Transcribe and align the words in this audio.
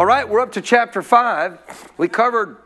All 0.00 0.06
right, 0.06 0.26
we're 0.26 0.40
up 0.40 0.52
to 0.52 0.62
chapter 0.62 1.02
5. 1.02 1.92
We 1.98 2.08
covered 2.08 2.56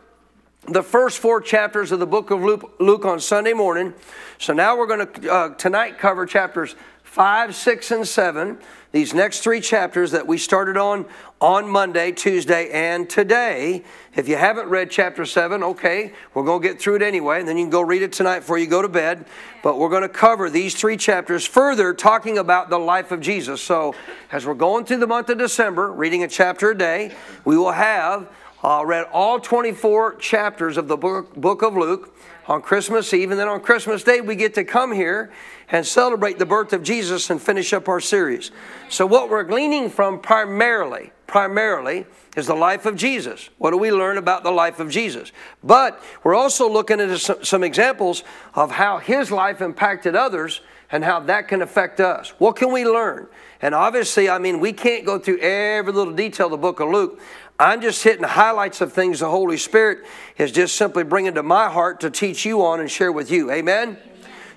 the 0.68 0.84
first 0.84 1.18
four 1.18 1.40
chapters 1.40 1.90
of 1.90 1.98
the 1.98 2.06
book 2.06 2.30
of 2.30 2.40
Luke, 2.44 2.76
Luke 2.78 3.04
on 3.04 3.18
Sunday 3.18 3.52
morning. 3.52 3.92
So 4.38 4.52
now 4.52 4.78
we're 4.78 4.86
going 4.86 5.08
to 5.08 5.32
uh, 5.32 5.48
tonight 5.56 5.98
cover 5.98 6.26
chapters 6.26 6.76
5, 7.02 7.56
6, 7.56 7.90
and 7.90 8.06
7 8.06 8.58
these 8.94 9.12
next 9.12 9.40
three 9.40 9.60
chapters 9.60 10.12
that 10.12 10.24
we 10.24 10.38
started 10.38 10.76
on 10.76 11.04
on 11.40 11.68
Monday, 11.68 12.12
Tuesday, 12.12 12.70
and 12.70 13.10
today. 13.10 13.82
If 14.14 14.28
you 14.28 14.36
haven't 14.36 14.68
read 14.68 14.88
chapter 14.88 15.26
7, 15.26 15.64
okay, 15.64 16.12
we're 16.32 16.44
going 16.44 16.62
to 16.62 16.68
get 16.68 16.80
through 16.80 16.94
it 16.94 17.02
anyway, 17.02 17.40
and 17.40 17.48
then 17.48 17.58
you 17.58 17.64
can 17.64 17.70
go 17.70 17.80
read 17.80 18.02
it 18.02 18.12
tonight 18.12 18.38
before 18.38 18.56
you 18.56 18.68
go 18.68 18.82
to 18.82 18.88
bed. 18.88 19.26
But 19.64 19.80
we're 19.80 19.88
going 19.88 20.02
to 20.02 20.08
cover 20.08 20.48
these 20.48 20.76
three 20.76 20.96
chapters 20.96 21.44
further, 21.44 21.92
talking 21.92 22.38
about 22.38 22.70
the 22.70 22.78
life 22.78 23.10
of 23.10 23.20
Jesus. 23.20 23.60
So, 23.60 23.96
as 24.30 24.46
we're 24.46 24.54
going 24.54 24.84
through 24.84 24.98
the 24.98 25.08
month 25.08 25.28
of 25.28 25.38
December, 25.38 25.90
reading 25.90 26.22
a 26.22 26.28
chapter 26.28 26.70
a 26.70 26.78
day, 26.78 27.16
we 27.44 27.58
will 27.58 27.72
have 27.72 28.28
uh, 28.64 28.82
read 28.82 29.04
all 29.12 29.38
24 29.38 30.16
chapters 30.16 30.78
of 30.78 30.88
the 30.88 30.96
book, 30.96 31.36
book 31.36 31.60
of 31.60 31.76
Luke 31.76 32.16
on 32.46 32.62
Christmas 32.62 33.12
Eve, 33.12 33.30
and 33.30 33.38
then 33.38 33.46
on 33.46 33.60
Christmas 33.60 34.02
Day, 34.02 34.22
we 34.22 34.36
get 34.36 34.54
to 34.54 34.64
come 34.64 34.90
here 34.90 35.30
and 35.68 35.86
celebrate 35.86 36.38
the 36.38 36.46
birth 36.46 36.72
of 36.72 36.82
Jesus 36.82 37.28
and 37.28 37.40
finish 37.40 37.74
up 37.74 37.88
our 37.88 38.00
series. 38.00 38.50
So, 38.88 39.04
what 39.04 39.28
we're 39.28 39.44
gleaning 39.44 39.90
from 39.90 40.18
primarily, 40.18 41.12
primarily, 41.26 42.06
is 42.36 42.46
the 42.46 42.54
life 42.54 42.86
of 42.86 42.96
Jesus. 42.96 43.50
What 43.58 43.72
do 43.72 43.76
we 43.76 43.92
learn 43.92 44.16
about 44.16 44.44
the 44.44 44.50
life 44.50 44.80
of 44.80 44.90
Jesus? 44.90 45.30
But 45.62 46.02
we're 46.22 46.34
also 46.34 46.68
looking 46.68 47.00
at 47.00 47.18
some 47.18 47.62
examples 47.62 48.24
of 48.54 48.72
how 48.72 48.96
his 48.96 49.30
life 49.30 49.60
impacted 49.60 50.16
others 50.16 50.62
and 50.94 51.02
how 51.02 51.18
that 51.18 51.48
can 51.48 51.60
affect 51.60 51.98
us. 51.98 52.28
What 52.38 52.54
can 52.54 52.70
we 52.70 52.86
learn? 52.86 53.26
And 53.60 53.74
obviously, 53.74 54.30
I 54.30 54.38
mean, 54.38 54.60
we 54.60 54.72
can't 54.72 55.04
go 55.04 55.18
through 55.18 55.40
every 55.40 55.92
little 55.92 56.14
detail 56.14 56.46
of 56.46 56.52
the 56.52 56.56
book 56.56 56.78
of 56.78 56.88
Luke. 56.88 57.20
I'm 57.58 57.80
just 57.80 58.04
hitting 58.04 58.22
highlights 58.22 58.80
of 58.80 58.92
things 58.92 59.18
the 59.18 59.28
Holy 59.28 59.56
Spirit 59.56 60.04
is 60.38 60.52
just 60.52 60.76
simply 60.76 61.02
bringing 61.02 61.34
to 61.34 61.42
my 61.42 61.68
heart 61.68 61.98
to 62.02 62.10
teach 62.10 62.44
you 62.44 62.64
on 62.64 62.78
and 62.78 62.88
share 62.88 63.10
with 63.10 63.28
you. 63.28 63.50
Amen? 63.50 63.98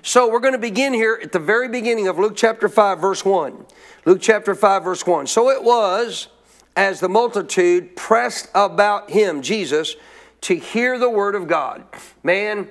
So 0.02 0.30
we're 0.30 0.38
going 0.38 0.52
to 0.52 0.60
begin 0.60 0.92
here 0.92 1.18
at 1.20 1.32
the 1.32 1.40
very 1.40 1.68
beginning 1.68 2.06
of 2.06 2.20
Luke 2.20 2.34
chapter 2.36 2.68
5, 2.68 3.00
verse 3.00 3.24
1. 3.24 3.66
Luke 4.04 4.20
chapter 4.20 4.54
5, 4.54 4.84
verse 4.84 5.04
1. 5.04 5.26
So 5.26 5.50
it 5.50 5.64
was 5.64 6.28
as 6.76 7.00
the 7.00 7.08
multitude 7.08 7.96
pressed 7.96 8.48
about 8.54 9.10
him, 9.10 9.42
Jesus, 9.42 9.96
to 10.42 10.54
hear 10.54 11.00
the 11.00 11.10
word 11.10 11.34
of 11.34 11.48
God. 11.48 11.82
Man, 12.22 12.68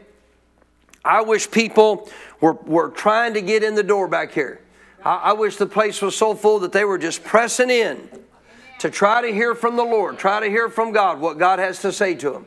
I 1.07 1.22
wish 1.22 1.50
people 1.50 2.09
were, 2.41 2.53
were 2.53 2.89
trying 2.89 3.33
to 3.33 3.41
get 3.41 3.63
in 3.63 3.75
the 3.75 3.83
door 3.83 4.07
back 4.07 4.31
here. 4.33 4.61
I, 5.03 5.15
I 5.15 5.33
wish 5.33 5.57
the 5.57 5.67
place 5.67 6.01
was 6.01 6.15
so 6.15 6.35
full 6.35 6.59
that 6.59 6.71
they 6.71 6.85
were 6.85 6.97
just 6.97 7.23
pressing 7.23 7.69
in 7.69 8.09
to 8.79 8.89
try 8.89 9.21
to 9.21 9.33
hear 9.33 9.55
from 9.55 9.75
the 9.75 9.83
Lord, 9.83 10.17
try 10.19 10.39
to 10.39 10.47
hear 10.47 10.69
from 10.69 10.91
God 10.91 11.19
what 11.19 11.37
God 11.37 11.59
has 11.59 11.81
to 11.81 11.91
say 11.91 12.13
to 12.15 12.31
them. 12.31 12.45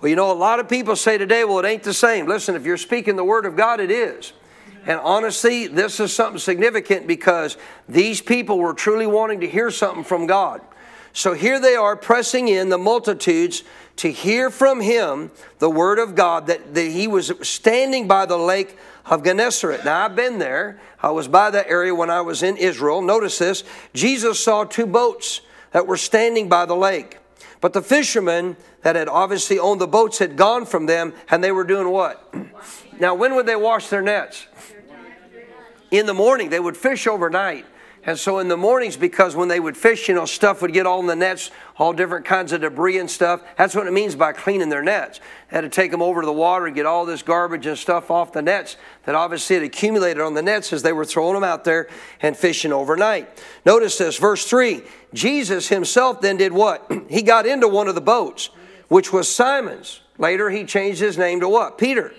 Well, 0.00 0.08
you 0.08 0.16
know, 0.16 0.32
a 0.32 0.34
lot 0.34 0.60
of 0.60 0.68
people 0.68 0.96
say 0.96 1.18
today, 1.18 1.44
well, 1.44 1.58
it 1.58 1.66
ain't 1.66 1.82
the 1.82 1.94
same. 1.94 2.26
Listen, 2.26 2.54
if 2.54 2.64
you're 2.64 2.78
speaking 2.78 3.16
the 3.16 3.24
Word 3.24 3.44
of 3.44 3.54
God, 3.54 3.80
it 3.80 3.90
is. 3.90 4.32
And 4.86 4.98
honestly, 5.00 5.66
this 5.66 6.00
is 6.00 6.12
something 6.12 6.38
significant 6.38 7.06
because 7.06 7.58
these 7.88 8.22
people 8.22 8.58
were 8.58 8.72
truly 8.72 9.06
wanting 9.06 9.40
to 9.40 9.48
hear 9.48 9.70
something 9.70 10.04
from 10.04 10.26
God. 10.26 10.62
So 11.12 11.34
here 11.34 11.60
they 11.60 11.74
are 11.74 11.96
pressing 11.96 12.48
in 12.48 12.68
the 12.68 12.78
multitudes 12.78 13.62
to 13.96 14.10
hear 14.10 14.50
from 14.50 14.80
him 14.80 15.30
the 15.58 15.70
word 15.70 15.98
of 15.98 16.14
God 16.14 16.46
that, 16.46 16.74
that 16.74 16.90
he 16.90 17.06
was 17.06 17.32
standing 17.42 18.08
by 18.08 18.26
the 18.26 18.38
lake 18.38 18.78
of 19.06 19.24
Gennesaret. 19.24 19.84
Now, 19.84 20.04
I've 20.04 20.16
been 20.16 20.38
there. 20.38 20.80
I 21.02 21.10
was 21.10 21.28
by 21.28 21.50
that 21.50 21.68
area 21.68 21.94
when 21.94 22.10
I 22.10 22.20
was 22.20 22.42
in 22.42 22.56
Israel. 22.56 23.02
Notice 23.02 23.38
this 23.38 23.64
Jesus 23.92 24.42
saw 24.42 24.64
two 24.64 24.86
boats 24.86 25.40
that 25.72 25.86
were 25.86 25.96
standing 25.96 26.48
by 26.48 26.66
the 26.66 26.76
lake. 26.76 27.18
But 27.60 27.72
the 27.72 27.82
fishermen 27.82 28.56
that 28.82 28.96
had 28.96 29.08
obviously 29.08 29.58
owned 29.58 29.80
the 29.80 29.86
boats 29.86 30.18
had 30.18 30.36
gone 30.36 30.64
from 30.64 30.86
them 30.86 31.12
and 31.30 31.44
they 31.44 31.52
were 31.52 31.64
doing 31.64 31.90
what? 31.90 32.34
Now, 32.98 33.14
when 33.14 33.34
would 33.34 33.46
they 33.46 33.56
wash 33.56 33.88
their 33.88 34.02
nets? 34.02 34.46
In 35.90 36.06
the 36.06 36.14
morning. 36.14 36.50
They 36.50 36.60
would 36.60 36.76
fish 36.76 37.06
overnight. 37.06 37.66
And 38.04 38.18
so 38.18 38.38
in 38.38 38.48
the 38.48 38.56
mornings, 38.56 38.96
because 38.96 39.36
when 39.36 39.48
they 39.48 39.60
would 39.60 39.76
fish, 39.76 40.08
you 40.08 40.14
know, 40.14 40.24
stuff 40.24 40.62
would 40.62 40.72
get 40.72 40.86
all 40.86 41.00
in 41.00 41.06
the 41.06 41.14
nets, 41.14 41.50
all 41.76 41.92
different 41.92 42.24
kinds 42.24 42.52
of 42.52 42.62
debris 42.62 42.98
and 42.98 43.10
stuff. 43.10 43.42
That's 43.58 43.74
what 43.74 43.86
it 43.86 43.92
means 43.92 44.14
by 44.14 44.32
cleaning 44.32 44.70
their 44.70 44.82
nets. 44.82 45.20
They 45.50 45.56
had 45.56 45.60
to 45.62 45.68
take 45.68 45.90
them 45.90 46.00
over 46.00 46.22
to 46.22 46.26
the 46.26 46.32
water 46.32 46.66
and 46.66 46.74
get 46.74 46.86
all 46.86 47.04
this 47.04 47.22
garbage 47.22 47.66
and 47.66 47.76
stuff 47.76 48.10
off 48.10 48.32
the 48.32 48.40
nets 48.40 48.76
that 49.04 49.14
obviously 49.14 49.56
had 49.56 49.64
accumulated 49.64 50.22
on 50.22 50.32
the 50.32 50.40
nets 50.40 50.72
as 50.72 50.82
they 50.82 50.94
were 50.94 51.04
throwing 51.04 51.34
them 51.34 51.44
out 51.44 51.64
there 51.64 51.88
and 52.22 52.34
fishing 52.34 52.72
overnight. 52.72 53.28
Notice 53.66 53.98
this, 53.98 54.16
verse 54.18 54.46
3 54.46 54.82
Jesus 55.12 55.68
himself 55.68 56.20
then 56.22 56.38
did 56.38 56.52
what? 56.52 56.90
he 57.10 57.20
got 57.20 57.44
into 57.44 57.68
one 57.68 57.88
of 57.88 57.94
the 57.94 58.00
boats, 58.00 58.48
which 58.88 59.12
was 59.12 59.28
Simon's. 59.28 60.00
Later, 60.16 60.50
he 60.50 60.64
changed 60.64 61.00
his 61.00 61.18
name 61.18 61.40
to 61.40 61.48
what? 61.48 61.78
Peter. 61.78 62.12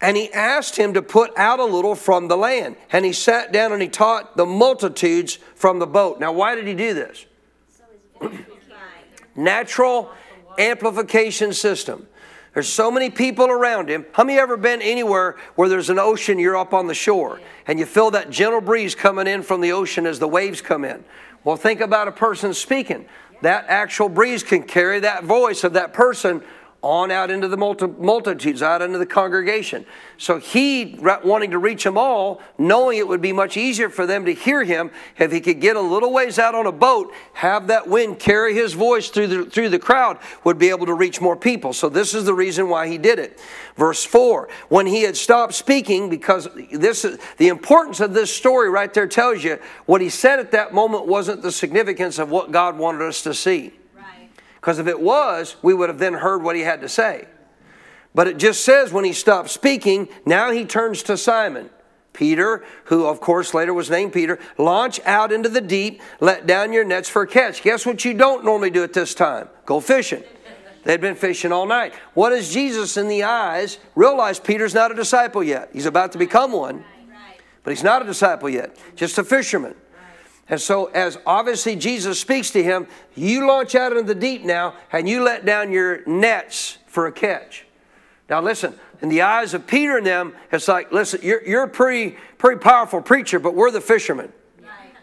And 0.00 0.16
he 0.16 0.32
asked 0.32 0.76
him 0.76 0.94
to 0.94 1.02
put 1.02 1.36
out 1.36 1.60
a 1.60 1.64
little 1.64 1.94
from 1.94 2.28
the 2.28 2.36
land. 2.36 2.76
And 2.90 3.04
he 3.04 3.12
sat 3.12 3.52
down 3.52 3.72
and 3.72 3.82
he 3.82 3.88
taught 3.88 4.36
the 4.36 4.46
multitudes 4.46 5.38
from 5.54 5.78
the 5.78 5.86
boat. 5.86 6.20
Now, 6.20 6.32
why 6.32 6.54
did 6.54 6.66
he 6.66 6.74
do 6.74 6.94
this? 6.94 7.26
Natural 9.36 10.10
amplification 10.58 11.52
system. 11.52 12.06
There's 12.54 12.68
so 12.68 12.90
many 12.90 13.10
people 13.10 13.46
around 13.46 13.88
him. 13.88 14.06
How 14.12 14.24
many 14.24 14.38
ever 14.38 14.56
been 14.56 14.82
anywhere 14.82 15.36
where 15.54 15.68
there's 15.68 15.90
an 15.90 15.98
ocean, 15.98 16.38
you're 16.38 16.56
up 16.56 16.74
on 16.74 16.88
the 16.88 16.94
shore, 16.94 17.40
and 17.66 17.78
you 17.78 17.86
feel 17.86 18.10
that 18.10 18.30
gentle 18.30 18.60
breeze 18.60 18.94
coming 18.94 19.28
in 19.28 19.42
from 19.42 19.60
the 19.60 19.72
ocean 19.72 20.04
as 20.04 20.18
the 20.18 20.26
waves 20.26 20.60
come 20.60 20.84
in? 20.84 21.04
Well, 21.44 21.56
think 21.56 21.80
about 21.80 22.08
a 22.08 22.12
person 22.12 22.52
speaking. 22.52 23.06
That 23.42 23.66
actual 23.68 24.08
breeze 24.08 24.42
can 24.42 24.64
carry 24.64 25.00
that 25.00 25.24
voice 25.24 25.62
of 25.62 25.74
that 25.74 25.92
person 25.92 26.42
on 26.82 27.10
out 27.10 27.30
into 27.30 27.46
the 27.46 27.56
multitudes, 27.56 28.62
out 28.62 28.80
into 28.80 28.98
the 28.98 29.06
congregation. 29.06 29.84
So 30.16 30.38
he, 30.38 30.98
wanting 30.98 31.50
to 31.50 31.58
reach 31.58 31.84
them 31.84 31.98
all, 31.98 32.40
knowing 32.56 32.98
it 32.98 33.06
would 33.06 33.20
be 33.20 33.32
much 33.32 33.56
easier 33.56 33.90
for 33.90 34.06
them 34.06 34.24
to 34.24 34.32
hear 34.32 34.64
him 34.64 34.90
if 35.18 35.30
he 35.30 35.40
could 35.40 35.60
get 35.60 35.76
a 35.76 35.80
little 35.80 36.12
ways 36.12 36.38
out 36.38 36.54
on 36.54 36.66
a 36.66 36.72
boat, 36.72 37.12
have 37.34 37.66
that 37.66 37.86
wind 37.86 38.18
carry 38.18 38.54
his 38.54 38.72
voice 38.72 39.10
through 39.10 39.26
the, 39.26 39.44
through 39.44 39.68
the 39.68 39.78
crowd, 39.78 40.18
would 40.44 40.58
be 40.58 40.70
able 40.70 40.86
to 40.86 40.94
reach 40.94 41.20
more 41.20 41.36
people. 41.36 41.74
So 41.74 41.90
this 41.90 42.14
is 42.14 42.24
the 42.24 42.34
reason 42.34 42.68
why 42.70 42.88
he 42.88 42.96
did 42.96 43.18
it. 43.18 43.38
Verse 43.76 44.04
4 44.04 44.48
When 44.68 44.86
he 44.86 45.02
had 45.02 45.16
stopped 45.16 45.54
speaking, 45.54 46.08
because 46.08 46.48
this 46.72 47.04
is, 47.04 47.18
the 47.36 47.48
importance 47.48 48.00
of 48.00 48.14
this 48.14 48.34
story 48.34 48.70
right 48.70 48.92
there 48.92 49.06
tells 49.06 49.44
you 49.44 49.58
what 49.84 50.00
he 50.00 50.08
said 50.08 50.38
at 50.38 50.52
that 50.52 50.72
moment 50.72 51.06
wasn't 51.06 51.42
the 51.42 51.52
significance 51.52 52.18
of 52.18 52.30
what 52.30 52.52
God 52.52 52.78
wanted 52.78 53.02
us 53.02 53.22
to 53.22 53.34
see. 53.34 53.74
Because 54.60 54.78
if 54.78 54.86
it 54.86 55.00
was, 55.00 55.56
we 55.62 55.72
would 55.72 55.88
have 55.88 55.98
then 55.98 56.14
heard 56.14 56.42
what 56.42 56.56
he 56.56 56.62
had 56.62 56.82
to 56.82 56.88
say. 56.88 57.26
But 58.14 58.28
it 58.28 58.36
just 58.36 58.64
says 58.64 58.92
when 58.92 59.04
he 59.04 59.12
stopped 59.12 59.50
speaking, 59.50 60.08
now 60.26 60.50
he 60.50 60.64
turns 60.64 61.02
to 61.04 61.16
Simon. 61.16 61.70
Peter, 62.12 62.64
who 62.84 63.06
of 63.06 63.20
course 63.20 63.54
later 63.54 63.72
was 63.72 63.88
named 63.88 64.12
Peter, 64.12 64.38
launch 64.58 65.00
out 65.06 65.32
into 65.32 65.48
the 65.48 65.60
deep, 65.60 66.02
let 66.20 66.46
down 66.46 66.72
your 66.72 66.84
nets 66.84 67.08
for 67.08 67.22
a 67.22 67.26
catch. 67.26 67.62
Guess 67.62 67.86
what 67.86 68.04
you 68.04 68.12
don't 68.12 68.44
normally 68.44 68.70
do 68.70 68.82
at 68.82 68.92
this 68.92 69.14
time? 69.14 69.48
Go 69.64 69.80
fishing. 69.80 70.22
They'd 70.84 71.00
been 71.00 71.14
fishing 71.14 71.52
all 71.52 71.66
night. 71.66 71.94
What 72.14 72.30
does 72.30 72.52
Jesus 72.52 72.96
in 72.96 73.08
the 73.08 73.22
eyes 73.24 73.78
realize 73.94 74.40
Peter's 74.40 74.74
not 74.74 74.90
a 74.90 74.94
disciple 74.94 75.42
yet? 75.42 75.70
He's 75.72 75.86
about 75.86 76.12
to 76.12 76.18
become 76.18 76.52
one, 76.52 76.84
but 77.62 77.70
he's 77.70 77.84
not 77.84 78.02
a 78.02 78.04
disciple 78.06 78.48
yet, 78.48 78.76
just 78.96 79.18
a 79.18 79.24
fisherman. 79.24 79.74
And 80.50 80.60
so, 80.60 80.86
as 80.86 81.16
obviously 81.24 81.76
Jesus 81.76 82.20
speaks 82.20 82.50
to 82.50 82.62
him, 82.62 82.88
you 83.14 83.46
launch 83.46 83.76
out 83.76 83.92
into 83.92 84.02
the 84.02 84.20
deep 84.20 84.44
now 84.44 84.74
and 84.90 85.08
you 85.08 85.22
let 85.22 85.46
down 85.46 85.70
your 85.70 86.04
nets 86.06 86.78
for 86.86 87.06
a 87.06 87.12
catch. 87.12 87.66
Now, 88.28 88.40
listen, 88.42 88.74
in 89.00 89.08
the 89.08 89.22
eyes 89.22 89.54
of 89.54 89.68
Peter 89.68 89.96
and 89.96 90.04
them, 90.04 90.34
it's 90.50 90.66
like, 90.66 90.90
listen, 90.90 91.20
you're, 91.22 91.42
you're 91.46 91.62
a 91.62 91.68
pretty, 91.68 92.16
pretty 92.36 92.58
powerful 92.58 93.00
preacher, 93.00 93.38
but 93.38 93.54
we're 93.54 93.70
the 93.70 93.80
fishermen. 93.80 94.32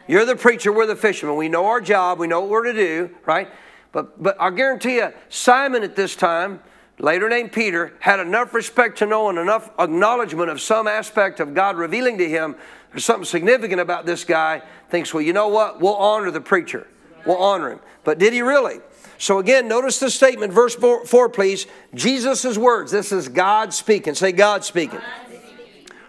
You're 0.05 0.25
the 0.25 0.35
preacher, 0.35 0.71
we're 0.71 0.85
the 0.85 0.95
fishermen. 0.97 1.37
We 1.37 1.49
know 1.49 1.65
our 1.65 1.81
job, 1.81 2.19
we 2.19 2.27
know 2.27 2.41
what 2.41 2.49
we're 2.49 2.63
to 2.63 2.73
do, 2.73 3.09
right? 3.25 3.49
But, 3.93 4.21
but 4.21 4.35
I 4.39 4.49
guarantee 4.51 4.95
you, 4.95 5.13
Simon 5.29 5.83
at 5.83 5.95
this 5.95 6.15
time, 6.15 6.61
later 6.99 7.29
named 7.29 7.53
Peter, 7.53 7.93
had 7.99 8.19
enough 8.19 8.53
respect 8.53 8.97
to 8.99 9.05
know 9.05 9.29
and 9.29 9.37
enough 9.37 9.69
acknowledgement 9.79 10.49
of 10.49 10.59
some 10.59 10.87
aspect 10.87 11.39
of 11.39 11.53
God 11.53 11.77
revealing 11.77 12.17
to 12.17 12.27
him 12.27 12.55
there's 12.91 13.05
something 13.05 13.25
significant 13.25 13.81
about 13.81 14.05
this 14.05 14.23
guy, 14.23 14.61
thinks, 14.89 15.13
well, 15.13 15.21
you 15.21 15.33
know 15.33 15.49
what? 15.49 15.81
We'll 15.81 15.95
honor 15.95 16.31
the 16.31 16.41
preacher. 16.41 16.87
We'll 17.25 17.37
honor 17.37 17.71
him. 17.71 17.79
But 18.03 18.19
did 18.19 18.33
he 18.33 18.41
really? 18.41 18.79
So 19.17 19.39
again, 19.39 19.67
notice 19.67 19.99
the 19.99 20.09
statement, 20.11 20.53
verse 20.53 20.75
four, 20.75 21.05
four 21.05 21.27
please. 21.27 21.65
Jesus' 21.93 22.57
words. 22.57 22.91
This 22.91 23.11
is 23.11 23.27
God 23.27 23.73
speaking. 23.73 24.15
Say, 24.15 24.31
God 24.31 24.63
speaking. 24.63 25.01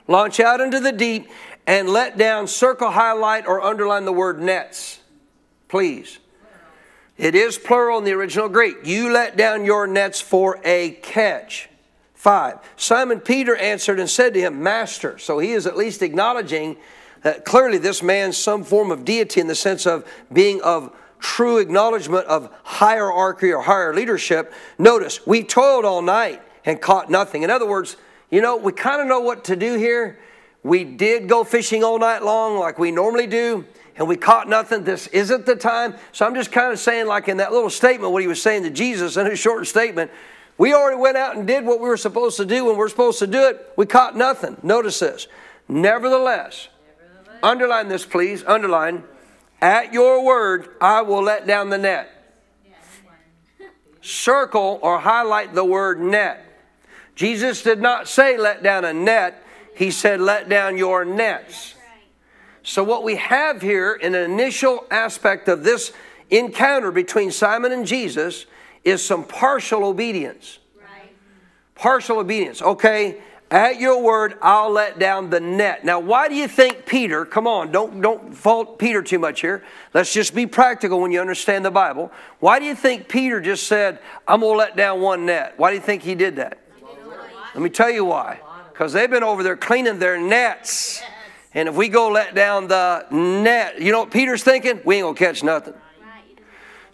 Launch 0.06 0.40
out 0.40 0.60
into 0.60 0.80
the 0.80 0.92
deep 0.92 1.28
and 1.66 1.88
let 1.88 2.16
down, 2.16 2.46
circle, 2.46 2.90
highlight, 2.90 3.46
or 3.46 3.60
underline 3.60 4.04
the 4.04 4.12
word 4.12 4.40
nets. 4.40 5.00
Please. 5.68 6.18
It 7.16 7.34
is 7.34 7.58
plural 7.58 7.98
in 7.98 8.04
the 8.04 8.12
original 8.12 8.48
Greek. 8.48 8.76
You 8.84 9.12
let 9.12 9.36
down 9.36 9.64
your 9.64 9.86
nets 9.86 10.20
for 10.20 10.60
a 10.64 10.90
catch. 11.02 11.68
Five. 12.18 12.58
Simon 12.74 13.20
Peter 13.20 13.54
answered 13.54 14.00
and 14.00 14.10
said 14.10 14.34
to 14.34 14.40
him, 14.40 14.60
Master. 14.60 15.18
So 15.18 15.38
he 15.38 15.52
is 15.52 15.68
at 15.68 15.76
least 15.76 16.02
acknowledging 16.02 16.76
that 17.22 17.44
clearly 17.44 17.78
this 17.78 18.02
man's 18.02 18.36
some 18.36 18.64
form 18.64 18.90
of 18.90 19.04
deity 19.04 19.40
in 19.40 19.46
the 19.46 19.54
sense 19.54 19.86
of 19.86 20.04
being 20.32 20.60
of 20.62 20.92
true 21.20 21.58
acknowledgement 21.58 22.26
of 22.26 22.52
hierarchy 22.64 23.52
or 23.52 23.62
higher 23.62 23.94
leadership. 23.94 24.52
Notice, 24.78 25.24
we 25.28 25.44
toiled 25.44 25.84
all 25.84 26.02
night 26.02 26.42
and 26.64 26.80
caught 26.80 27.08
nothing. 27.08 27.44
In 27.44 27.50
other 27.50 27.68
words, 27.68 27.96
you 28.30 28.40
know, 28.40 28.56
we 28.56 28.72
kind 28.72 29.00
of 29.00 29.06
know 29.06 29.20
what 29.20 29.44
to 29.44 29.54
do 29.54 29.78
here. 29.78 30.18
We 30.64 30.82
did 30.82 31.28
go 31.28 31.44
fishing 31.44 31.84
all 31.84 32.00
night 32.00 32.24
long 32.24 32.58
like 32.58 32.80
we 32.80 32.90
normally 32.90 33.28
do, 33.28 33.64
and 33.94 34.08
we 34.08 34.16
caught 34.16 34.48
nothing. 34.48 34.82
This 34.82 35.06
isn't 35.06 35.46
the 35.46 35.54
time. 35.54 35.94
So 36.10 36.26
I'm 36.26 36.34
just 36.34 36.50
kind 36.50 36.72
of 36.72 36.80
saying, 36.80 37.06
like 37.06 37.28
in 37.28 37.36
that 37.36 37.52
little 37.52 37.70
statement, 37.70 38.12
what 38.12 38.22
he 38.22 38.28
was 38.28 38.42
saying 38.42 38.64
to 38.64 38.70
Jesus 38.70 39.16
in 39.16 39.26
his 39.26 39.38
short 39.38 39.68
statement, 39.68 40.10
we 40.58 40.74
already 40.74 40.96
went 40.96 41.16
out 41.16 41.36
and 41.36 41.46
did 41.46 41.64
what 41.64 41.80
we 41.80 41.88
were 41.88 41.96
supposed 41.96 42.36
to 42.38 42.44
do 42.44 42.64
when 42.64 42.74
we 42.74 42.78
we're 42.78 42.88
supposed 42.88 43.20
to 43.20 43.28
do 43.28 43.44
it. 43.44 43.72
We 43.76 43.86
caught 43.86 44.16
nothing. 44.16 44.56
Notice 44.64 44.98
this. 44.98 45.28
Nevertheless, 45.68 46.68
Nevertheless. 47.00 47.40
underline 47.44 47.88
this, 47.88 48.04
please. 48.04 48.42
Underline. 48.44 49.04
At 49.60 49.92
your 49.92 50.24
word, 50.24 50.68
I 50.80 51.02
will 51.02 51.22
let 51.22 51.46
down 51.46 51.70
the 51.70 51.78
net. 51.78 52.10
Circle 54.00 54.80
or 54.82 54.98
highlight 54.98 55.54
the 55.54 55.64
word 55.64 56.00
net. 56.00 56.44
Jesus 57.14 57.62
did 57.62 57.80
not 57.80 58.08
say 58.08 58.36
let 58.36 58.62
down 58.62 58.84
a 58.84 58.92
net, 58.92 59.42
he 59.76 59.90
said 59.90 60.20
let 60.20 60.48
down 60.48 60.78
your 60.78 61.04
nets. 61.04 61.74
So, 62.62 62.84
what 62.84 63.02
we 63.02 63.16
have 63.16 63.60
here 63.60 63.92
in 63.92 64.14
an 64.14 64.30
initial 64.30 64.86
aspect 64.90 65.48
of 65.48 65.64
this 65.64 65.92
encounter 66.30 66.90
between 66.90 67.30
Simon 67.30 67.72
and 67.72 67.86
Jesus 67.86 68.46
is 68.88 69.04
some 69.04 69.24
partial 69.24 69.84
obedience. 69.84 70.58
Right. 70.76 71.12
Partial 71.74 72.18
obedience. 72.18 72.62
Okay, 72.62 73.20
at 73.50 73.80
your 73.80 74.02
word, 74.02 74.34
I'll 74.42 74.70
let 74.70 74.98
down 74.98 75.30
the 75.30 75.40
net. 75.40 75.82
Now, 75.82 76.00
why 76.00 76.28
do 76.28 76.34
you 76.34 76.46
think 76.46 76.84
Peter, 76.84 77.24
come 77.24 77.46
on, 77.46 77.72
don't, 77.72 78.00
don't 78.02 78.34
fault 78.34 78.78
Peter 78.78 79.02
too 79.02 79.18
much 79.18 79.40
here. 79.40 79.64
Let's 79.94 80.12
just 80.12 80.34
be 80.34 80.46
practical 80.46 81.00
when 81.00 81.12
you 81.12 81.20
understand 81.20 81.64
the 81.64 81.70
Bible. 81.70 82.12
Why 82.40 82.58
do 82.58 82.66
you 82.66 82.74
think 82.74 83.08
Peter 83.08 83.40
just 83.40 83.66
said, 83.66 84.00
I'm 84.26 84.40
going 84.40 84.52
to 84.52 84.58
let 84.58 84.76
down 84.76 85.00
one 85.00 85.24
net? 85.24 85.54
Why 85.56 85.70
do 85.70 85.76
you 85.76 85.82
think 85.82 86.02
he 86.02 86.14
did 86.14 86.36
that? 86.36 86.58
Let 87.54 87.62
me 87.62 87.70
tell 87.70 87.90
you 87.90 88.04
why. 88.04 88.40
Because 88.70 88.92
they've 88.92 89.10
been 89.10 89.24
over 89.24 89.42
there 89.42 89.56
cleaning 89.56 89.98
their 89.98 90.20
nets. 90.20 91.02
And 91.54 91.70
if 91.70 91.74
we 91.74 91.88
go 91.88 92.10
let 92.10 92.34
down 92.34 92.68
the 92.68 93.06
net, 93.10 93.80
you 93.80 93.92
know 93.92 94.00
what 94.00 94.10
Peter's 94.10 94.44
thinking? 94.44 94.80
We 94.84 94.96
ain't 94.96 95.04
going 95.04 95.14
to 95.14 95.18
catch 95.18 95.42
nothing. 95.42 95.74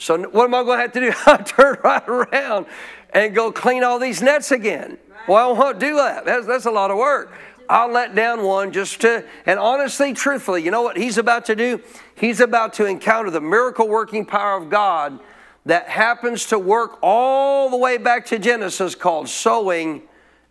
So, 0.04 0.18
what 0.18 0.44
am 0.44 0.54
I 0.54 0.62
going 0.64 0.76
to 0.76 0.82
have 0.82 0.92
to 0.92 1.00
do? 1.00 1.12
I 1.26 1.36
turn 1.38 1.78
right 1.82 2.06
around 2.06 2.66
and 3.14 3.34
go 3.34 3.50
clean 3.50 3.82
all 3.82 3.98
these 3.98 4.20
nets 4.20 4.50
again. 4.50 4.98
Well, 5.26 5.48
I 5.48 5.58
won't 5.58 5.78
do 5.78 5.96
that. 5.96 6.26
That's, 6.26 6.46
that's 6.46 6.66
a 6.66 6.70
lot 6.70 6.90
of 6.90 6.98
work. 6.98 7.32
I'll 7.70 7.90
let 7.90 8.14
down 8.14 8.42
one 8.42 8.70
just 8.70 9.00
to, 9.00 9.24
and 9.46 9.58
honestly, 9.58 10.12
truthfully, 10.12 10.62
you 10.62 10.70
know 10.70 10.82
what 10.82 10.98
he's 10.98 11.16
about 11.16 11.46
to 11.46 11.56
do? 11.56 11.80
He's 12.16 12.40
about 12.40 12.74
to 12.74 12.84
encounter 12.84 13.30
the 13.30 13.40
miracle 13.40 13.88
working 13.88 14.26
power 14.26 14.58
of 14.58 14.68
God 14.68 15.20
that 15.64 15.88
happens 15.88 16.44
to 16.48 16.58
work 16.58 16.98
all 17.00 17.70
the 17.70 17.78
way 17.78 17.96
back 17.96 18.26
to 18.26 18.38
Genesis 18.38 18.94
called 18.94 19.30
sowing 19.30 20.02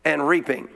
and 0.04 0.28
reaping. 0.28 0.68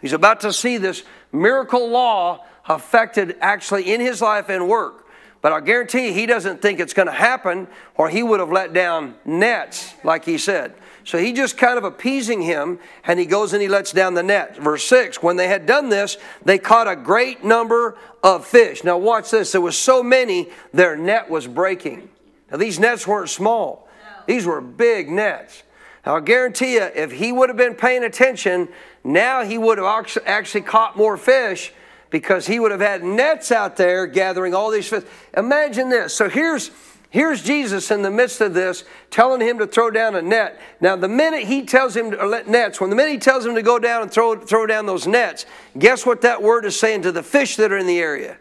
He's 0.00 0.12
about 0.12 0.40
to 0.40 0.52
see 0.52 0.76
this 0.76 1.04
miracle 1.30 1.88
law 1.88 2.44
affected 2.68 3.36
actually 3.40 3.92
in 3.92 4.00
his 4.00 4.20
life 4.20 4.48
and 4.48 4.68
work. 4.68 5.01
But 5.42 5.52
I 5.52 5.60
guarantee 5.60 6.12
he 6.12 6.24
doesn't 6.24 6.62
think 6.62 6.78
it's 6.78 6.94
going 6.94 7.08
to 7.08 7.12
happen, 7.12 7.66
or 7.96 8.08
he 8.08 8.22
would 8.22 8.38
have 8.38 8.52
let 8.52 8.72
down 8.72 9.16
nets, 9.24 9.92
like 10.04 10.24
he 10.24 10.38
said. 10.38 10.72
So 11.04 11.18
he 11.18 11.32
just 11.32 11.58
kind 11.58 11.76
of 11.76 11.84
appeasing 11.84 12.42
him, 12.42 12.78
and 13.04 13.18
he 13.18 13.26
goes 13.26 13.52
and 13.52 13.60
he 13.60 13.66
lets 13.66 13.90
down 13.90 14.14
the 14.14 14.22
net. 14.22 14.56
Verse 14.56 14.84
6 14.84 15.20
When 15.20 15.36
they 15.36 15.48
had 15.48 15.66
done 15.66 15.88
this, 15.88 16.16
they 16.44 16.58
caught 16.58 16.86
a 16.86 16.94
great 16.94 17.44
number 17.44 17.98
of 18.22 18.46
fish. 18.46 18.84
Now, 18.84 18.98
watch 18.98 19.32
this. 19.32 19.50
There 19.50 19.60
was 19.60 19.76
so 19.76 20.00
many, 20.00 20.48
their 20.72 20.96
net 20.96 21.28
was 21.28 21.48
breaking. 21.48 22.08
Now, 22.52 22.58
these 22.58 22.78
nets 22.78 23.04
weren't 23.04 23.28
small, 23.28 23.88
these 24.26 24.46
were 24.46 24.60
big 24.60 25.10
nets. 25.10 25.64
Now, 26.06 26.16
I 26.16 26.20
guarantee 26.20 26.74
you, 26.74 26.82
if 26.82 27.10
he 27.10 27.32
would 27.32 27.48
have 27.48 27.56
been 27.56 27.74
paying 27.74 28.04
attention, 28.04 28.68
now 29.02 29.44
he 29.44 29.58
would 29.58 29.78
have 29.78 30.20
actually 30.24 30.62
caught 30.62 30.96
more 30.96 31.16
fish 31.16 31.72
because 32.12 32.46
he 32.46 32.60
would 32.60 32.70
have 32.70 32.80
had 32.80 33.02
nets 33.02 33.50
out 33.50 33.74
there 33.76 34.06
gathering 34.06 34.54
all 34.54 34.70
these 34.70 34.86
fish. 34.86 35.02
Imagine 35.36 35.88
this. 35.88 36.14
So 36.14 36.28
here's 36.28 36.70
Here's 37.12 37.42
Jesus 37.42 37.90
in 37.90 38.00
the 38.00 38.10
midst 38.10 38.40
of 38.40 38.54
this 38.54 38.84
telling 39.10 39.42
him 39.42 39.58
to 39.58 39.66
throw 39.66 39.90
down 39.90 40.14
a 40.14 40.22
net. 40.22 40.58
Now, 40.80 40.96
the 40.96 41.08
minute 41.08 41.42
he 41.42 41.66
tells 41.66 41.94
him 41.94 42.10
to 42.12 42.24
let 42.24 42.48
nets, 42.48 42.80
when 42.80 42.88
the 42.88 42.96
minute 42.96 43.12
he 43.12 43.18
tells 43.18 43.44
him 43.44 43.54
to 43.54 43.60
go 43.60 43.78
down 43.78 44.00
and 44.00 44.10
throw, 44.10 44.34
throw 44.40 44.64
down 44.64 44.86
those 44.86 45.06
nets, 45.06 45.44
guess 45.78 46.06
what 46.06 46.22
that 46.22 46.42
word 46.42 46.64
is 46.64 46.80
saying 46.80 47.02
to 47.02 47.12
the 47.12 47.22
fish 47.22 47.56
that 47.56 47.70
are 47.70 47.76
in 47.76 47.86
the 47.86 47.98
area? 47.98 48.38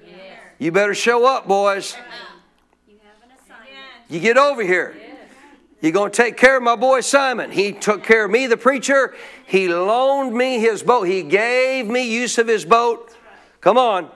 You 0.57 0.71
better 0.71 0.95
show 0.95 1.25
up, 1.25 1.49
boys. 1.49 1.97
You 4.07 4.21
get 4.21 4.37
over 4.37 4.63
here. 4.63 4.95
You're 5.81 5.91
going 5.91 6.11
to 6.11 6.15
take 6.15 6.37
care 6.37 6.55
of 6.55 6.63
my 6.63 6.77
boy 6.77 7.01
Simon. 7.01 7.51
He 7.51 7.73
took 7.73 8.05
care 8.05 8.23
of 8.23 8.31
me, 8.31 8.47
the 8.47 8.55
preacher. 8.55 9.13
He 9.45 9.67
loaned 9.67 10.33
me 10.33 10.61
his 10.61 10.81
boat. 10.81 11.09
He 11.09 11.23
gave 11.23 11.87
me 11.87 12.09
use 12.09 12.37
of 12.37 12.47
his 12.47 12.63
boat. 12.63 13.17
Come 13.61 13.77
on. 13.77 14.09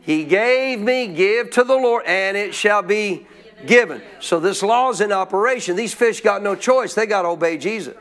He 0.00 0.24
gave 0.24 0.80
me, 0.80 1.08
give 1.08 1.50
to 1.50 1.64
the 1.64 1.74
Lord, 1.74 2.04
and 2.06 2.36
it 2.36 2.54
shall 2.54 2.82
be 2.82 3.26
given. 3.66 4.02
So 4.20 4.40
this 4.40 4.62
law 4.62 4.90
is 4.90 5.00
in 5.00 5.12
operation. 5.12 5.76
These 5.76 5.94
fish 5.94 6.20
got 6.20 6.42
no 6.42 6.54
choice, 6.54 6.94
they 6.94 7.06
got 7.06 7.22
to 7.22 7.28
obey 7.28 7.58
Jesus. 7.58 7.96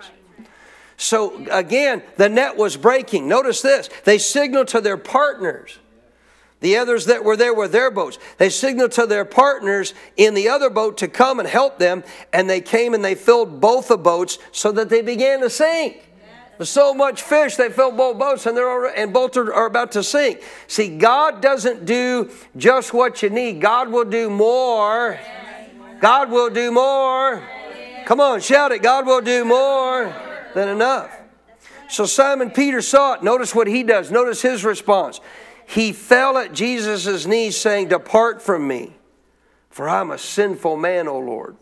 So 0.98 1.46
again, 1.52 2.04
the 2.16 2.30
net 2.30 2.56
was 2.56 2.78
breaking. 2.78 3.28
Notice 3.28 3.62
this 3.62 3.90
they 4.06 4.18
signaled 4.18 4.70
to 4.70 4.82
their 4.82 4.98
partners. 4.98 5.80
The 6.62 6.78
others 6.78 7.06
that 7.06 7.24
were 7.24 7.36
there 7.36 7.54
were 7.54 7.68
their 7.68 7.92
boats. 7.92 8.18
They 8.38 8.50
signaled 8.50 8.94
to 8.94 9.06
their 9.06 9.26
partners 9.26 9.94
in 10.16 10.34
the 10.34 10.50
other 10.50 10.70
boat 10.70 10.98
to 11.00 11.08
come 11.08 11.40
and 11.40 11.48
help 11.48 11.80
them, 11.80 12.04
and 12.32 12.50
they 12.50 12.62
came 12.62 12.94
and 12.94 13.04
they 13.04 13.16
filled 13.16 13.60
both 13.60 13.90
the 13.90 13.98
boats 13.98 14.40
so 14.52 14.72
that 14.72 14.90
they 14.90 15.02
began 15.02 15.42
to 15.42 15.50
sink. 15.50 16.02
So 16.62 16.94
much 16.94 17.22
fish 17.22 17.56
they 17.56 17.70
filled 17.70 17.98
both 17.98 18.18
boats 18.18 18.46
and 18.46 18.56
they're 18.56 18.70
already, 18.70 18.98
and 18.98 19.12
both 19.12 19.36
are, 19.36 19.54
are 19.54 19.66
about 19.66 19.92
to 19.94 20.04
sink. 20.04 20.42
See, 20.68 20.98
God 20.98 21.42
doesn't 21.42 21.86
do 21.86 22.32
just 22.56 22.94
what 22.94 23.22
you 23.22 23.30
need. 23.30 23.60
God 23.60 23.92
will 23.92 24.06
do 24.06 24.30
more. 24.30 25.20
God 26.00 26.32
will 26.32 26.50
do 26.50 26.72
more. 26.72 27.44
Come 28.06 28.20
on, 28.20 28.40
shout 28.40 28.72
it. 28.72 28.82
God 28.82 29.06
will 29.06 29.22
do 29.22 29.44
more 29.44 30.14
than 30.54 30.70
enough. 30.70 31.12
So 31.90 32.06
Simon 32.06 32.52
Peter 32.52 32.82
saw 32.82 33.14
it. 33.14 33.24
Notice 33.24 33.54
what 33.54 33.68
he 33.68 33.84
does. 33.84 34.12
Notice 34.12 34.42
his 34.42 34.64
response. 34.64 35.20
He 35.68 35.92
fell 35.92 36.38
at 36.38 36.54
Jesus' 36.54 37.26
knees, 37.26 37.58
saying, 37.58 37.90
Depart 37.90 38.42
from 38.42 38.68
me, 38.68 38.94
for 39.70 39.90
I'm 39.90 40.12
a 40.12 40.18
sinful 40.18 40.78
man, 40.78 41.08
O 41.08 41.20
Lord. 41.20 41.58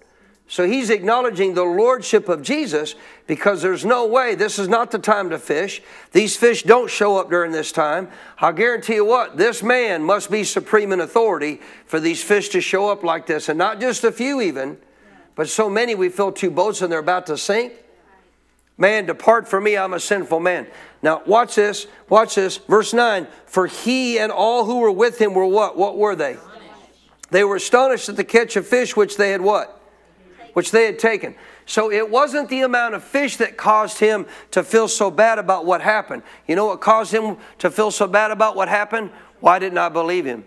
So 0.48 0.68
he's 0.68 0.90
acknowledging 0.90 1.54
the 1.54 1.64
lordship 1.64 2.28
of 2.30 2.42
Jesus 2.42 2.96
because 3.26 3.62
there's 3.62 3.86
no 3.86 4.06
way 4.06 4.36
this 4.36 4.60
is 4.60 4.68
not 4.68 4.92
the 4.92 5.00
time 5.00 5.30
to 5.30 5.40
fish. 5.40 5.82
These 6.12 6.36
fish 6.36 6.64
don't 6.64 6.90
show 6.90 7.18
up 7.18 7.30
during 7.30 7.52
this 7.52 7.72
time. 7.72 8.10
I'll 8.40 8.54
guarantee 8.54 8.96
you 8.96 9.06
what, 9.06 9.38
this 9.38 9.64
man 9.64 10.04
must 10.04 10.30
be 10.30 10.44
supreme 10.44 10.92
in 10.92 11.00
authority 11.00 11.62
for 11.86 12.00
these 12.00 12.24
fish 12.24 12.50
to 12.50 12.62
show 12.62 12.90
up 12.90 13.04
like 13.04 13.26
this, 13.26 13.50
and 13.50 13.58
not 13.58 13.80
just 13.80 14.04
a 14.04 14.12
few 14.12 14.42
even, 14.42 14.78
but 15.36 15.50
so 15.50 15.70
many 15.70 15.96
we 15.96 16.10
fill 16.10 16.32
two 16.32 16.52
boats 16.52 16.82
and 16.82 16.92
they're 16.92 17.00
about 17.00 17.26
to 17.28 17.38
sink. 17.38 17.74
Man, 18.78 19.06
depart 19.06 19.48
from 19.48 19.64
me, 19.64 19.78
I'm 19.78 19.94
a 19.94 20.00
sinful 20.00 20.40
man. 20.40 20.68
Now, 21.02 21.22
watch 21.26 21.56
this, 21.56 21.88
watch 22.10 22.36
this. 22.36 22.58
Verse 22.58 22.94
9 22.94 23.28
For 23.46 23.68
he 23.68 24.18
and 24.18 24.32
all 24.32 24.66
who 24.66 24.80
were 24.80 24.92
with 24.92 25.20
him 25.20 25.34
were 25.34 25.46
what? 25.46 25.78
What 25.78 25.98
were 25.98 26.16
they? 26.16 26.38
They 27.30 27.44
were 27.44 27.56
astonished 27.56 28.10
at 28.10 28.16
the 28.16 28.24
catch 28.24 28.56
of 28.56 28.68
fish 28.68 28.96
which 28.96 29.18
they 29.18 29.32
had 29.32 29.42
what? 29.42 29.80
which 30.54 30.72
they 30.72 30.86
had 30.86 30.98
taken. 30.98 31.36
So 31.66 31.92
it 31.92 32.10
wasn't 32.10 32.50
the 32.50 32.62
amount 32.62 32.96
of 32.96 33.04
fish 33.04 33.38
that 33.38 33.58
caused 33.58 34.00
him 34.00 34.26
to 34.52 34.64
feel 34.64 34.88
so 34.88 35.10
bad 35.10 35.40
about 35.40 35.66
what 35.66 35.82
happened. 35.82 36.24
You 36.48 36.56
know 36.56 36.66
what 36.66 36.82
caused 36.82 37.14
him 37.14 37.38
to 37.60 37.72
feel 37.72 37.92
so 37.92 38.08
bad 38.08 38.32
about 38.32 38.56
what 38.56 38.68
happened? 38.68 39.12
Why 39.40 39.60
didn't 39.60 39.78
I 39.78 39.90
believe 39.90 40.26
him? 40.26 40.46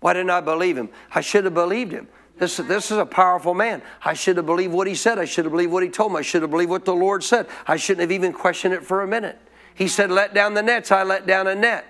Why 0.00 0.12
didn't 0.14 0.30
I 0.30 0.40
believe 0.40 0.76
him? 0.76 0.88
I 1.14 1.20
should 1.20 1.44
have 1.44 1.54
believed 1.54 1.92
him. 1.92 2.08
This, 2.38 2.56
this 2.56 2.90
is 2.90 2.98
a 2.98 3.06
powerful 3.06 3.54
man. 3.54 3.82
I 4.04 4.14
should 4.14 4.36
have 4.36 4.46
believed 4.46 4.72
what 4.72 4.88
he 4.88 4.96
said. 4.96 5.18
I 5.18 5.24
should 5.24 5.44
have 5.44 5.52
believed 5.52 5.72
what 5.72 5.84
he 5.84 5.88
told 5.88 6.12
me. 6.12 6.18
I 6.18 6.22
should 6.22 6.42
have 6.42 6.50
believed 6.50 6.70
what 6.70 6.84
the 6.84 6.94
Lord 6.94 7.22
said. 7.22 7.46
I 7.68 7.76
shouldn't 7.76 8.00
have 8.00 8.10
even 8.10 8.32
questioned 8.32 8.74
it 8.74 8.84
for 8.84 9.02
a 9.02 9.06
minute. 9.06 9.38
He 9.74 9.86
said, 9.86 10.10
Let 10.10 10.34
down 10.34 10.54
the 10.54 10.62
nets. 10.62 10.90
I 10.90 11.04
let 11.04 11.24
down 11.24 11.46
a 11.46 11.54
net. 11.54 11.86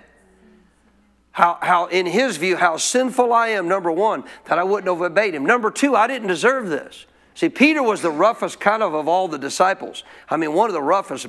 How, 1.30 1.56
how, 1.62 1.86
in 1.86 2.04
his 2.04 2.36
view, 2.36 2.56
how 2.56 2.76
sinful 2.76 3.32
I 3.32 3.48
am, 3.48 3.66
number 3.66 3.90
one, 3.90 4.24
that 4.44 4.58
I 4.58 4.64
wouldn't 4.64 4.92
have 4.92 5.00
obeyed 5.00 5.34
him. 5.34 5.46
Number 5.46 5.70
two, 5.70 5.96
I 5.96 6.06
didn't 6.06 6.28
deserve 6.28 6.68
this. 6.68 7.06
See, 7.34 7.48
Peter 7.48 7.82
was 7.82 8.02
the 8.02 8.10
roughest 8.10 8.60
kind 8.60 8.82
of 8.82 8.94
of 8.94 9.08
all 9.08 9.26
the 9.26 9.38
disciples. 9.38 10.04
I 10.28 10.36
mean, 10.36 10.52
one 10.52 10.68
of 10.68 10.74
the 10.74 10.82
roughest. 10.82 11.26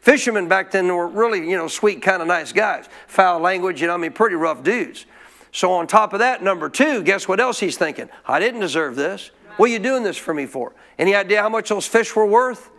Fishermen 0.00 0.48
back 0.48 0.72
then 0.72 0.88
were 0.88 1.06
really, 1.06 1.48
you 1.48 1.56
know, 1.56 1.68
sweet, 1.68 2.02
kind 2.02 2.20
of 2.20 2.28
nice 2.28 2.52
guys. 2.52 2.88
Foul 3.06 3.38
language, 3.40 3.80
you 3.80 3.86
know, 3.86 3.94
I 3.94 3.98
mean, 3.98 4.12
pretty 4.12 4.36
rough 4.36 4.62
dudes. 4.64 5.06
So, 5.52 5.72
on 5.72 5.86
top 5.86 6.12
of 6.12 6.18
that, 6.18 6.42
number 6.42 6.68
two, 6.68 7.02
guess 7.02 7.26
what 7.26 7.40
else 7.40 7.60
he's 7.60 7.78
thinking? 7.78 8.08
I 8.26 8.38
didn't 8.40 8.60
deserve 8.60 8.96
this. 8.96 9.30
What 9.56 9.70
are 9.70 9.72
you 9.72 9.78
doing 9.78 10.02
this 10.02 10.16
for 10.16 10.34
me 10.34 10.46
for? 10.46 10.72
Any 10.98 11.14
idea 11.14 11.40
how 11.40 11.48
much 11.48 11.68
those 11.68 11.86
fish 11.86 12.14
were 12.14 12.26
worth? 12.26 12.70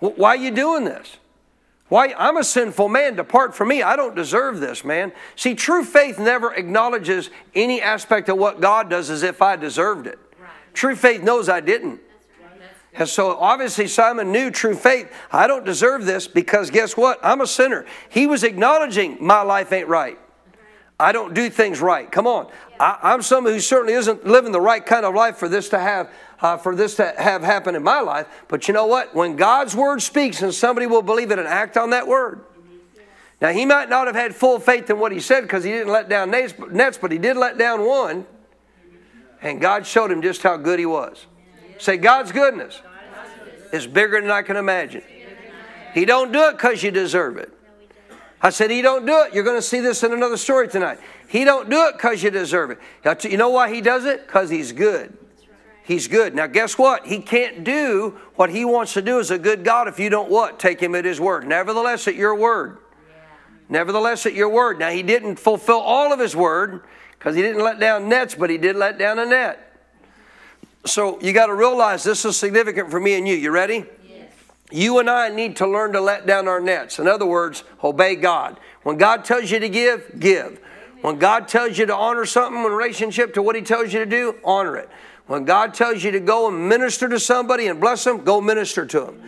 Why 0.00 0.30
are 0.30 0.36
you 0.36 0.52
doing 0.52 0.84
this? 0.84 1.16
Why? 1.88 2.14
I'm 2.16 2.36
a 2.36 2.44
sinful 2.44 2.88
man. 2.88 3.16
Depart 3.16 3.54
from 3.54 3.68
me. 3.68 3.82
I 3.82 3.96
don't 3.96 4.14
deserve 4.14 4.60
this, 4.60 4.84
man. 4.84 5.12
See, 5.36 5.54
true 5.54 5.84
faith 5.84 6.18
never 6.18 6.54
acknowledges 6.54 7.30
any 7.54 7.82
aspect 7.82 8.28
of 8.28 8.38
what 8.38 8.60
God 8.60 8.90
does 8.90 9.10
as 9.10 9.22
if 9.22 9.42
I 9.42 9.56
deserved 9.56 10.06
it. 10.06 10.18
True 10.78 10.94
faith 10.94 11.24
knows 11.24 11.48
I 11.48 11.58
didn't. 11.58 12.00
And 12.94 13.08
so 13.08 13.36
obviously 13.36 13.88
Simon 13.88 14.30
knew 14.30 14.48
true 14.48 14.76
faith. 14.76 15.12
I 15.32 15.48
don't 15.48 15.64
deserve 15.64 16.06
this 16.06 16.28
because 16.28 16.70
guess 16.70 16.96
what? 16.96 17.18
I'm 17.20 17.40
a 17.40 17.48
sinner. 17.48 17.84
He 18.08 18.28
was 18.28 18.44
acknowledging 18.44 19.16
my 19.20 19.42
life 19.42 19.72
ain't 19.72 19.88
right. 19.88 20.20
I 21.00 21.10
don't 21.10 21.34
do 21.34 21.50
things 21.50 21.80
right. 21.80 22.08
Come 22.08 22.28
on. 22.28 22.48
I, 22.78 23.12
am 23.12 23.22
someone 23.22 23.54
who 23.54 23.58
certainly 23.58 23.94
isn't 23.94 24.24
living 24.24 24.52
the 24.52 24.60
right 24.60 24.86
kind 24.86 25.04
of 25.04 25.16
life 25.16 25.36
for 25.36 25.48
this 25.48 25.68
to 25.70 25.80
have 25.80 26.12
uh, 26.40 26.56
for 26.56 26.76
this 26.76 26.94
to 26.94 27.12
have 27.18 27.42
happen 27.42 27.74
in 27.74 27.82
my 27.82 27.98
life. 27.98 28.28
But 28.46 28.68
you 28.68 28.74
know 28.74 28.86
what? 28.86 29.12
When 29.16 29.34
God's 29.34 29.74
word 29.74 30.00
speaks 30.00 30.42
and 30.42 30.54
somebody 30.54 30.86
will 30.86 31.02
believe 31.02 31.32
it 31.32 31.40
and 31.40 31.48
act 31.48 31.76
on 31.76 31.90
that 31.90 32.06
word. 32.06 32.44
Now 33.40 33.48
he 33.48 33.66
might 33.66 33.88
not 33.88 34.06
have 34.06 34.14
had 34.14 34.32
full 34.32 34.60
faith 34.60 34.88
in 34.90 35.00
what 35.00 35.10
he 35.10 35.18
said 35.18 35.40
because 35.40 35.64
he 35.64 35.72
didn't 35.72 35.92
let 35.92 36.08
down 36.08 36.30
nets, 36.30 36.98
but 36.98 37.10
he 37.10 37.18
did 37.18 37.36
let 37.36 37.58
down 37.58 37.84
one. 37.84 38.26
And 39.40 39.60
God 39.60 39.86
showed 39.86 40.10
him 40.10 40.22
just 40.22 40.42
how 40.42 40.56
good 40.56 40.78
he 40.78 40.86
was. 40.86 41.26
Say, 41.78 41.96
God's 41.96 42.32
goodness 42.32 42.80
is 43.72 43.86
bigger 43.86 44.20
than 44.20 44.30
I 44.30 44.42
can 44.42 44.56
imagine. 44.56 45.02
He 45.94 46.04
don't 46.04 46.32
do 46.32 46.48
it 46.48 46.52
because 46.52 46.82
you 46.82 46.90
deserve 46.90 47.36
it. 47.36 47.52
I 48.40 48.50
said, 48.50 48.70
He 48.70 48.82
don't 48.82 49.06
do 49.06 49.22
it. 49.22 49.34
You're 49.34 49.44
going 49.44 49.56
to 49.56 49.62
see 49.62 49.80
this 49.80 50.02
in 50.02 50.12
another 50.12 50.36
story 50.36 50.68
tonight. 50.68 50.98
He 51.28 51.44
don't 51.44 51.68
do 51.68 51.86
it 51.86 51.94
because 51.94 52.22
you 52.22 52.30
deserve 52.30 52.70
it. 52.70 52.78
You 53.24 53.36
know 53.36 53.50
why 53.50 53.72
He 53.72 53.80
does 53.80 54.04
it? 54.04 54.26
Because 54.26 54.50
He's 54.50 54.72
good. 54.72 55.16
He's 55.84 56.06
good. 56.06 56.34
Now, 56.34 56.46
guess 56.46 56.76
what? 56.76 57.06
He 57.06 57.18
can't 57.20 57.64
do 57.64 58.18
what 58.36 58.50
He 58.50 58.64
wants 58.64 58.92
to 58.94 59.02
do 59.02 59.18
as 59.18 59.30
a 59.30 59.38
good 59.38 59.64
God 59.64 59.88
if 59.88 59.98
you 59.98 60.10
don't 60.10 60.30
what? 60.30 60.58
Take 60.58 60.80
Him 60.80 60.94
at 60.94 61.04
His 61.04 61.20
word. 61.20 61.46
Nevertheless, 61.46 62.06
at 62.06 62.14
your 62.14 62.34
word. 62.34 62.78
Nevertheless, 63.68 64.26
at 64.26 64.34
your 64.34 64.48
word. 64.48 64.78
Now, 64.78 64.90
He 64.90 65.02
didn't 65.02 65.36
fulfill 65.36 65.80
all 65.80 66.12
of 66.12 66.20
His 66.20 66.36
word 66.36 66.82
because 67.18 67.34
He 67.34 67.42
didn't 67.42 67.62
let 67.62 67.80
down 67.80 68.08
nets, 68.08 68.34
but 68.34 68.50
He 68.50 68.58
did 68.58 68.76
let 68.76 68.98
down 68.98 69.18
a 69.18 69.26
net. 69.26 69.64
So, 70.84 71.20
you 71.20 71.32
got 71.32 71.46
to 71.46 71.54
realize 71.54 72.04
this 72.04 72.24
is 72.24 72.36
significant 72.36 72.90
for 72.90 73.00
me 73.00 73.14
and 73.18 73.26
you. 73.26 73.34
You 73.34 73.50
ready? 73.50 73.84
Yes. 74.08 74.32
You 74.70 74.98
and 75.00 75.10
I 75.10 75.28
need 75.28 75.56
to 75.56 75.66
learn 75.66 75.92
to 75.92 76.00
let 76.00 76.26
down 76.26 76.48
our 76.48 76.60
nets. 76.60 76.98
In 76.98 77.08
other 77.08 77.26
words, 77.26 77.64
obey 77.82 78.14
God. 78.14 78.58
When 78.84 78.96
God 78.96 79.24
tells 79.24 79.50
you 79.50 79.58
to 79.58 79.68
give, 79.68 80.18
give. 80.18 80.60
When 81.02 81.18
God 81.18 81.46
tells 81.48 81.78
you 81.78 81.86
to 81.86 81.94
honor 81.94 82.24
something 82.24 82.64
in 82.64 82.70
relationship 82.72 83.34
to 83.34 83.42
what 83.42 83.56
He 83.56 83.62
tells 83.62 83.92
you 83.92 84.00
to 84.00 84.06
do, 84.06 84.36
honor 84.44 84.76
it. 84.76 84.88
When 85.26 85.44
God 85.44 85.74
tells 85.74 86.02
you 86.02 86.10
to 86.12 86.20
go 86.20 86.48
and 86.48 86.68
minister 86.68 87.08
to 87.08 87.20
somebody 87.20 87.66
and 87.66 87.80
bless 87.80 88.04
them, 88.04 88.24
go 88.24 88.40
minister 88.40 88.86
to 88.86 89.00
them. 89.00 89.22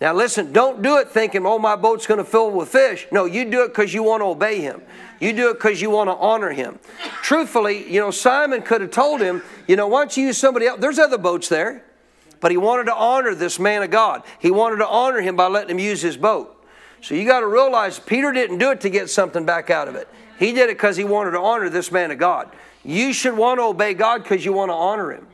Now, 0.00 0.12
listen, 0.12 0.52
don't 0.52 0.82
do 0.82 0.98
it 0.98 1.08
thinking, 1.08 1.46
oh, 1.46 1.58
my 1.58 1.74
boat's 1.74 2.06
going 2.06 2.18
to 2.18 2.24
fill 2.24 2.50
with 2.50 2.68
fish. 2.68 3.06
No, 3.10 3.24
you 3.24 3.50
do 3.50 3.64
it 3.64 3.68
because 3.68 3.94
you 3.94 4.02
want 4.02 4.20
to 4.20 4.26
obey 4.26 4.60
Him. 4.60 4.82
You 5.20 5.32
do 5.32 5.50
it 5.50 5.54
because 5.54 5.80
you 5.80 5.88
want 5.88 6.08
to 6.08 6.14
honor 6.14 6.50
Him. 6.50 6.78
Truthfully, 7.22 7.90
you 7.90 7.98
know, 7.98 8.10
Simon 8.10 8.60
could 8.60 8.82
have 8.82 8.90
told 8.90 9.22
him, 9.22 9.42
you 9.66 9.74
know, 9.74 9.88
why 9.88 10.02
don't 10.02 10.16
you 10.16 10.26
use 10.26 10.38
somebody 10.38 10.66
else? 10.66 10.80
There's 10.80 10.98
other 10.98 11.18
boats 11.18 11.48
there. 11.48 11.82
But 12.40 12.50
he 12.50 12.58
wanted 12.58 12.84
to 12.84 12.94
honor 12.94 13.34
this 13.34 13.58
man 13.58 13.82
of 13.82 13.90
God. 13.90 14.22
He 14.38 14.50
wanted 14.50 14.76
to 14.76 14.86
honor 14.86 15.20
him 15.20 15.36
by 15.36 15.46
letting 15.46 15.70
him 15.70 15.78
use 15.78 16.02
his 16.02 16.16
boat. 16.18 16.52
So 17.00 17.14
you 17.14 17.24
got 17.24 17.40
to 17.40 17.46
realize 17.46 17.98
Peter 17.98 18.32
didn't 18.32 18.58
do 18.58 18.70
it 18.70 18.80
to 18.82 18.90
get 18.90 19.08
something 19.10 19.44
back 19.44 19.70
out 19.70 19.88
of 19.88 19.94
it. 19.94 20.08
He 20.38 20.52
did 20.52 20.68
it 20.68 20.76
because 20.76 20.96
he 20.96 21.04
wanted 21.04 21.32
to 21.32 21.40
honor 21.40 21.70
this 21.70 21.90
man 21.90 22.10
of 22.10 22.18
God. 22.18 22.50
You 22.84 23.12
should 23.12 23.36
want 23.36 23.58
to 23.58 23.64
obey 23.64 23.94
God 23.94 24.22
because 24.22 24.44
you 24.44 24.52
want 24.52 24.68
to 24.70 24.74
honor 24.74 25.12
him. 25.12 25.26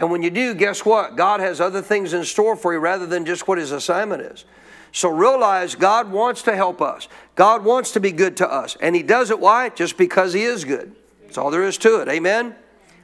And 0.00 0.10
when 0.10 0.22
you 0.22 0.30
do, 0.30 0.54
guess 0.54 0.84
what? 0.84 1.14
God 1.14 1.40
has 1.40 1.60
other 1.60 1.82
things 1.82 2.14
in 2.14 2.24
store 2.24 2.56
for 2.56 2.72
you 2.72 2.78
rather 2.78 3.06
than 3.06 3.26
just 3.26 3.46
what 3.46 3.58
his 3.58 3.70
assignment 3.70 4.22
is. 4.22 4.46
So 4.92 5.10
realize 5.10 5.74
God 5.74 6.10
wants 6.10 6.42
to 6.44 6.56
help 6.56 6.80
us. 6.80 7.06
God 7.36 7.64
wants 7.64 7.92
to 7.92 8.00
be 8.00 8.10
good 8.10 8.38
to 8.38 8.50
us. 8.50 8.76
And 8.80 8.96
he 8.96 9.02
does 9.02 9.30
it 9.30 9.38
why? 9.38 9.68
Just 9.68 9.98
because 9.98 10.32
he 10.32 10.42
is 10.42 10.64
good. 10.64 10.96
That's 11.22 11.36
all 11.36 11.50
there 11.50 11.62
is 11.62 11.76
to 11.78 12.00
it. 12.00 12.08
Amen? 12.08 12.56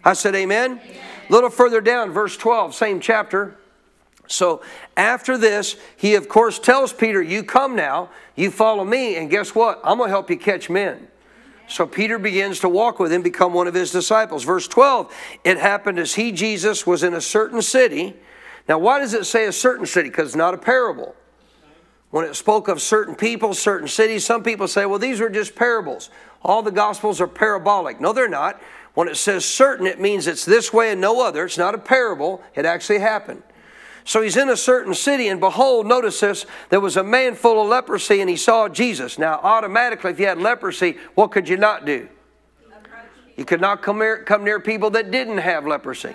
I 0.05 0.15
said 0.15 0.35
amen. 0.35 0.81
amen. 0.83 1.01
A 1.29 1.33
little 1.33 1.51
further 1.51 1.83
down, 1.83 2.13
verse 2.13 2.37
12, 2.37 2.75
same 2.75 2.99
chapter. 2.99 3.57
So 4.27 4.63
after 4.97 5.37
this, 5.37 5.77
he 5.97 6.15
of 6.15 6.29
course 6.29 6.59
tells 6.59 6.93
Peter, 6.93 7.23
You 7.23 7.45
come 7.45 7.77
now, 7.77 8.11
you 8.35 8.51
follow 8.51 8.85
me, 8.85 9.17
and 9.17 9.31
guess 9.31 9.55
what? 9.55 9.81
I'm 9.85 9.99
going 9.99 10.09
to 10.09 10.13
help 10.13 10.31
you 10.31 10.39
catch 10.39 10.71
men. 10.71 11.09
So 11.69 11.87
Peter 11.87 12.19
begins 12.19 12.61
to 12.61 12.69
walk 12.69 12.99
with 12.99 13.13
him, 13.13 13.23
become 13.23 13.53
one 13.53 13.67
of 13.67 13.75
his 13.75 13.91
disciples. 13.91 14.45
Verse 14.45 14.69
12, 14.69 15.13
it 15.45 15.59
happened 15.59 15.99
as 15.99 16.15
he, 16.15 16.33
Jesus, 16.33 16.87
was 16.87 17.03
in 17.03 17.15
a 17.15 17.21
certain 17.21 17.61
city. 17.61 18.15
Now, 18.69 18.79
why 18.79 18.99
does 19.01 19.15
it 19.15 19.27
say 19.27 19.47
a 19.47 19.53
certain 19.53 19.87
city? 19.87 20.09
Because 20.09 20.29
it's 20.29 20.37
not 20.37 20.55
a 20.55 20.59
parable. 20.59 21.15
When 22.11 22.25
it 22.25 22.37
spoke 22.37 22.69
of 22.69 22.81
certain 22.81 23.15
people, 23.15 23.53
certain 23.53 23.89
cities, 23.89 24.25
some 24.25 24.43
people 24.43 24.69
say, 24.69 24.87
well, 24.87 24.99
these 24.99 25.21
are 25.21 25.29
just 25.29 25.57
parables. 25.57 26.11
All 26.43 26.63
the 26.63 26.71
gospels 26.71 27.21
are 27.21 27.27
parabolic. 27.27 28.01
No, 28.01 28.13
they're 28.13 28.29
not. 28.29 28.61
When 28.95 29.09
it 29.09 29.17
says 29.17 29.45
certain, 29.45 29.87
it 29.87 30.01
means 30.01 30.27
it's 30.27 30.45
this 30.45 30.73
way 30.73 30.93
and 30.93 31.01
no 31.01 31.27
other. 31.27 31.45
It's 31.45 31.59
not 31.59 31.75
a 31.75 31.79
parable, 31.79 32.43
it 32.55 32.65
actually 32.65 33.01
happened. 33.01 33.43
So 34.07 34.23
he's 34.23 34.37
in 34.37 34.49
a 34.49 34.57
certain 34.57 34.95
city, 34.95 35.27
and 35.27 35.41
behold, 35.41 35.85
notice 35.85 36.21
this 36.21 36.47
there 36.69 36.79
was 36.79 36.97
a 36.97 37.03
man 37.03 37.35
full 37.35 37.61
of 37.61 37.69
leprosy, 37.69 38.21
and 38.21 38.31
he 38.31 38.37
saw 38.37 38.69
Jesus. 38.69 39.19
Now, 39.19 39.41
automatically, 39.43 40.13
if 40.13 40.21
you 40.21 40.27
had 40.27 40.39
leprosy, 40.39 40.97
what 41.17 41.33
could 41.33 41.49
you 41.49 41.57
not 41.57 41.85
do? 41.85 42.09
You 43.37 43.45
could 43.45 43.61
not 43.61 43.83
come 43.83 43.99
near, 43.99 44.23
come 44.23 44.45
near 44.45 44.61
people 44.61 44.91
that 44.91 45.11
didn't 45.11 45.39
have 45.39 45.67
leprosy. 45.67 46.15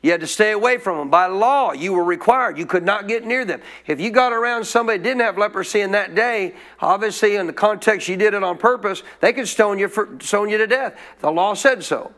You 0.00 0.12
had 0.12 0.20
to 0.20 0.26
stay 0.26 0.52
away 0.52 0.78
from 0.78 0.96
them. 0.96 1.10
By 1.10 1.26
law, 1.26 1.72
you 1.72 1.92
were 1.92 2.04
required. 2.04 2.56
You 2.56 2.64
could 2.64 2.84
not 2.84 3.06
get 3.06 3.26
near 3.26 3.44
them. 3.44 3.60
If 3.86 4.00
you 4.00 4.10
got 4.10 4.32
around 4.32 4.64
somebody 4.64 4.98
that 4.98 5.04
didn't 5.04 5.20
have 5.20 5.36
leprosy 5.36 5.82
in 5.82 5.90
that 5.92 6.14
day, 6.14 6.54
obviously 6.80 7.36
in 7.36 7.46
the 7.46 7.52
context 7.52 8.08
you 8.08 8.16
did 8.16 8.32
it 8.32 8.42
on 8.42 8.56
purpose, 8.56 9.02
they 9.20 9.34
could 9.34 9.46
stone 9.46 9.78
you 9.78 9.88
for 9.88 10.16
stone 10.20 10.48
you 10.48 10.56
to 10.56 10.66
death. 10.66 10.98
The 11.20 11.30
law 11.30 11.52
said 11.52 11.84
so. 11.84 12.12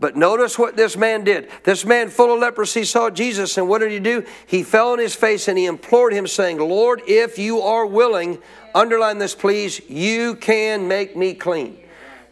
But 0.00 0.16
notice 0.16 0.58
what 0.58 0.78
this 0.78 0.96
man 0.96 1.24
did. 1.24 1.50
This 1.62 1.84
man 1.84 2.08
full 2.08 2.32
of 2.32 2.40
leprosy 2.40 2.84
saw 2.84 3.10
Jesus, 3.10 3.58
and 3.58 3.68
what 3.68 3.80
did 3.80 3.92
he 3.92 3.98
do? 4.00 4.24
He 4.46 4.62
fell 4.62 4.92
on 4.92 4.98
his 4.98 5.14
face 5.14 5.46
and 5.46 5.58
he 5.58 5.66
implored 5.66 6.14
him, 6.14 6.26
saying, 6.26 6.58
Lord, 6.58 7.02
if 7.06 7.38
you 7.38 7.60
are 7.60 7.84
willing, 7.84 8.38
underline 8.74 9.18
this 9.18 9.34
please, 9.34 9.78
you 9.90 10.36
can 10.36 10.88
make 10.88 11.16
me 11.16 11.34
clean. 11.34 11.78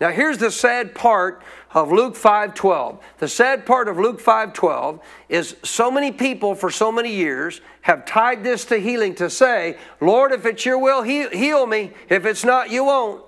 Now 0.01 0.11
here's 0.11 0.39
the 0.39 0.51
sad 0.51 0.95
part 0.95 1.43
of 1.75 1.93
Luke 1.93 2.15
5:12. 2.17 3.01
The 3.19 3.29
sad 3.29 3.67
part 3.67 3.89
of 3.89 3.99
Luke 3.99 4.21
5:12 4.21 5.01
is 5.29 5.57
so 5.63 5.91
many 5.91 6.11
people 6.11 6.55
for 6.55 6.71
so 6.71 6.91
many 6.91 7.11
years 7.11 7.61
have 7.83 8.07
tied 8.07 8.45
this 8.45 8.65
to 8.67 8.79
healing 8.79 9.15
to 9.17 9.29
say, 9.29 9.77
"Lord, 10.01 10.33
if 10.33 10.47
it's 10.47 10.65
your 10.65 10.79
will, 10.79 11.03
heal 11.03 11.67
me. 11.67 11.93
If 12.09 12.25
it's 12.25 12.45
not, 12.45 12.71
you 12.71 12.85
won't." 12.85 13.28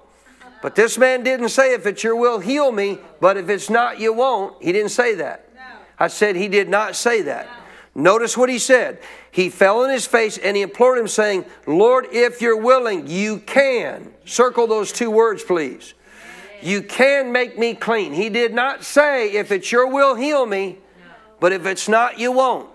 But 0.63 0.75
this 0.75 0.99
man 0.99 1.23
didn't 1.23 1.49
say, 1.49 1.73
"If 1.73 1.87
it's 1.87 2.05
your 2.05 2.17
will, 2.17 2.39
heal 2.39 2.71
me," 2.71 2.99
but 3.21 3.37
if 3.37 3.49
it's 3.49 3.71
not, 3.71 3.99
you 3.99 4.13
won't. 4.13 4.63
He 4.63 4.73
didn't 4.73 4.91
say 4.91 5.15
that. 5.15 5.47
I 5.99 6.09
said 6.09 6.37
he 6.37 6.49
did 6.49 6.69
not 6.69 6.97
say 6.97 7.23
that. 7.23 7.49
Notice 7.95 8.37
what 8.37 8.49
he 8.49 8.59
said. 8.59 8.99
He 9.31 9.51
fell 9.51 9.83
on 9.83 9.91
his 9.91 10.07
face 10.07 10.39
and 10.39 10.57
he 10.57 10.63
implored 10.63 10.99
him, 10.99 11.09
saying, 11.09 11.45
Lord, 11.67 12.07
if 12.11 12.41
you're 12.41 12.57
willing, 12.57 13.07
you 13.07 13.39
can. 13.39 14.13
Circle 14.25 14.67
those 14.67 14.93
two 14.93 15.11
words, 15.11 15.43
please. 15.43 15.95
You 16.63 16.83
can 16.83 17.33
make 17.33 17.59
me 17.59 17.75
clean. 17.75 18.13
He 18.13 18.29
did 18.29 18.55
not 18.55 18.85
say, 18.85 19.33
if 19.33 19.51
it's 19.51 19.71
your 19.73 19.87
will, 19.87 20.15
heal 20.15 20.47
me, 20.47 20.79
but 21.39 21.53
if 21.53 21.67
it's 21.67 21.89
not, 21.89 22.19
you 22.19 22.33
won't. 22.33 22.69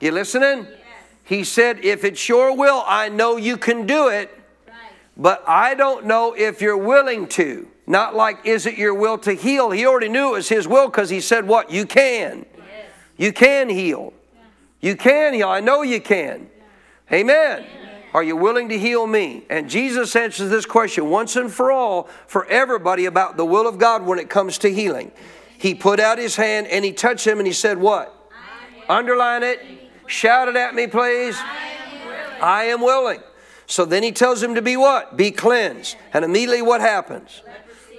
You 0.00 0.10
listening? 0.10 0.66
He 1.24 1.44
said, 1.44 1.84
if 1.84 2.04
it's 2.04 2.28
your 2.28 2.56
will, 2.56 2.82
I 2.86 3.08
know 3.08 3.36
you 3.36 3.56
can 3.56 3.86
do 3.86 4.08
it, 4.08 4.36
but 5.22 5.44
I 5.46 5.76
don't 5.76 6.06
know 6.06 6.34
if 6.36 6.60
you're 6.60 6.76
willing 6.76 7.28
to. 7.28 7.68
Not 7.86 8.16
like, 8.16 8.44
is 8.44 8.66
it 8.66 8.76
your 8.76 8.92
will 8.92 9.18
to 9.18 9.34
heal? 9.34 9.70
He 9.70 9.86
already 9.86 10.08
knew 10.08 10.30
it 10.30 10.32
was 10.32 10.48
his 10.48 10.66
will 10.66 10.88
because 10.88 11.10
he 11.10 11.20
said, 11.20 11.46
what? 11.46 11.70
You 11.70 11.86
can. 11.86 12.44
You 13.16 13.32
can 13.32 13.68
heal. 13.68 14.12
You 14.80 14.96
can 14.96 15.32
heal. 15.34 15.48
I 15.48 15.60
know 15.60 15.82
you 15.82 16.00
can. 16.00 16.48
Amen. 17.12 17.64
Are 18.12 18.24
you 18.24 18.34
willing 18.34 18.68
to 18.70 18.78
heal 18.78 19.06
me? 19.06 19.44
And 19.48 19.70
Jesus 19.70 20.16
answers 20.16 20.50
this 20.50 20.66
question 20.66 21.08
once 21.08 21.36
and 21.36 21.52
for 21.52 21.70
all 21.70 22.08
for 22.26 22.44
everybody 22.46 23.04
about 23.04 23.36
the 23.36 23.44
will 23.44 23.68
of 23.68 23.78
God 23.78 24.04
when 24.04 24.18
it 24.18 24.28
comes 24.28 24.58
to 24.58 24.72
healing. 24.72 25.12
He 25.56 25.72
put 25.72 26.00
out 26.00 26.18
his 26.18 26.34
hand 26.34 26.66
and 26.66 26.84
he 26.84 26.92
touched 26.92 27.24
him 27.24 27.38
and 27.38 27.46
he 27.46 27.52
said, 27.52 27.78
What? 27.78 28.12
Underline 28.88 29.44
it. 29.44 29.60
Shout 30.08 30.48
it 30.48 30.56
at 30.56 30.74
me, 30.74 30.88
please. 30.88 31.38
I 32.42 32.64
am 32.64 32.80
willing. 32.80 33.20
So 33.72 33.86
then 33.86 34.02
he 34.02 34.12
tells 34.12 34.42
him 34.42 34.56
to 34.56 34.60
be 34.60 34.76
what? 34.76 35.16
Be 35.16 35.30
cleansed. 35.30 35.96
And 36.12 36.26
immediately 36.26 36.60
what 36.60 36.82
happens? 36.82 37.40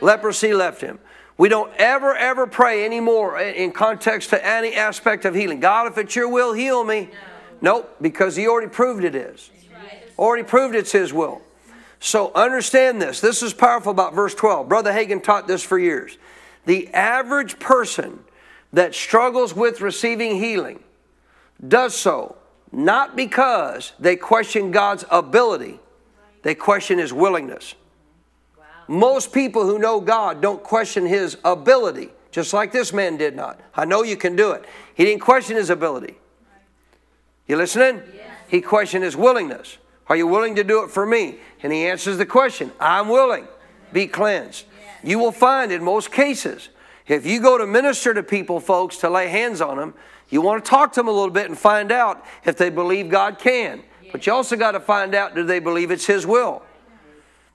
Leprosy 0.04 0.54
left 0.54 0.82
him. 0.82 1.00
We 1.36 1.50
don't 1.50 1.74
ever, 1.78 2.16
ever 2.16 2.46
pray 2.46 2.86
anymore 2.86 3.40
in 3.40 3.72
context 3.72 4.30
to 4.30 4.48
any 4.48 4.76
aspect 4.76 5.26
of 5.26 5.34
healing. 5.34 5.60
God, 5.60 5.88
if 5.88 5.98
it's 5.98 6.16
your 6.16 6.30
will, 6.30 6.54
heal 6.54 6.84
me. 6.84 7.10
Nope, 7.60 7.96
because 8.00 8.36
he 8.36 8.48
already 8.48 8.70
proved 8.70 9.04
it 9.04 9.16
is. 9.16 9.50
Already 10.20 10.44
proved 10.44 10.76
it's 10.76 10.92
his 10.92 11.12
will. 11.12 11.42
So 12.00 12.32
understand 12.36 13.02
this. 13.02 13.20
This 13.20 13.42
is 13.42 13.52
powerful 13.52 13.94
about 13.94 14.14
verse 14.14 14.36
12. 14.36 14.70
Brother 14.70 14.94
Hagin 14.94 15.24
taught 15.24 15.48
this 15.48 15.64
for 15.64 15.80
years. 15.80 16.20
The 16.68 16.94
average 16.94 17.58
person 17.58 18.20
that 18.74 18.94
struggles 18.94 19.56
with 19.56 19.82
receiving 19.82 20.36
healing 20.36 20.84
does 21.68 21.96
so 21.96 22.36
not 22.74 23.16
because 23.16 23.94
they 24.00 24.16
question 24.16 24.72
God's 24.72 25.06
ability, 25.12 25.80
they 26.42 26.56
question 26.56 26.98
his 26.98 27.14
willingness. 27.14 27.76
Most 28.88 29.32
people 29.32 29.66
who 29.66 29.80
know 29.80 30.02
God 30.02 30.42
don't 30.42 30.62
question 30.62 31.06
his 31.06 31.38
ability, 31.46 32.10
just 32.32 32.52
like 32.52 32.72
this 32.72 32.92
man 32.92 33.16
did 33.16 33.36
not. 33.36 33.62
I 33.76 33.86
know 33.86 34.04
you 34.04 34.18
can 34.18 34.36
do 34.36 34.52
it. 34.52 34.66
He 34.96 35.06
didn't 35.06 35.22
question 35.22 35.56
his 35.56 35.70
ability. 35.70 36.16
You 37.48 37.58
listening? 37.58 38.02
Yes. 38.16 38.28
He 38.48 38.60
questioned 38.60 39.04
his 39.04 39.16
willingness. 39.16 39.78
Are 40.08 40.16
you 40.16 40.28
willing 40.28 40.56
to 40.56 40.64
do 40.64 40.84
it 40.84 40.90
for 40.90 41.06
me? 41.06 41.36
And 41.62 41.72
he 41.72 41.86
answers 41.86 42.18
the 42.18 42.26
question 42.26 42.72
I'm 42.80 43.08
willing. 43.08 43.48
Be 43.94 44.08
cleansed. 44.08 44.66
Yes. 44.82 44.98
You 45.04 45.20
will 45.20 45.32
find 45.32 45.72
in 45.72 45.84
most 45.84 46.12
cases, 46.12 46.70
if 47.08 47.26
you 47.26 47.40
go 47.40 47.58
to 47.58 47.68
minister 47.68 48.14
to 48.14 48.24
people, 48.24 48.60
folks, 48.60 48.98
to 48.98 49.10
lay 49.10 49.28
hands 49.28 49.62
on 49.62 49.78
them, 49.78 49.94
you 50.34 50.42
want 50.42 50.66
to 50.66 50.68
talk 50.68 50.94
to 50.94 51.00
them 51.00 51.08
a 51.08 51.12
little 51.12 51.30
bit 51.30 51.46
and 51.46 51.56
find 51.56 51.92
out 51.92 52.26
if 52.44 52.58
they 52.58 52.72
believe 52.72 53.08
God 53.08 53.38
can. 53.38 53.84
But 54.12 54.26
you 54.26 54.34
also 54.34 54.56
got 54.56 54.72
to 54.72 54.80
find 54.80 55.14
out 55.14 55.36
do 55.36 55.44
they 55.44 55.60
believe 55.60 55.92
it's 55.92 56.08
His 56.08 56.26
will? 56.26 56.64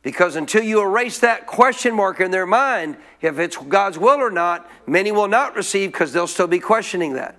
Because 0.02 0.36
until 0.36 0.62
you 0.62 0.80
erase 0.80 1.18
that 1.18 1.48
question 1.48 1.92
mark 1.92 2.20
in 2.20 2.30
their 2.30 2.46
mind, 2.46 2.96
if 3.20 3.40
it's 3.40 3.56
God's 3.56 3.98
will 3.98 4.20
or 4.20 4.30
not, 4.30 4.70
many 4.86 5.10
will 5.10 5.26
not 5.26 5.56
receive 5.56 5.90
because 5.90 6.12
they'll 6.12 6.28
still 6.28 6.46
be 6.46 6.60
questioning 6.60 7.14
that. 7.14 7.34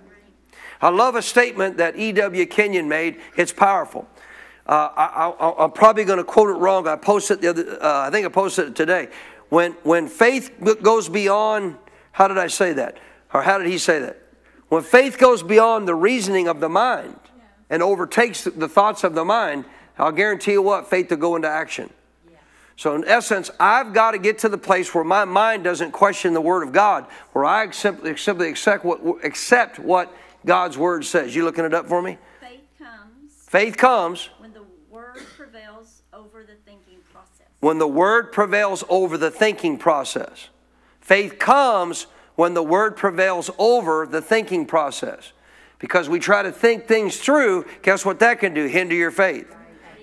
I 0.82 0.90
love 0.90 1.14
a 1.14 1.22
statement 1.22 1.78
that 1.78 1.98
E.W. 1.98 2.44
Kenyon 2.44 2.86
made. 2.86 3.18
It's 3.34 3.52
powerful. 3.52 4.06
Uh, 4.66 4.90
I, 4.94 5.64
am 5.64 5.72
probably 5.72 6.04
going 6.04 6.18
to 6.18 6.24
quote 6.24 6.50
it 6.50 6.58
wrong. 6.60 6.86
I 6.86 6.96
posted 6.96 7.40
the 7.40 7.48
other. 7.48 7.82
Uh, 7.82 8.08
I 8.08 8.10
think 8.10 8.26
I 8.26 8.28
posted 8.28 8.68
it 8.68 8.76
today. 8.76 9.08
When 9.48 9.72
when 9.84 10.06
faith 10.06 10.52
goes 10.82 11.08
beyond, 11.08 11.78
how 12.12 12.28
did 12.28 12.36
I 12.36 12.48
say 12.48 12.74
that? 12.74 12.98
Or 13.32 13.40
how 13.40 13.56
did 13.56 13.68
he 13.68 13.78
say 13.78 14.00
that? 14.00 14.19
When 14.70 14.84
faith 14.84 15.18
goes 15.18 15.42
beyond 15.42 15.88
the 15.88 15.96
reasoning 15.96 16.46
of 16.46 16.60
the 16.60 16.68
mind 16.68 17.18
and 17.68 17.82
overtakes 17.82 18.44
the 18.44 18.68
thoughts 18.68 19.02
of 19.02 19.14
the 19.14 19.24
mind, 19.24 19.64
I'll 19.98 20.12
guarantee 20.12 20.52
you 20.52 20.62
what 20.62 20.88
faith 20.88 21.10
will 21.10 21.16
go 21.16 21.34
into 21.34 21.48
action. 21.48 21.90
So, 22.76 22.94
in 22.94 23.04
essence, 23.04 23.50
I've 23.58 23.92
got 23.92 24.12
to 24.12 24.18
get 24.18 24.38
to 24.38 24.48
the 24.48 24.56
place 24.56 24.94
where 24.94 25.02
my 25.02 25.24
mind 25.24 25.64
doesn't 25.64 25.90
question 25.90 26.32
the 26.34 26.40
Word 26.40 26.62
of 26.62 26.72
God, 26.72 27.06
where 27.32 27.44
I 27.44 27.68
simply, 27.72 28.16
simply 28.16 28.48
accept, 28.48 28.84
what, 28.84 29.00
accept 29.24 29.80
what 29.80 30.14
God's 30.46 30.78
Word 30.78 31.04
says. 31.04 31.34
You 31.34 31.44
looking 31.44 31.64
it 31.64 31.74
up 31.74 31.88
for 31.88 32.00
me? 32.00 32.16
Faith 32.40 32.60
comes. 32.78 33.32
Faith 33.48 33.76
comes. 33.76 34.30
When 34.38 34.52
the 34.52 34.64
Word 34.88 35.18
prevails 35.36 36.02
over 36.12 36.44
the 36.44 36.54
thinking 36.64 37.00
process. 37.12 37.48
When 37.58 37.78
the 37.78 37.88
Word 37.88 38.30
prevails 38.30 38.84
over 38.88 39.18
the 39.18 39.32
thinking 39.32 39.76
process. 39.76 40.48
Faith 41.00 41.40
comes 41.40 42.06
when 42.40 42.54
the 42.54 42.62
Word 42.62 42.96
prevails 42.96 43.50
over 43.58 44.06
the 44.06 44.22
thinking 44.22 44.64
process. 44.64 45.34
Because 45.78 46.08
we 46.08 46.18
try 46.18 46.42
to 46.42 46.50
think 46.50 46.86
things 46.86 47.18
through, 47.18 47.66
guess 47.82 48.02
what 48.02 48.18
that 48.20 48.40
can 48.40 48.54
do? 48.54 48.64
Hinder 48.64 48.94
your 48.94 49.10
faith. 49.10 49.54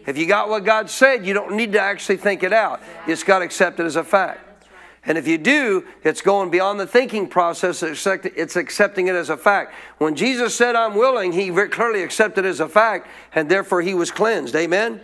If 0.06 0.20
you 0.20 0.28
got 0.28 0.48
what 0.48 0.64
God 0.64 0.88
said, 0.88 1.26
you 1.26 1.34
don't 1.34 1.56
need 1.56 1.72
to 1.72 1.82
actually 1.82 2.18
think 2.18 2.44
it 2.44 2.54
out. 2.54 2.80
Just 3.08 3.26
got 3.26 3.40
to 3.40 3.46
accept 3.46 3.80
it 3.80 3.88
as 3.88 3.96
a 3.96 4.04
fact. 4.04 4.66
And 5.04 5.18
if 5.18 5.28
you 5.28 5.40
do, 5.40 5.84
it's 6.04 6.22
going 6.22 6.52
beyond 6.52 6.80
the 6.80 6.86
thinking 6.86 7.28
process, 7.28 7.82
it's 7.82 8.56
accepting 8.56 9.08
it 9.08 9.16
as 9.16 9.32
a 9.32 9.38
fact. 9.38 9.74
When 9.98 10.14
Jesus 10.14 10.54
said, 10.54 10.76
I'm 10.76 10.94
willing, 10.94 11.32
he 11.32 11.50
very 11.50 11.70
clearly 11.70 12.04
accepted 12.04 12.46
it 12.46 12.50
as 12.50 12.60
a 12.60 12.70
fact, 12.70 13.08
and 13.34 13.50
therefore 13.50 13.82
he 13.82 13.96
was 13.96 14.12
cleansed. 14.12 14.56
Amen? 14.56 15.02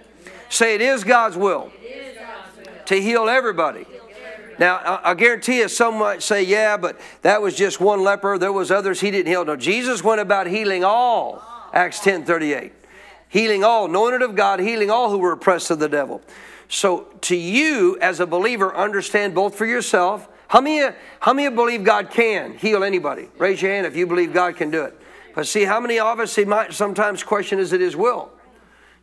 Say, 0.50 0.76
it 0.76 0.82
is 0.82 1.04
God's 1.04 1.36
will, 1.36 1.72
to 2.86 3.02
heal 3.02 3.28
everybody. 3.28 3.88
Now, 4.60 5.02
I 5.04 5.14
guarantee 5.14 5.60
you, 5.60 5.68
some 5.68 5.98
might 5.98 6.22
say, 6.22 6.44
yeah, 6.44 6.78
but 6.78 7.00
that 7.22 7.42
was 7.42 7.56
just 7.56 7.80
one 7.80 8.04
leper. 8.04 8.38
There 8.38 8.54
was 8.54 8.72
others 8.72 9.02
he 9.02 9.12
didn't 9.12 9.28
heal. 9.28 9.46
No, 9.46 9.56
Jesus 9.56 10.04
went 10.04 10.22
about 10.22 10.48
healing 10.48 10.84
all. 10.84 11.42
Acts 11.74 12.00
10 12.02 12.24
38 12.24 12.72
healing 13.34 13.64
all, 13.64 14.14
it 14.14 14.22
of 14.22 14.36
God, 14.36 14.60
healing 14.60 14.92
all 14.92 15.10
who 15.10 15.18
were 15.18 15.32
oppressed 15.32 15.72
of 15.72 15.80
the 15.80 15.90
devil. 15.90 16.22
So, 16.70 17.08
to 17.22 17.36
you 17.36 17.98
as 18.00 18.20
a 18.20 18.28
believer, 18.28 18.76
understand 18.76 19.34
both 19.34 19.56
for 19.56 19.66
yourself. 19.66 20.30
How 20.48 20.62
many, 20.62 20.96
how 21.20 21.34
many 21.34 21.54
believe 21.54 21.84
God 21.84 22.12
can 22.12 22.54
heal 22.54 22.84
anybody? 22.84 23.28
Raise 23.40 23.60
your 23.60 23.72
hand 23.72 23.88
if 23.88 23.96
you 23.96 24.06
believe 24.06 24.34
God 24.34 24.56
can 24.56 24.70
do 24.70 24.84
it. 24.84 24.96
But 25.34 25.48
see, 25.48 25.64
how 25.64 25.80
many 25.80 25.98
of 25.98 26.20
us 26.20 26.36
he 26.36 26.46
might 26.46 26.74
sometimes 26.74 27.24
question 27.24 27.58
is 27.58 27.74
it 27.74 27.82
His 27.82 27.96
will? 27.96 28.32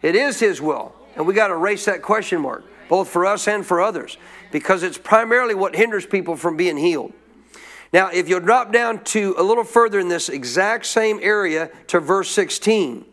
It 0.00 0.14
is 0.14 0.38
His 0.38 0.60
will. 0.60 0.94
And 1.16 1.26
we 1.26 1.34
got 1.34 1.48
to 1.48 1.54
erase 1.54 1.84
that 1.86 2.00
question 2.02 2.40
mark, 2.40 2.64
both 2.88 3.08
for 3.08 3.26
us 3.26 3.48
and 3.48 3.66
for 3.66 3.80
others, 3.80 4.16
because 4.50 4.82
it's 4.82 4.98
primarily 4.98 5.54
what 5.54 5.76
hinders 5.76 6.06
people 6.06 6.36
from 6.36 6.56
being 6.56 6.76
healed. 6.76 7.12
Now, 7.92 8.08
if 8.08 8.28
you'll 8.28 8.40
drop 8.40 8.72
down 8.72 9.02
to 9.04 9.34
a 9.36 9.42
little 9.42 9.64
further 9.64 9.98
in 9.98 10.08
this 10.08 10.28
exact 10.28 10.86
same 10.86 11.18
area 11.22 11.70
to 11.88 11.98
verse 11.98 12.30
16, 12.30 13.04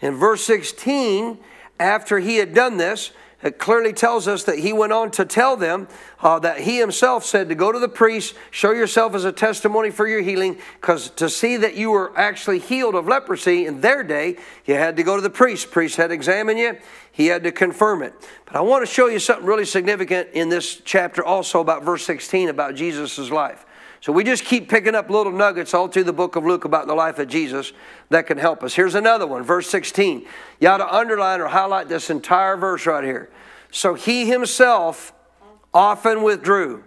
in 0.00 0.14
verse 0.14 0.44
16, 0.44 1.38
after 1.80 2.18
he 2.18 2.36
had 2.36 2.52
done 2.52 2.76
this, 2.76 3.12
it 3.42 3.58
clearly 3.58 3.92
tells 3.92 4.28
us 4.28 4.44
that 4.44 4.58
he 4.58 4.72
went 4.72 4.92
on 4.92 5.10
to 5.12 5.24
tell 5.24 5.56
them 5.56 5.88
uh, 6.20 6.38
that 6.38 6.60
he 6.60 6.78
himself 6.78 7.24
said 7.24 7.48
to 7.48 7.54
go 7.54 7.72
to 7.72 7.78
the 7.78 7.88
priest, 7.88 8.34
show 8.50 8.70
yourself 8.70 9.14
as 9.14 9.24
a 9.24 9.32
testimony 9.32 9.90
for 9.90 10.06
your 10.06 10.22
healing, 10.22 10.58
because 10.80 11.10
to 11.10 11.28
see 11.28 11.56
that 11.56 11.74
you 11.74 11.90
were 11.90 12.12
actually 12.16 12.60
healed 12.60 12.94
of 12.94 13.08
leprosy 13.08 13.66
in 13.66 13.80
their 13.80 14.04
day, 14.04 14.36
you 14.64 14.74
had 14.74 14.96
to 14.96 15.02
go 15.02 15.16
to 15.16 15.22
the 15.22 15.30
priest. 15.30 15.70
Priest 15.70 15.96
had 15.96 16.08
to 16.08 16.14
examine 16.14 16.56
you, 16.56 16.76
he 17.10 17.26
had 17.26 17.42
to 17.42 17.50
confirm 17.50 18.02
it. 18.02 18.14
But 18.46 18.56
I 18.56 18.60
want 18.60 18.86
to 18.86 18.92
show 18.92 19.08
you 19.08 19.18
something 19.18 19.46
really 19.46 19.64
significant 19.64 20.28
in 20.32 20.48
this 20.48 20.80
chapter 20.84 21.24
also 21.24 21.60
about 21.60 21.84
verse 21.84 22.04
16 22.04 22.48
about 22.48 22.76
Jesus' 22.76 23.30
life. 23.30 23.66
So 24.02 24.10
we 24.10 24.24
just 24.24 24.44
keep 24.44 24.68
picking 24.68 24.96
up 24.96 25.10
little 25.10 25.30
nuggets 25.30 25.74
all 25.74 25.86
through 25.86 26.02
the 26.04 26.12
book 26.12 26.34
of 26.34 26.44
Luke 26.44 26.64
about 26.64 26.88
the 26.88 26.94
life 26.94 27.20
of 27.20 27.28
Jesus 27.28 27.72
that 28.08 28.26
can 28.26 28.36
help 28.36 28.64
us. 28.64 28.74
Here's 28.74 28.96
another 28.96 29.28
one, 29.28 29.44
verse 29.44 29.70
16. 29.70 30.26
You 30.58 30.68
ought 30.68 30.78
to 30.78 30.92
underline 30.92 31.40
or 31.40 31.46
highlight 31.46 31.88
this 31.88 32.10
entire 32.10 32.56
verse 32.56 32.84
right 32.84 33.04
here. 33.04 33.30
So 33.70 33.94
he 33.94 34.26
himself 34.26 35.12
often 35.72 36.24
withdrew 36.24 36.82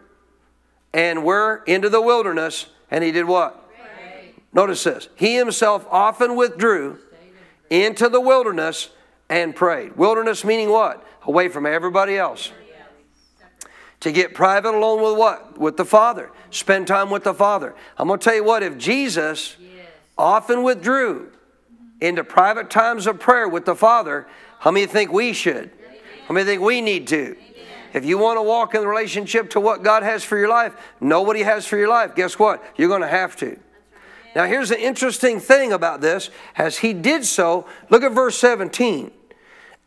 and 0.93 1.23
were 1.23 1.63
into 1.65 1.87
the 1.87 2.01
wilderness, 2.01 2.65
and 2.91 3.01
he 3.01 3.13
did 3.13 3.23
what? 3.23 3.65
Pray. 3.69 4.33
Notice 4.51 4.83
this. 4.83 5.07
He 5.15 5.37
himself 5.37 5.87
often 5.89 6.35
withdrew 6.35 6.99
into 7.69 8.09
the 8.09 8.19
wilderness 8.19 8.89
and 9.29 9.55
prayed. 9.55 9.95
Wilderness 9.95 10.43
meaning 10.43 10.69
what? 10.69 11.07
Away 11.25 11.47
from 11.47 11.65
everybody 11.65 12.17
else 12.17 12.51
to 14.05 14.11
get 14.11 14.35
private 14.35 14.75
alone 14.75 15.01
with 15.01 15.17
what? 15.17 15.57
With 15.57 15.77
the 15.77 15.83
Father. 15.83 16.31
Spend 16.51 16.85
time 16.85 17.09
with 17.09 17.23
the 17.23 17.33
Father. 17.33 17.73
I'm 17.97 18.07
going 18.07 18.19
to 18.19 18.23
tell 18.23 18.35
you 18.35 18.43
what, 18.43 18.61
if 18.61 18.77
Jesus 18.77 19.57
yes. 19.59 19.87
often 20.15 20.61
withdrew 20.61 21.31
into 21.99 22.23
private 22.23 22.69
times 22.69 23.07
of 23.07 23.19
prayer 23.19 23.49
with 23.49 23.65
the 23.65 23.73
Father, 23.73 24.27
how 24.59 24.69
many 24.69 24.85
think 24.85 25.11
we 25.11 25.33
should? 25.33 25.71
How 26.27 26.35
many 26.35 26.45
think 26.45 26.61
we 26.61 26.81
need 26.81 27.07
to? 27.07 27.35
If 27.95 28.05
you 28.05 28.19
want 28.19 28.37
to 28.37 28.43
walk 28.43 28.75
in 28.75 28.81
the 28.81 28.87
relationship 28.87 29.49
to 29.51 29.59
what 29.59 29.81
God 29.81 30.03
has 30.03 30.23
for 30.23 30.37
your 30.37 30.49
life, 30.49 30.75
nobody 31.01 31.41
has 31.41 31.65
for 31.65 31.75
your 31.75 31.87
life, 31.87 32.13
guess 32.13 32.37
what? 32.37 32.63
You're 32.77 32.89
going 32.89 33.01
to 33.01 33.07
have 33.07 33.35
to. 33.37 33.59
Now, 34.35 34.45
here's 34.45 34.69
the 34.69 34.79
interesting 34.79 35.39
thing 35.39 35.73
about 35.73 36.01
this. 36.01 36.29
As 36.55 36.77
he 36.77 36.93
did 36.93 37.25
so, 37.25 37.65
look 37.89 38.03
at 38.03 38.11
verse 38.11 38.37
17 38.37 39.09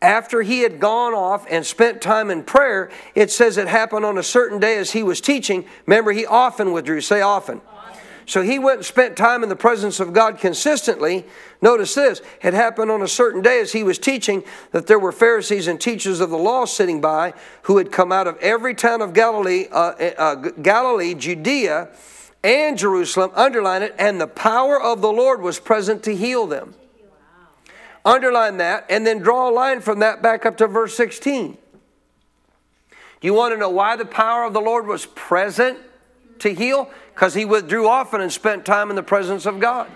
after 0.01 0.41
he 0.41 0.61
had 0.61 0.79
gone 0.79 1.13
off 1.13 1.45
and 1.49 1.65
spent 1.65 2.01
time 2.01 2.31
in 2.31 2.43
prayer, 2.43 2.89
it 3.15 3.31
says 3.31 3.57
it 3.57 3.67
happened 3.67 4.05
on 4.05 4.17
a 4.17 4.23
certain 4.23 4.59
day 4.59 4.77
as 4.77 4.91
he 4.91 5.03
was 5.03 5.19
teaching. 5.19 5.65
Remember, 5.85 6.11
he 6.11 6.25
often 6.25 6.71
withdrew. 6.71 7.01
Say 7.01 7.21
often. 7.21 7.61
So 8.29 8.43
he 8.43 8.59
went 8.59 8.77
and 8.77 8.85
spent 8.85 9.17
time 9.17 9.41
in 9.41 9.49
the 9.49 9.55
presence 9.55 9.99
of 9.99 10.13
God 10.13 10.37
consistently. 10.37 11.25
Notice 11.63 11.95
this 11.95 12.21
it 12.43 12.53
happened 12.53 12.91
on 12.91 13.01
a 13.01 13.07
certain 13.07 13.41
day 13.41 13.59
as 13.59 13.71
he 13.71 13.83
was 13.83 13.97
teaching 13.97 14.43
that 14.71 14.85
there 14.85 14.99
were 14.99 15.11
Pharisees 15.11 15.67
and 15.67 15.81
teachers 15.81 16.19
of 16.19 16.29
the 16.29 16.37
law 16.37 16.65
sitting 16.65 17.01
by 17.01 17.33
who 17.63 17.77
had 17.77 17.91
come 17.91 18.11
out 18.11 18.27
of 18.27 18.37
every 18.37 18.75
town 18.75 19.01
of 19.01 19.13
Galilee, 19.13 19.65
uh, 19.71 19.93
uh, 20.17 20.35
Galilee, 20.35 21.15
Judea, 21.15 21.89
and 22.43 22.77
Jerusalem. 22.77 23.31
Underline 23.33 23.81
it, 23.81 23.95
and 23.97 24.21
the 24.21 24.27
power 24.27 24.79
of 24.79 25.01
the 25.01 25.11
Lord 25.11 25.41
was 25.41 25.59
present 25.59 26.03
to 26.03 26.15
heal 26.15 26.45
them. 26.45 26.75
Underline 28.09 28.57
that 28.57 28.87
and 28.89 29.05
then 29.05 29.19
draw 29.19 29.49
a 29.49 29.51
line 29.51 29.81
from 29.81 29.99
that 29.99 30.23
back 30.23 30.43
up 30.43 30.57
to 30.57 30.67
verse 30.67 30.95
16. 30.97 31.57
Do 32.91 33.27
you 33.27 33.35
want 33.35 33.53
to 33.53 33.57
know 33.57 33.69
why 33.69 33.95
the 33.95 34.05
power 34.05 34.45
of 34.45 34.53
the 34.53 34.61
Lord 34.61 34.87
was 34.87 35.05
present 35.05 35.77
to 36.39 36.51
heal? 36.51 36.89
Because 37.13 37.35
he 37.35 37.45
withdrew 37.45 37.87
often 37.87 38.19
and 38.19 38.33
spent 38.33 38.65
time 38.65 38.89
in 38.89 38.95
the 38.95 39.03
presence 39.03 39.45
of 39.45 39.59
God. 39.59 39.91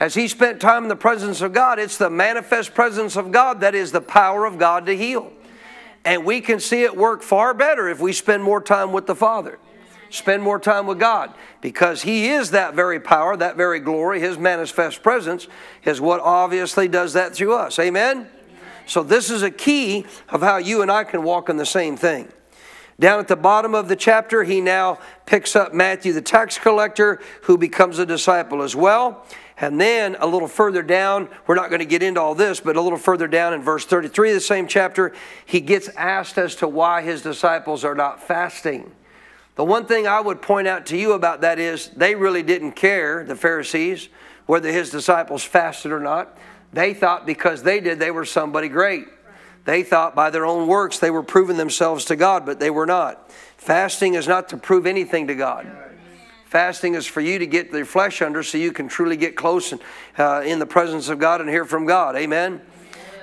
As 0.00 0.14
he 0.14 0.26
spent 0.26 0.60
time 0.60 0.82
in 0.82 0.88
the 0.88 0.96
presence 0.96 1.42
of 1.42 1.52
God, 1.52 1.78
it's 1.78 1.96
the 1.96 2.10
manifest 2.10 2.74
presence 2.74 3.14
of 3.14 3.30
God 3.30 3.60
that 3.60 3.76
is 3.76 3.92
the 3.92 4.00
power 4.00 4.44
of 4.44 4.58
God 4.58 4.86
to 4.86 4.96
heal. 4.96 5.32
And 6.04 6.24
we 6.24 6.40
can 6.40 6.58
see 6.58 6.82
it 6.82 6.96
work 6.96 7.22
far 7.22 7.54
better 7.54 7.88
if 7.88 8.00
we 8.00 8.12
spend 8.12 8.42
more 8.42 8.60
time 8.60 8.92
with 8.92 9.06
the 9.06 9.14
Father, 9.14 9.60
spend 10.12 10.42
more 10.42 10.58
time 10.58 10.86
with 10.86 10.98
God, 10.98 11.34
because 11.60 12.02
He 12.02 12.28
is 12.28 12.50
that 12.50 12.74
very 12.74 13.00
power, 13.00 13.36
that 13.36 13.56
very 13.56 13.80
glory, 13.80 14.20
His 14.20 14.38
manifest 14.38 15.02
presence 15.02 15.48
is 15.84 16.00
what 16.00 16.20
obviously 16.20 16.86
does 16.88 17.14
that 17.14 17.34
through 17.34 17.54
us. 17.54 17.78
Amen? 17.78 18.28
So, 18.86 19.02
this 19.02 19.30
is 19.30 19.42
a 19.42 19.50
key 19.50 20.06
of 20.28 20.42
how 20.42 20.56
you 20.56 20.82
and 20.82 20.90
I 20.90 21.04
can 21.04 21.22
walk 21.22 21.48
in 21.48 21.56
the 21.56 21.66
same 21.66 21.96
thing. 21.96 22.28
Down 23.00 23.18
at 23.18 23.28
the 23.28 23.36
bottom 23.36 23.74
of 23.74 23.88
the 23.88 23.96
chapter, 23.96 24.44
he 24.44 24.60
now 24.60 24.98
picks 25.26 25.56
up 25.56 25.72
Matthew, 25.72 26.12
the 26.12 26.22
tax 26.22 26.58
collector, 26.58 27.20
who 27.42 27.56
becomes 27.56 27.98
a 27.98 28.06
disciple 28.06 28.62
as 28.62 28.76
well. 28.76 29.26
And 29.56 29.80
then 29.80 30.16
a 30.18 30.26
little 30.26 30.48
further 30.48 30.82
down, 30.82 31.28
we're 31.46 31.54
not 31.54 31.68
going 31.68 31.80
to 31.80 31.86
get 31.86 32.02
into 32.02 32.20
all 32.20 32.34
this, 32.34 32.60
but 32.60 32.76
a 32.76 32.80
little 32.80 32.98
further 32.98 33.28
down 33.28 33.54
in 33.54 33.62
verse 33.62 33.84
33 33.84 34.30
of 34.30 34.34
the 34.34 34.40
same 34.40 34.66
chapter, 34.66 35.12
he 35.46 35.60
gets 35.60 35.88
asked 35.90 36.36
as 36.36 36.56
to 36.56 36.68
why 36.68 37.02
his 37.02 37.22
disciples 37.22 37.84
are 37.84 37.94
not 37.94 38.22
fasting. 38.22 38.90
The 39.54 39.64
one 39.64 39.84
thing 39.84 40.06
I 40.06 40.20
would 40.20 40.40
point 40.40 40.66
out 40.66 40.86
to 40.86 40.96
you 40.96 41.12
about 41.12 41.42
that 41.42 41.58
is 41.58 41.88
they 41.88 42.14
really 42.14 42.42
didn't 42.42 42.72
care, 42.72 43.24
the 43.24 43.36
Pharisees, 43.36 44.08
whether 44.46 44.72
his 44.72 44.90
disciples 44.90 45.44
fasted 45.44 45.92
or 45.92 46.00
not. 46.00 46.38
They 46.72 46.94
thought 46.94 47.26
because 47.26 47.62
they 47.62 47.80
did, 47.80 47.98
they 47.98 48.10
were 48.10 48.24
somebody 48.24 48.68
great. 48.68 49.06
They 49.64 49.82
thought 49.82 50.14
by 50.14 50.30
their 50.30 50.46
own 50.46 50.66
works 50.66 50.98
they 50.98 51.10
were 51.10 51.22
proving 51.22 51.56
themselves 51.56 52.06
to 52.06 52.16
God, 52.16 52.46
but 52.46 52.58
they 52.58 52.70
were 52.70 52.86
not. 52.86 53.30
Fasting 53.56 54.14
is 54.14 54.26
not 54.26 54.48
to 54.48 54.56
prove 54.56 54.86
anything 54.86 55.28
to 55.28 55.34
God. 55.34 55.70
Fasting 56.46 56.94
is 56.94 57.06
for 57.06 57.20
you 57.20 57.38
to 57.38 57.46
get 57.46 57.70
the 57.70 57.84
flesh 57.84 58.20
under 58.20 58.42
so 58.42 58.58
you 58.58 58.72
can 58.72 58.88
truly 58.88 59.16
get 59.16 59.36
close 59.36 59.72
and, 59.72 59.80
uh, 60.18 60.42
in 60.44 60.58
the 60.58 60.66
presence 60.66 61.08
of 61.08 61.18
God 61.18 61.40
and 61.40 61.48
hear 61.48 61.64
from 61.64 61.86
God. 61.86 62.16
Amen? 62.16 62.60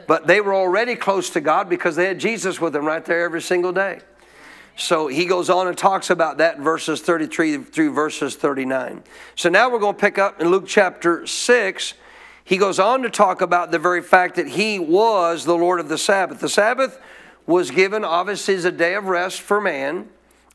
But 0.08 0.26
they 0.26 0.42
were 0.42 0.56
already 0.56 0.96
close 0.96 1.30
to 1.32 1.42
God 1.42 1.70
because 1.70 1.96
they 1.96 2.06
had 2.06 2.20
Jesus 2.20 2.60
with 2.60 2.74
them 2.74 2.86
right 2.86 3.04
there 3.04 3.24
every 3.24 3.42
single 3.42 3.72
day. 3.72 4.00
So 4.80 5.08
he 5.08 5.26
goes 5.26 5.50
on 5.50 5.68
and 5.68 5.78
talks 5.78 6.10
about 6.10 6.38
that 6.38 6.58
in 6.58 6.64
verses 6.64 7.02
33 7.02 7.58
through 7.64 7.94
verses 7.94 8.36
39. 8.36 9.04
So 9.36 9.50
now 9.50 9.70
we're 9.70 9.80
going 9.80 9.96
to 9.96 10.00
pick 10.00 10.18
up 10.18 10.42
in 10.42 10.50
Luke 10.50 10.66
chapter 10.68 11.28
6 11.28 11.94
he 12.50 12.58
goes 12.58 12.80
on 12.80 13.04
to 13.04 13.12
talk 13.12 13.42
about 13.42 13.70
the 13.70 13.78
very 13.78 14.02
fact 14.02 14.34
that 14.38 14.48
he 14.48 14.80
was 14.80 15.46
the 15.46 15.54
Lord 15.54 15.80
of 15.80 15.88
the 15.88 16.00
Sabbath. 16.00 16.40
The 16.40 16.50
Sabbath 16.50 17.00
was 17.46 17.70
given, 17.70 18.04
obviously, 18.04 18.56
as 18.56 18.66
a 18.66 18.72
day 18.72 18.96
of 18.96 19.06
rest 19.06 19.40
for 19.40 19.62
man, 19.62 20.10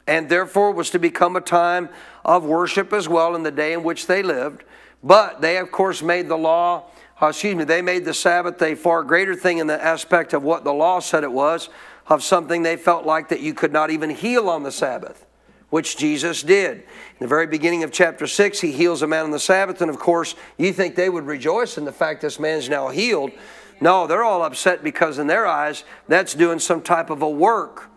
and 0.04 0.28
therefore 0.28 0.72
was 0.72 0.90
to 0.90 0.98
become 0.98 1.36
a 1.36 1.40
time 1.40 1.88
of 2.24 2.44
worship 2.44 2.92
as 2.92 3.08
well 3.08 3.36
in 3.36 3.44
the 3.44 3.52
day 3.52 3.72
in 3.72 3.84
which 3.84 4.08
they 4.08 4.24
lived. 4.24 4.64
But 5.04 5.40
they, 5.40 5.56
of 5.58 5.70
course, 5.70 6.02
made 6.02 6.26
the 6.26 6.36
law, 6.36 6.86
uh, 7.22 7.28
excuse 7.28 7.54
me, 7.54 7.62
they 7.62 7.80
made 7.80 8.04
the 8.04 8.12
Sabbath 8.12 8.60
a 8.60 8.74
far 8.74 9.04
greater 9.04 9.36
thing 9.36 9.58
in 9.58 9.68
the 9.68 9.80
aspect 9.80 10.32
of 10.32 10.42
what 10.42 10.64
the 10.64 10.74
law 10.74 10.98
said 10.98 11.22
it 11.22 11.30
was, 11.30 11.68
of 12.06 12.22
something 12.22 12.62
they 12.62 12.76
felt 12.76 13.06
like 13.06 13.28
that 13.28 13.40
you 13.40 13.54
could 13.54 13.72
not 13.72 13.90
even 13.90 14.10
heal 14.10 14.48
on 14.48 14.62
the 14.62 14.72
Sabbath 14.72 15.26
which 15.74 15.96
Jesus 15.96 16.44
did. 16.44 16.76
In 16.76 17.18
the 17.18 17.26
very 17.26 17.48
beginning 17.48 17.82
of 17.82 17.90
chapter 17.90 18.28
6, 18.28 18.60
he 18.60 18.70
heals 18.70 19.02
a 19.02 19.08
man 19.08 19.24
on 19.24 19.32
the 19.32 19.40
Sabbath, 19.40 19.80
and 19.80 19.90
of 19.90 19.98
course, 19.98 20.36
you 20.56 20.72
think 20.72 20.94
they 20.94 21.08
would 21.08 21.26
rejoice 21.26 21.76
in 21.76 21.84
the 21.84 21.90
fact 21.90 22.20
this 22.20 22.38
man's 22.38 22.68
now 22.68 22.90
healed. 22.90 23.32
No, 23.80 24.06
they're 24.06 24.22
all 24.22 24.44
upset 24.44 24.84
because, 24.84 25.18
in 25.18 25.26
their 25.26 25.48
eyes, 25.48 25.82
that's 26.06 26.32
doing 26.32 26.60
some 26.60 26.80
type 26.80 27.10
of 27.10 27.22
a 27.22 27.28
work 27.28 27.90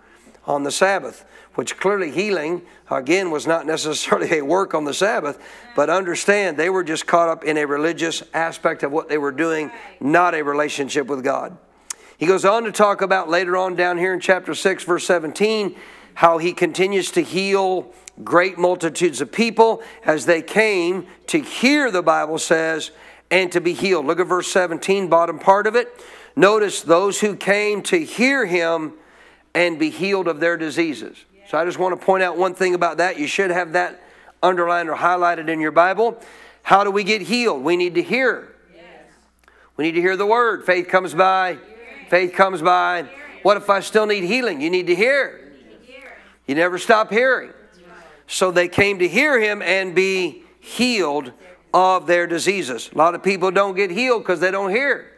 on 0.46 0.64
the 0.64 0.72
Sabbath, 0.72 1.24
which 1.54 1.78
clearly 1.78 2.10
healing, 2.10 2.64
again, 2.90 3.30
was 3.30 3.46
not 3.46 3.68
necessarily 3.68 4.40
a 4.40 4.44
work 4.44 4.74
on 4.74 4.86
the 4.86 4.94
Sabbath, 4.94 5.40
but 5.76 5.88
understand 5.88 6.58
they 6.58 6.72
were 6.72 6.84
just 6.84 7.06
caught 7.06 7.30
up 7.30 7.44
in 7.44 7.58
a 7.58 7.66
religious 7.66 8.24
aspect 8.34 8.82
of 8.82 8.92
what 8.92 9.08
they 9.08 9.20
were 9.20 9.32
doing, 9.32 9.70
not 10.00 10.34
a 10.34 10.42
relationship 10.42 11.06
with 11.06 11.24
God. 11.24 11.56
He 12.18 12.26
goes 12.26 12.46
on 12.46 12.64
to 12.64 12.72
talk 12.72 13.02
about 13.02 13.30
later 13.30 13.56
on 13.58 13.76
down 13.76 13.98
here 13.98 14.14
in 14.14 14.20
chapter 14.20 14.54
6, 14.54 14.84
verse 14.84 15.06
17 15.06 15.76
how 16.18 16.40
he 16.40 16.52
continues 16.52 17.12
to 17.12 17.22
heal 17.22 17.94
great 18.24 18.58
multitudes 18.58 19.22
of 19.22 19.32
people 19.32 19.84
as 20.04 20.26
they 20.26 20.42
came 20.42 21.06
to 21.28 21.40
hear, 21.40 21.92
the 21.92 22.02
Bible 22.02 22.40
says, 22.40 22.90
and 23.30 23.52
to 23.52 23.62
be 23.62 23.74
healed. 23.74 24.08
Look 24.08 24.20
at 24.20 24.26
verse 24.26 24.52
17, 24.52 25.10
bottom 25.10 25.38
part 25.38 25.68
of 25.68 25.76
it. 25.76 25.88
Notice 26.36 26.82
those 26.82 27.20
who 27.20 27.36
came 27.36 27.84
to 27.84 28.04
hear 28.04 28.48
him 28.48 28.94
and 29.54 29.78
be 29.78 29.92
healed 29.92 30.28
of 30.28 30.40
their 30.40 30.58
diseases. 30.58 31.24
So 31.50 31.60
I 31.60 31.66
just 31.66 31.78
want 31.78 32.00
to 32.00 32.04
point 32.04 32.24
out 32.24 32.36
one 32.36 32.56
thing 32.56 32.74
about 32.74 32.98
that. 32.98 33.20
You 33.20 33.28
should 33.28 33.52
have 33.52 33.74
that 33.74 34.02
underlined 34.42 34.90
or 34.90 34.96
highlighted 34.96 35.50
in 35.50 35.60
your 35.60 35.70
Bible. 35.70 36.20
How 36.64 36.84
do 36.84 36.90
we 36.90 37.04
get 37.04 37.22
healed? 37.22 37.64
We 37.64 37.78
need 37.78 37.94
to 37.94 38.02
hear. 38.02 38.56
We 39.76 39.84
need 39.84 39.92
to 39.92 40.02
hear 40.02 40.18
the 40.18 40.26
word. 40.26 40.66
Faith 40.66 40.88
comes 40.88 41.14
by. 41.14 41.60
Faith 42.10 42.34
comes 42.34 42.62
by. 42.62 43.06
What 43.44 43.58
if 43.58 43.70
I 43.70 43.80
still 43.82 44.06
need 44.06 44.24
healing? 44.24 44.62
You 44.62 44.70
need 44.70 44.88
to 44.88 44.96
hear. 44.96 45.54
You 46.48 46.56
never 46.56 46.78
stop 46.78 47.12
hearing. 47.12 47.52
So 48.28 48.52
they 48.52 48.68
came 48.68 49.00
to 49.00 49.08
hear 49.08 49.40
him 49.40 49.62
and 49.62 49.96
be 49.96 50.44
healed 50.60 51.32
of 51.74 52.08
their 52.08 52.28
diseases. 52.28 52.90
A 52.94 52.98
lot 52.98 53.16
of 53.16 53.24
people 53.24 53.52
don't 53.52 53.76
get 53.76 53.92
healed 53.92 54.24
because 54.24 54.40
they 54.40 54.52
don't 54.52 54.72
hear. 54.72 55.12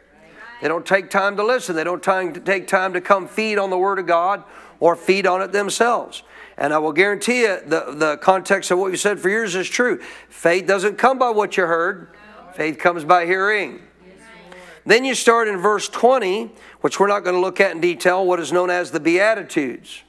They 0.60 0.68
don't 0.68 0.84
take 0.84 1.10
time 1.10 1.36
to 1.36 1.44
listen. 1.44 1.74
They 1.74 1.84
don't 1.84 2.02
time 2.02 2.34
to 2.34 2.40
take 2.40 2.66
time 2.66 2.92
to 2.92 3.00
come 3.00 3.26
feed 3.26 3.58
on 3.58 3.70
the 3.70 3.78
Word 3.78 3.98
of 3.98 4.06
God 4.06 4.44
or 4.78 4.94
feed 4.94 5.26
on 5.26 5.42
it 5.42 5.52
themselves. 5.52 6.22
And 6.58 6.74
I 6.74 6.78
will 6.78 6.92
guarantee 6.92 7.42
you 7.42 7.58
the, 7.66 7.94
the 7.96 8.18
context 8.18 8.70
of 8.70 8.78
what 8.78 8.90
you 8.90 8.96
said 8.96 9.18
for 9.18 9.30
years 9.30 9.54
is 9.54 9.68
true. 9.68 10.00
Faith 10.28 10.66
doesn't 10.66 10.98
come 10.98 11.18
by 11.18 11.30
what 11.30 11.56
you 11.56 11.64
heard, 11.64 12.08
faith 12.54 12.78
comes 12.78 13.04
by 13.04 13.24
hearing. 13.24 13.80
Then 14.86 15.04
you 15.04 15.14
start 15.14 15.48
in 15.48 15.58
verse 15.58 15.88
20, 15.88 16.50
which 16.80 16.98
we're 16.98 17.08
not 17.08 17.24
going 17.24 17.34
to 17.34 17.40
look 17.40 17.60
at 17.60 17.72
in 17.72 17.80
detail, 17.80 18.24
what 18.24 18.40
is 18.40 18.52
known 18.52 18.70
as 18.70 18.90
the 18.90 19.00
Beatitudes. 19.00 20.02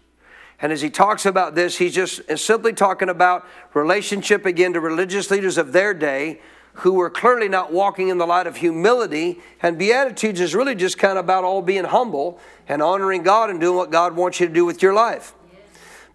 And 0.61 0.71
as 0.71 0.81
he 0.81 0.89
talks 0.89 1.25
about 1.25 1.55
this, 1.55 1.77
he's 1.77 1.93
just 1.93 2.21
uh, 2.29 2.37
simply 2.37 2.71
talking 2.71 3.09
about 3.09 3.45
relationship 3.73 4.45
again 4.45 4.73
to 4.73 4.79
religious 4.79 5.31
leaders 5.31 5.57
of 5.57 5.73
their 5.73 5.93
day 5.93 6.39
who 6.73 6.93
were 6.93 7.09
clearly 7.09 7.49
not 7.49 7.73
walking 7.73 8.07
in 8.07 8.17
the 8.17 8.27
light 8.27 8.47
of 8.47 8.57
humility. 8.57 9.39
And 9.61 9.77
Beatitudes 9.77 10.39
is 10.39 10.55
really 10.55 10.75
just 10.75 10.97
kind 10.97 11.17
of 11.17 11.25
about 11.25 11.43
all 11.43 11.61
being 11.61 11.83
humble 11.83 12.39
and 12.67 12.81
honoring 12.81 13.23
God 13.23 13.49
and 13.49 13.59
doing 13.59 13.75
what 13.75 13.91
God 13.91 14.15
wants 14.15 14.39
you 14.39 14.47
to 14.47 14.53
do 14.53 14.63
with 14.63 14.81
your 14.81 14.93
life. 14.93 15.33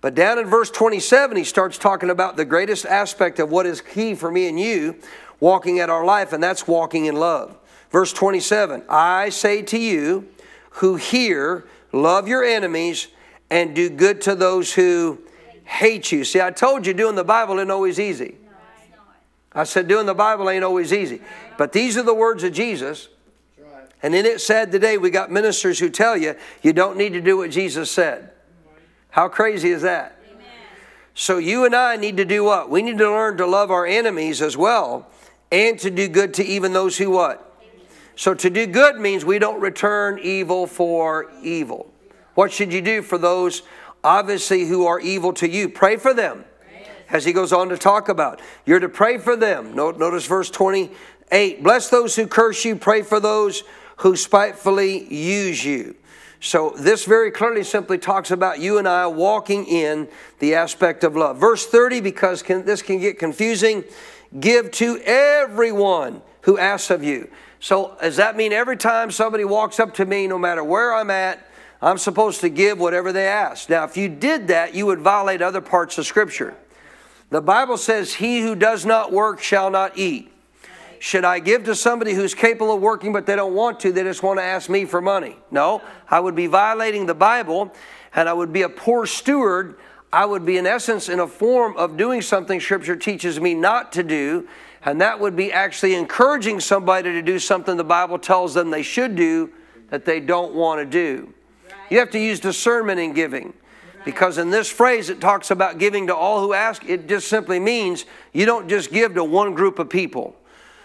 But 0.01 0.15
down 0.15 0.39
in 0.39 0.47
verse 0.47 0.71
27, 0.71 1.37
he 1.37 1.45
starts 1.45 1.77
talking 1.77 2.11
about 2.11 2.37
the 2.37 2.45
greatest 2.45 2.87
aspect 2.87 3.39
of 3.39 3.51
what 3.51 3.67
is 3.67 3.81
key 3.81 4.15
for 4.15 4.31
me 4.31 4.49
and 4.49 4.59
you 4.59 4.97
walking 5.41 5.81
at 5.81 5.91
our 5.91 6.05
life, 6.05 6.33
and 6.33 6.43
that's 6.43 6.67
walking 6.67 7.07
in 7.07 7.17
love. 7.17 7.59
Verse 7.97 8.13
27 8.13 8.83
I 8.91 9.31
say 9.31 9.63
to 9.63 9.79
you 9.79 10.29
who 10.69 10.97
hear, 10.97 11.65
love 11.93 12.29
your 12.29 12.45
enemies 12.45 13.09
and 13.49 13.75
do 13.75 13.89
good 13.89 14.21
to 14.21 14.35
those 14.35 14.75
who 14.75 15.19
hate 15.65 16.13
you. 16.13 16.23
See, 16.23 16.39
I 16.39 16.51
told 16.51 16.87
you 16.87 16.93
doing 16.93 17.15
the 17.15 17.25
Bible 17.25 17.59
ain't 17.59 17.71
always 17.71 17.99
easy. 17.99 18.37
I 19.51 19.65
said 19.65 19.89
doing 19.89 20.05
the 20.05 20.13
Bible 20.13 20.51
ain't 20.51 20.63
always 20.63 20.93
easy. 20.93 21.23
But 21.57 21.73
these 21.73 21.97
are 21.97 22.03
the 22.03 22.13
words 22.13 22.45
of 22.45 22.53
Jesus. 22.53 23.09
And 24.03 24.15
in 24.15 24.27
it 24.27 24.43
said 24.43 24.71
today, 24.73 24.99
we 24.99 25.09
got 25.09 25.33
ministers 25.33 25.79
who 25.79 25.89
tell 25.89 26.19
you 26.19 26.35
you 26.61 26.75
don't 26.75 26.99
need 26.99 27.15
to 27.15 27.23
do 27.23 27.39
what 27.39 27.51
Jesus 27.51 27.91
said. 27.91 28.31
How 29.09 29.29
crazy 29.29 29.71
is 29.71 29.81
that? 29.81 30.21
So 31.15 31.39
you 31.39 31.65
and 31.65 31.75
I 31.75 31.97
need 31.97 32.19
to 32.19 32.27
do 32.27 32.45
what? 32.45 32.69
We 32.69 32.83
need 32.83 32.99
to 32.99 33.11
learn 33.11 33.39
to 33.39 33.47
love 33.47 33.71
our 33.71 33.87
enemies 33.87 34.43
as 34.43 34.55
well 34.55 35.09
and 35.51 35.79
to 35.79 35.91
do 35.91 36.09
good 36.09 36.35
to 36.35 36.45
even 36.45 36.75
those 36.75 36.99
who 36.99 37.09
what? 37.09 37.45
So 38.17 38.33
to 38.33 38.49
do 38.49 38.67
good 38.67 38.99
means 38.99 39.25
we 39.25 39.39
don't 39.39 39.61
return 39.61 40.19
evil 40.21 40.67
for 40.67 41.31
evil. 41.43 41.93
What 42.35 42.51
should 42.51 42.73
you 42.73 42.81
do 42.81 43.03
for 43.03 43.19
those, 43.19 43.63
obviously, 44.03 44.65
who 44.65 44.87
are 44.87 44.99
evil 44.99 45.35
to 45.35 45.49
you? 45.49 45.69
Pray 45.69 45.97
for 45.97 46.15
them. 46.15 46.45
As 47.11 47.25
he 47.25 47.33
goes 47.33 47.53
on 47.53 47.69
to 47.69 47.79
talk 47.79 48.09
about, 48.09 48.41
you're 48.65 48.81
to 48.81 48.89
pray 48.89 49.19
for 49.19 49.37
them. 49.37 49.75
Notice 49.75 50.27
verse 50.27 50.51
28 50.51 51.63
Bless 51.63 51.89
those 51.89 52.17
who 52.17 52.27
curse 52.27 52.65
you, 52.65 52.75
pray 52.75 53.03
for 53.03 53.21
those 53.21 53.63
who 53.99 54.17
spitefully 54.17 55.13
use 55.15 55.65
you. 55.65 55.95
So, 56.41 56.71
this 56.71 57.05
very 57.05 57.31
clearly 57.31 57.65
simply 57.65 57.97
talks 57.99 58.31
about 58.31 58.61
you 58.61 58.79
and 58.79 58.87
I 58.87 59.07
walking 59.07 59.67
in 59.67 60.09
the 60.39 60.55
aspect 60.55 61.05
of 61.05 61.17
love. 61.17 61.39
Verse 61.39 61.67
30, 61.67 62.01
because 62.01 62.43
can, 62.43 62.65
this 62.65 62.83
can 62.83 62.99
get 62.99 63.19
confusing, 63.19 63.85
give 64.39 64.71
to 64.73 65.01
everyone 65.05 66.23
who 66.43 66.59
asks 66.59 66.91
of 66.91 67.03
you. 67.03 67.31
So, 67.61 67.97
does 68.01 68.17
that 68.17 68.37
mean 68.37 68.53
every 68.53 68.77
time 68.77 69.11
somebody 69.11 69.45
walks 69.45 69.81
up 69.81 69.95
to 69.95 70.05
me, 70.05 70.27
no 70.27 70.39
matter 70.39 70.63
where 70.63 70.95
I'm 70.95 71.11
at, 71.11 71.47
I'm 71.81 71.99
supposed 71.99 72.41
to 72.41 72.49
give 72.49 72.79
whatever 72.79 73.13
they 73.13 73.27
ask. 73.27 73.69
Now, 73.69 73.85
if 73.85 73.97
you 73.97 74.09
did 74.09 74.49
that, 74.49 74.75
you 74.75 74.87
would 74.87 75.01
violate 75.01 75.43
other 75.43 75.61
parts 75.61 75.99
of 75.99 76.07
Scripture. 76.07 76.55
The 77.31 77.41
Bible 77.41 77.77
says, 77.77 78.15
He 78.15 78.41
who 78.41 78.55
does 78.55 78.87
not 78.87 79.13
work 79.13 79.41
shall 79.41 79.71
not 79.71 79.99
eat. 79.99 80.33
Should 80.99 81.25
I 81.25 81.41
give 81.41 81.65
to 81.65 81.75
somebody 81.75 82.15
who's 82.15 82.35
capable 82.35 82.75
of 82.75 82.81
working 82.81 83.13
but 83.13 83.27
they 83.27 83.37
don't 83.37 83.55
want 83.55 83.81
to? 83.81 83.93
They 83.93 84.03
just 84.03 84.23
want 84.23 84.39
to 84.39 84.45
ask 84.45 84.71
me 84.71 84.87
for 84.87 85.03
money. 85.03 85.37
No, 85.51 85.83
I 86.09 86.21
would 86.21 86.35
be 86.35 86.47
violating 86.47 87.07
the 87.07 87.15
Bible 87.15 87.73
and 88.15 88.29
I 88.29 88.33
would 88.33 88.53
be 88.53 88.63
a 88.63 88.69
poor 88.69 89.05
steward 89.07 89.77
I 90.13 90.25
would 90.25 90.47
be, 90.47 90.57
in 90.57 90.67
essence, 90.67 91.09
in 91.09 91.21
a 91.21 91.27
form 91.27 91.77
of 91.77 91.97
doing 91.97 92.23
something 92.23 92.61
Scripture 92.61 92.97
teaches 92.97 93.41
me 93.41 93.55
not 93.55 93.93
to 93.93 94.03
do, 94.03 94.49
and 94.87 95.01
that 95.01 95.19
would 95.19 95.37
be 95.37 95.53
actually 95.53 95.95
encouraging 95.95 96.61
somebody 96.61 97.13
to 97.13 97.21
do 97.21 97.39
something 97.39 97.77
the 97.77 97.85
Bible 97.85 98.19
tells 98.19 98.55
them 98.55 98.71
they 98.71 98.83
should 98.83 99.17
do 99.17 99.53
that 99.91 100.05
they 100.05 100.21
don't 100.21 100.55
want 100.55 100.81
to 100.81 100.87
do. 100.87 101.35
You 101.91 101.99
have 101.99 102.11
to 102.11 102.19
use 102.19 102.41
discernment 102.41 103.01
in 103.01 103.13
giving. 103.13 103.53
Because 104.05 104.39
in 104.39 104.51
this 104.51 104.71
phrase, 104.71 105.11
it 105.11 105.21
talks 105.21 105.51
about 105.51 105.79
giving 105.79 106.07
to 106.07 106.15
all 106.15 106.41
who 106.41 106.53
ask. 106.53 106.85
It 106.85 107.09
just 107.09 107.27
simply 107.27 107.59
means 107.59 108.05
you 108.33 108.47
don't 108.47 108.69
just 108.69 108.93
give 108.93 109.15
to 109.15 109.25
one 109.25 109.55
group 109.55 109.81
of 109.81 109.91
people. 109.91 110.37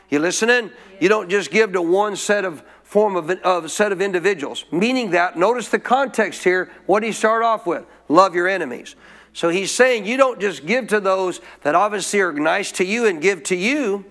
You 0.10 0.18
listening? 0.18 0.72
You 1.00 1.08
don't 1.08 1.30
just 1.30 1.52
give 1.52 1.74
to 1.74 1.84
one 1.84 2.16
set 2.16 2.46
of 2.46 2.64
form 2.82 3.16
of, 3.16 3.30
of 3.30 3.70
set 3.70 3.92
of 3.92 4.02
individuals. 4.02 4.66
Meaning 4.72 5.12
that, 5.12 5.38
notice 5.38 5.68
the 5.68 5.78
context 5.78 6.44
here. 6.44 6.72
What 6.88 7.02
did 7.02 7.08
he 7.08 7.14
start 7.14 7.44
off 7.44 7.68
with? 7.68 7.86
Love 8.10 8.34
your 8.34 8.48
enemies. 8.48 8.96
So 9.34 9.50
he's 9.50 9.72
saying 9.72 10.06
you 10.06 10.18
don't 10.18 10.42
just 10.42 10.66
give 10.66 10.88
to 10.88 11.00
those 11.00 11.42
that 11.62 11.76
obviously 11.76 12.20
are 12.22 12.34
nice 12.34 12.72
to 12.74 12.86
you 12.86 13.06
and 13.06 13.22
give 13.22 13.44
to 13.44 13.56
you. 13.56 14.06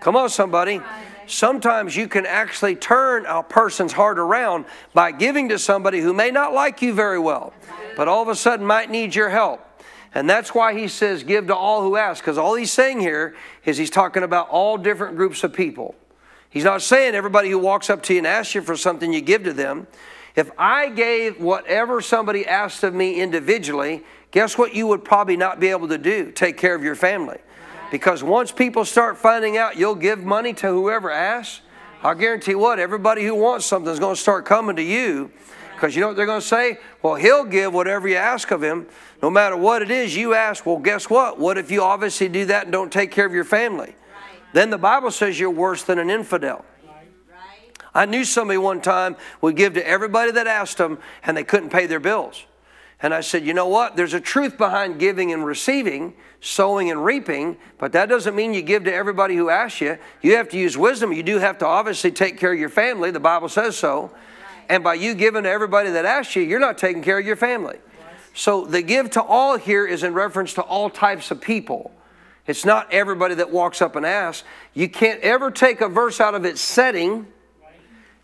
Come 0.00 0.16
on, 0.16 0.28
somebody. 0.28 0.80
Sometimes 1.26 1.96
you 1.96 2.06
can 2.06 2.26
actually 2.26 2.76
turn 2.76 3.24
a 3.26 3.42
person's 3.42 3.92
heart 3.92 4.18
around 4.18 4.66
by 4.92 5.10
giving 5.10 5.48
to 5.48 5.58
somebody 5.58 6.00
who 6.00 6.12
may 6.12 6.30
not 6.30 6.52
like 6.52 6.82
you 6.82 6.92
very 6.92 7.18
well 7.18 7.54
but 7.96 8.08
all 8.08 8.22
of 8.22 8.28
a 8.28 8.34
sudden 8.34 8.66
might 8.66 8.90
need 8.90 9.14
your 9.14 9.30
help. 9.30 9.60
And 10.14 10.30
that's 10.30 10.54
why 10.54 10.78
he 10.78 10.88
says, 10.88 11.24
Give 11.24 11.46
to 11.48 11.56
all 11.56 11.82
who 11.82 11.96
ask, 11.96 12.22
because 12.22 12.38
all 12.38 12.54
he's 12.54 12.72
saying 12.72 13.00
here 13.00 13.34
is 13.64 13.76
he's 13.76 13.90
talking 13.90 14.22
about 14.22 14.48
all 14.48 14.78
different 14.78 15.16
groups 15.16 15.42
of 15.42 15.52
people. 15.52 15.94
He's 16.50 16.64
not 16.64 16.82
saying 16.82 17.14
everybody 17.14 17.50
who 17.50 17.58
walks 17.58 17.90
up 17.90 18.02
to 18.04 18.12
you 18.12 18.18
and 18.18 18.26
asks 18.26 18.54
you 18.54 18.62
for 18.62 18.76
something, 18.76 19.12
you 19.12 19.20
give 19.20 19.42
to 19.44 19.52
them. 19.52 19.88
If 20.36 20.50
I 20.56 20.88
gave 20.88 21.40
whatever 21.40 22.00
somebody 22.00 22.46
asked 22.46 22.84
of 22.84 22.94
me 22.94 23.20
individually, 23.20 24.04
guess 24.34 24.58
what 24.58 24.74
you 24.74 24.88
would 24.88 25.04
probably 25.04 25.36
not 25.36 25.60
be 25.60 25.68
able 25.68 25.86
to 25.86 25.96
do? 25.96 26.32
Take 26.32 26.58
care 26.58 26.74
of 26.74 26.82
your 26.82 26.96
family. 26.96 27.38
Because 27.92 28.24
once 28.24 28.50
people 28.50 28.84
start 28.84 29.16
finding 29.16 29.56
out 29.56 29.76
you'll 29.76 29.94
give 29.94 30.18
money 30.18 30.52
to 30.54 30.66
whoever 30.66 31.08
asks, 31.08 31.60
I 32.02 32.14
guarantee 32.14 32.56
what, 32.56 32.80
everybody 32.80 33.24
who 33.24 33.36
wants 33.36 33.64
something 33.64 33.90
is 33.90 34.00
going 34.00 34.16
to 34.16 34.20
start 34.20 34.44
coming 34.44 34.74
to 34.76 34.82
you 34.82 35.30
because 35.74 35.94
you 35.94 36.00
know 36.00 36.08
what 36.08 36.16
they're 36.16 36.26
going 36.26 36.40
to 36.40 36.46
say? 36.46 36.78
Well, 37.00 37.14
he'll 37.14 37.44
give 37.44 37.72
whatever 37.72 38.08
you 38.08 38.16
ask 38.16 38.50
of 38.50 38.62
him. 38.62 38.88
No 39.22 39.30
matter 39.30 39.56
what 39.56 39.82
it 39.82 39.90
is 39.90 40.16
you 40.16 40.34
ask, 40.34 40.66
well, 40.66 40.78
guess 40.78 41.08
what? 41.08 41.38
What 41.38 41.56
if 41.56 41.70
you 41.70 41.82
obviously 41.82 42.28
do 42.28 42.46
that 42.46 42.64
and 42.64 42.72
don't 42.72 42.92
take 42.92 43.12
care 43.12 43.26
of 43.26 43.32
your 43.32 43.44
family? 43.44 43.94
Then 44.52 44.70
the 44.70 44.78
Bible 44.78 45.12
says 45.12 45.38
you're 45.38 45.50
worse 45.50 45.84
than 45.84 45.98
an 46.00 46.10
infidel. 46.10 46.64
I 47.94 48.06
knew 48.06 48.24
somebody 48.24 48.58
one 48.58 48.80
time 48.80 49.14
would 49.40 49.54
give 49.54 49.74
to 49.74 49.86
everybody 49.86 50.32
that 50.32 50.48
asked 50.48 50.78
them 50.78 50.98
and 51.22 51.36
they 51.36 51.44
couldn't 51.44 51.70
pay 51.70 51.86
their 51.86 52.00
bills. 52.00 52.44
And 53.02 53.12
I 53.12 53.20
said, 53.20 53.44
you 53.44 53.52
know 53.52 53.68
what? 53.68 53.96
There's 53.96 54.14
a 54.14 54.20
truth 54.20 54.56
behind 54.56 54.98
giving 54.98 55.32
and 55.32 55.44
receiving, 55.44 56.14
sowing 56.40 56.90
and 56.90 57.04
reaping, 57.04 57.56
but 57.78 57.92
that 57.92 58.08
doesn't 58.08 58.34
mean 58.34 58.54
you 58.54 58.62
give 58.62 58.84
to 58.84 58.94
everybody 58.94 59.36
who 59.36 59.50
asks 59.50 59.80
you. 59.80 59.98
You 60.22 60.36
have 60.36 60.48
to 60.50 60.58
use 60.58 60.78
wisdom. 60.78 61.12
You 61.12 61.22
do 61.22 61.38
have 61.38 61.58
to 61.58 61.66
obviously 61.66 62.12
take 62.12 62.38
care 62.38 62.52
of 62.52 62.58
your 62.58 62.68
family. 62.68 63.10
The 63.10 63.20
Bible 63.20 63.48
says 63.48 63.76
so. 63.76 64.10
And 64.68 64.82
by 64.82 64.94
you 64.94 65.14
giving 65.14 65.42
to 65.42 65.50
everybody 65.50 65.90
that 65.90 66.04
asks 66.04 66.36
you, 66.36 66.42
you're 66.42 66.60
not 66.60 66.78
taking 66.78 67.02
care 67.02 67.18
of 67.18 67.26
your 67.26 67.36
family. 67.36 67.78
So 68.34 68.64
the 68.64 68.82
give 68.82 69.10
to 69.10 69.22
all 69.22 69.58
here 69.58 69.86
is 69.86 70.02
in 70.02 70.14
reference 70.14 70.54
to 70.54 70.62
all 70.62 70.90
types 70.90 71.30
of 71.30 71.40
people. 71.40 71.92
It's 72.46 72.64
not 72.64 72.92
everybody 72.92 73.34
that 73.36 73.50
walks 73.50 73.80
up 73.80 73.96
and 73.96 74.04
asks. 74.04 74.46
You 74.74 74.88
can't 74.88 75.20
ever 75.20 75.50
take 75.50 75.80
a 75.80 75.88
verse 75.88 76.20
out 76.20 76.34
of 76.34 76.44
its 76.44 76.60
setting 76.60 77.26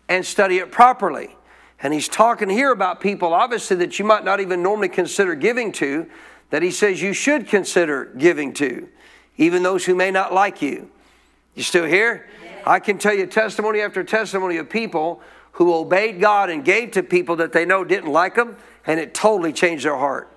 and 0.09 0.25
study 0.25 0.57
it 0.57 0.71
properly. 0.71 1.35
And 1.83 1.93
he's 1.93 2.07
talking 2.07 2.49
here 2.49 2.71
about 2.71 3.01
people, 3.01 3.33
obviously, 3.33 3.77
that 3.77 3.97
you 3.97 4.05
might 4.05 4.23
not 4.23 4.39
even 4.39 4.61
normally 4.61 4.89
consider 4.89 5.33
giving 5.35 5.71
to, 5.73 6.07
that 6.51 6.61
he 6.61 6.71
says 6.71 7.01
you 7.01 7.13
should 7.13 7.47
consider 7.47 8.05
giving 8.17 8.53
to, 8.53 8.87
even 9.37 9.63
those 9.63 9.85
who 9.85 9.95
may 9.95 10.11
not 10.11 10.33
like 10.33 10.61
you. 10.61 10.89
You 11.55 11.63
still 11.63 11.85
here? 11.85 12.29
I 12.65 12.79
can 12.79 12.97
tell 12.99 13.13
you 13.13 13.25
testimony 13.25 13.81
after 13.81 14.03
testimony 14.03 14.57
of 14.57 14.69
people 14.69 15.21
who 15.53 15.73
obeyed 15.73 16.19
God 16.19 16.49
and 16.49 16.63
gave 16.63 16.91
to 16.91 17.03
people 17.03 17.37
that 17.37 17.51
they 17.51 17.65
know 17.65 17.83
didn't 17.83 18.11
like 18.11 18.35
them, 18.35 18.57
and 18.85 18.99
it 18.99 19.13
totally 19.13 19.51
changed 19.51 19.85
their 19.85 19.97
heart. 19.97 20.29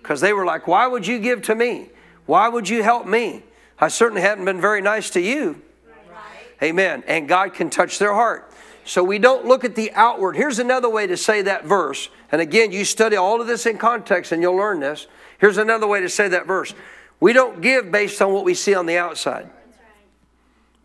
Because 0.00 0.20
they 0.20 0.32
were 0.32 0.44
like, 0.44 0.66
Why 0.66 0.86
would 0.86 1.06
you 1.06 1.18
give 1.18 1.42
to 1.42 1.54
me? 1.54 1.90
Why 2.26 2.48
would 2.48 2.68
you 2.68 2.82
help 2.82 3.06
me? 3.06 3.42
I 3.78 3.88
certainly 3.88 4.22
haven't 4.22 4.44
been 4.44 4.60
very 4.60 4.80
nice 4.80 5.10
to 5.10 5.20
you. 5.20 5.60
Right. 6.08 6.20
Amen. 6.62 7.02
And 7.06 7.28
God 7.28 7.54
can 7.54 7.68
touch 7.68 7.98
their 7.98 8.14
heart. 8.14 8.51
So 8.84 9.04
we 9.04 9.18
don't 9.18 9.46
look 9.46 9.64
at 9.64 9.74
the 9.74 9.92
outward. 9.92 10.36
Here's 10.36 10.58
another 10.58 10.88
way 10.88 11.06
to 11.06 11.16
say 11.16 11.42
that 11.42 11.64
verse. 11.64 12.08
And 12.30 12.40
again, 12.40 12.72
you 12.72 12.84
study 12.84 13.16
all 13.16 13.40
of 13.40 13.46
this 13.46 13.66
in 13.66 13.78
context 13.78 14.32
and 14.32 14.42
you'll 14.42 14.56
learn 14.56 14.80
this. 14.80 15.06
Here's 15.38 15.58
another 15.58 15.86
way 15.86 16.00
to 16.00 16.08
say 16.08 16.28
that 16.28 16.46
verse. 16.46 16.74
We 17.20 17.32
don't 17.32 17.60
give 17.60 17.92
based 17.92 18.20
on 18.20 18.32
what 18.32 18.44
we 18.44 18.54
see 18.54 18.74
on 18.74 18.86
the 18.86 18.98
outside. 18.98 19.48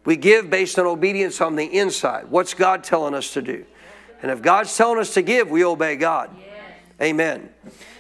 We 0.05 0.15
give 0.15 0.49
based 0.49 0.79
on 0.79 0.85
obedience 0.85 1.41
on 1.41 1.55
the 1.55 1.65
inside. 1.65 2.29
What's 2.29 2.53
God 2.53 2.83
telling 2.83 3.13
us 3.13 3.33
to 3.33 3.41
do? 3.41 3.65
And 4.21 4.31
if 4.31 4.41
God's 4.41 4.75
telling 4.75 4.99
us 4.99 5.13
to 5.15 5.21
give, 5.21 5.49
we 5.49 5.65
obey 5.65 5.95
God. 5.95 6.29
Yes. 6.39 6.49
Amen. 7.01 7.49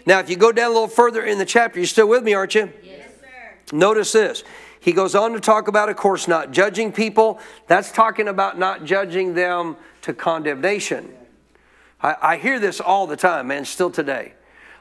Now, 0.05 0.19
if 0.19 0.29
you 0.29 0.37
go 0.37 0.51
down 0.51 0.71
a 0.71 0.73
little 0.73 0.87
further 0.87 1.23
in 1.23 1.37
the 1.37 1.45
chapter, 1.45 1.79
you're 1.79 1.87
still 1.87 2.07
with 2.07 2.23
me, 2.23 2.33
aren't 2.33 2.55
you? 2.55 2.71
Yes. 2.81 3.06
Notice 3.71 4.11
this. 4.11 4.43
He 4.79 4.93
goes 4.93 5.15
on 5.15 5.33
to 5.33 5.39
talk 5.39 5.67
about, 5.67 5.89
of 5.89 5.97
course, 5.97 6.27
not 6.27 6.51
judging 6.51 6.91
people. 6.91 7.39
That's 7.67 7.91
talking 7.91 8.27
about 8.27 8.57
not 8.57 8.85
judging 8.85 9.33
them 9.33 9.75
to 10.03 10.13
condemnation. 10.13 11.13
I, 12.01 12.15
I 12.21 12.37
hear 12.37 12.59
this 12.59 12.79
all 12.79 13.07
the 13.07 13.17
time, 13.17 13.47
man, 13.47 13.65
still 13.65 13.89
today. 13.89 14.33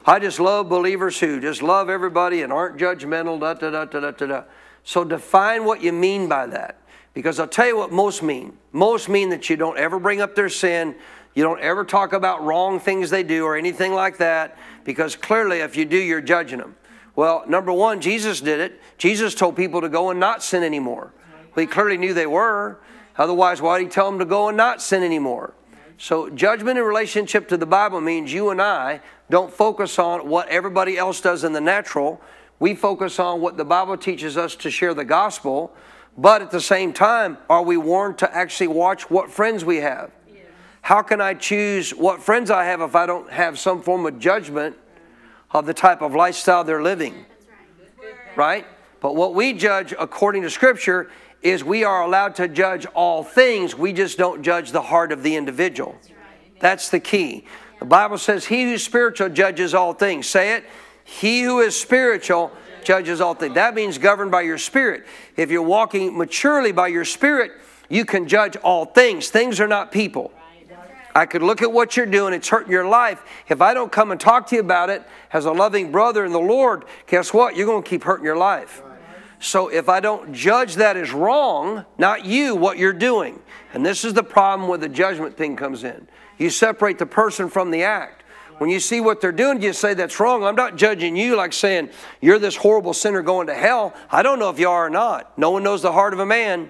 I 0.05 0.19
just 0.19 0.39
love 0.39 0.69
believers 0.69 1.19
who 1.19 1.41
just 1.41 1.61
love 1.61 1.89
everybody 1.89 2.41
and 2.41 2.53
aren't 2.53 2.77
judgmental, 2.77 3.39
da 3.39 3.55
da 3.55 3.69
da 3.69 3.85
da 3.85 4.11
da 4.11 4.25
da. 4.25 4.43
So 4.83 5.03
define 5.03 5.65
what 5.65 5.81
you 5.81 5.91
mean 5.91 6.29
by 6.29 6.45
that. 6.47 6.77
Because 7.13 7.39
I'll 7.39 7.47
tell 7.47 7.67
you 7.67 7.75
what 7.75 7.91
most 7.91 8.23
mean. 8.23 8.57
Most 8.71 9.09
mean 9.09 9.29
that 9.31 9.49
you 9.49 9.57
don't 9.57 9.77
ever 9.77 9.99
bring 9.99 10.21
up 10.21 10.35
their 10.35 10.49
sin, 10.49 10.95
you 11.33 11.43
don't 11.43 11.59
ever 11.59 11.83
talk 11.83 12.13
about 12.13 12.43
wrong 12.43 12.79
things 12.79 13.09
they 13.09 13.23
do 13.23 13.43
or 13.43 13.57
anything 13.57 13.93
like 13.93 14.17
that 14.17 14.57
because 14.83 15.15
clearly, 15.15 15.59
if 15.59 15.75
you 15.75 15.85
do, 15.85 15.97
you're 15.97 16.21
judging 16.21 16.59
them. 16.59 16.75
Well, 17.17 17.43
number 17.47 17.73
one, 17.73 17.99
Jesus 17.99 18.41
did 18.41 18.59
it. 18.59 18.79
Jesus 18.99 19.33
told 19.33 19.55
people 19.55 19.81
to 19.81 19.89
go 19.89 20.11
and 20.11 20.19
not 20.19 20.43
sin 20.43 20.61
anymore. 20.63 21.11
Well, 21.55 21.65
he 21.65 21.65
clearly 21.65 21.97
knew 21.97 22.13
they 22.13 22.27
were. 22.27 22.79
Otherwise, 23.17 23.59
why 23.59 23.79
did 23.79 23.85
he 23.85 23.89
tell 23.89 24.09
them 24.11 24.19
to 24.19 24.25
go 24.25 24.49
and 24.49 24.55
not 24.55 24.83
sin 24.83 25.01
anymore? 25.01 25.55
So, 25.97 26.29
judgment 26.29 26.77
in 26.77 26.83
relationship 26.83 27.47
to 27.47 27.57
the 27.57 27.65
Bible 27.65 28.01
means 28.01 28.31
you 28.31 28.51
and 28.51 28.61
I 28.61 29.01
don't 29.31 29.51
focus 29.51 29.97
on 29.97 30.29
what 30.29 30.47
everybody 30.49 30.95
else 30.95 31.19
does 31.19 31.43
in 31.43 31.53
the 31.53 31.59
natural. 31.59 32.21
We 32.59 32.75
focus 32.75 33.17
on 33.17 33.41
what 33.41 33.57
the 33.57 33.65
Bible 33.65 33.97
teaches 33.97 34.37
us 34.37 34.55
to 34.57 34.69
share 34.69 34.93
the 34.93 35.03
gospel. 35.03 35.73
But 36.19 36.43
at 36.43 36.51
the 36.51 36.61
same 36.61 36.93
time, 36.93 37.39
are 37.49 37.63
we 37.63 37.77
warned 37.77 38.19
to 38.19 38.31
actually 38.35 38.67
watch 38.67 39.09
what 39.09 39.31
friends 39.31 39.65
we 39.65 39.77
have? 39.77 40.11
How 40.83 41.01
can 41.01 41.19
I 41.19 41.33
choose 41.33 41.95
what 41.95 42.21
friends 42.21 42.51
I 42.51 42.65
have 42.65 42.79
if 42.81 42.95
I 42.95 43.07
don't 43.07 43.31
have 43.31 43.57
some 43.57 43.81
form 43.81 44.05
of 44.05 44.19
judgment 44.19 44.77
of 45.51 45.65
the 45.65 45.73
type 45.73 46.01
of 46.01 46.15
lifestyle 46.15 46.63
they're 46.63 46.83
living? 46.83 47.25
Right? 48.35 48.65
But 48.99 49.15
what 49.15 49.33
we 49.33 49.53
judge 49.53 49.93
according 49.97 50.43
to 50.43 50.49
Scripture 50.49 51.09
is 51.41 51.63
we 51.63 51.83
are 51.83 52.01
allowed 52.01 52.35
to 52.35 52.47
judge 52.47 52.85
all 52.87 53.23
things. 53.23 53.75
We 53.75 53.93
just 53.93 54.17
don't 54.17 54.43
judge 54.43 54.71
the 54.71 54.81
heart 54.81 55.11
of 55.11 55.23
the 55.23 55.35
individual. 55.35 55.95
That's 56.59 56.89
the 56.89 56.99
key. 56.99 57.45
The 57.79 57.85
Bible 57.85 58.17
says, 58.17 58.45
He 58.45 58.63
who's 58.63 58.83
spiritual 58.83 59.29
judges 59.29 59.73
all 59.73 59.93
things. 59.93 60.27
Say 60.27 60.55
it. 60.55 60.65
He 61.03 61.41
who 61.41 61.59
is 61.59 61.79
spiritual 61.79 62.51
judges 62.83 63.21
all 63.21 63.33
things. 63.33 63.55
That 63.55 63.75
means 63.75 63.97
governed 63.97 64.31
by 64.31 64.41
your 64.41 64.57
spirit. 64.57 65.05
If 65.35 65.51
you're 65.51 65.61
walking 65.61 66.17
maturely 66.17 66.71
by 66.71 66.87
your 66.87 67.05
spirit, 67.05 67.51
you 67.89 68.03
can 68.03 68.27
judge 68.27 68.55
all 68.57 68.85
things. 68.85 69.29
Things 69.29 69.59
are 69.59 69.67
not 69.67 69.91
people. 69.91 70.31
I 71.17 71.25
could 71.25 71.41
look 71.41 71.63
at 71.63 71.71
what 71.71 71.97
you're 71.97 72.05
doing, 72.05 72.31
it's 72.31 72.47
hurting 72.47 72.71
your 72.71 72.87
life. 72.87 73.23
If 73.49 73.59
I 73.59 73.73
don't 73.73 73.91
come 73.91 74.11
and 74.11 74.21
talk 74.21 74.45
to 74.49 74.55
you 74.55 74.61
about 74.61 74.91
it 74.91 75.01
as 75.33 75.45
a 75.45 75.51
loving 75.51 75.91
brother 75.91 76.23
in 76.23 76.31
the 76.31 76.39
Lord, 76.39 76.85
guess 77.07 77.33
what? 77.33 77.55
You're 77.55 77.65
going 77.65 77.81
to 77.81 77.89
keep 77.89 78.03
hurting 78.03 78.23
your 78.23 78.37
life. 78.37 78.83
So 79.39 79.69
if 79.69 79.89
I 79.89 79.99
don't 79.99 80.31
judge 80.31 80.75
that 80.75 80.95
as 80.95 81.11
wrong, 81.11 81.85
not 81.97 82.23
you, 82.23 82.55
what 82.55 82.77
you're 82.77 82.93
doing. 82.93 83.41
And 83.73 83.83
this 83.83 84.05
is 84.05 84.13
the 84.13 84.21
problem 84.21 84.69
where 84.69 84.77
the 84.77 84.87
judgment 84.87 85.35
thing 85.35 85.55
comes 85.55 85.83
in. 85.83 86.07
You 86.37 86.51
separate 86.51 86.99
the 86.99 87.07
person 87.07 87.49
from 87.49 87.71
the 87.71 87.81
act. 87.81 88.23
When 88.59 88.69
you 88.69 88.79
see 88.79 89.01
what 89.01 89.19
they're 89.19 89.31
doing, 89.31 89.59
you 89.59 89.73
say 89.73 89.95
that's 89.95 90.19
wrong. 90.19 90.43
I'm 90.43 90.55
not 90.55 90.75
judging 90.75 91.15
you 91.15 91.35
like 91.35 91.51
saying 91.51 91.89
you're 92.21 92.37
this 92.37 92.55
horrible 92.55 92.93
sinner 92.93 93.23
going 93.23 93.47
to 93.47 93.55
hell. 93.55 93.95
I 94.11 94.21
don't 94.21 94.37
know 94.37 94.51
if 94.51 94.59
you 94.59 94.69
are 94.69 94.85
or 94.85 94.91
not. 94.91 95.35
No 95.35 95.49
one 95.49 95.63
knows 95.63 95.81
the 95.81 95.91
heart 95.91 96.13
of 96.13 96.19
a 96.19 96.27
man 96.27 96.69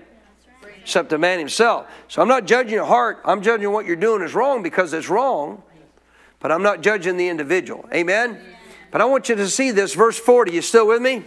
except 0.87 1.09
the 1.09 1.17
man 1.17 1.37
himself. 1.37 1.85
So 2.07 2.21
I'm 2.21 2.29
not 2.29 2.45
judging 2.45 2.75
your 2.75 2.85
heart. 2.85 3.19
I'm 3.25 3.41
judging 3.41 3.69
what 3.73 3.85
you're 3.85 3.97
doing 3.97 4.21
is 4.21 4.33
wrong 4.33 4.63
because 4.63 4.93
it's 4.93 5.09
wrong. 5.09 5.61
But 6.39 6.49
I'm 6.49 6.63
not 6.63 6.79
judging 6.79 7.17
the 7.17 7.27
individual. 7.27 7.89
Amen? 7.93 8.39
But 8.89 9.01
I 9.01 9.05
want 9.05 9.27
you 9.27 9.35
to 9.35 9.49
see 9.49 9.71
this, 9.71 9.93
verse 9.93 10.17
40. 10.17 10.53
You 10.53 10.61
still 10.61 10.87
with 10.87 11.01
me? 11.01 11.25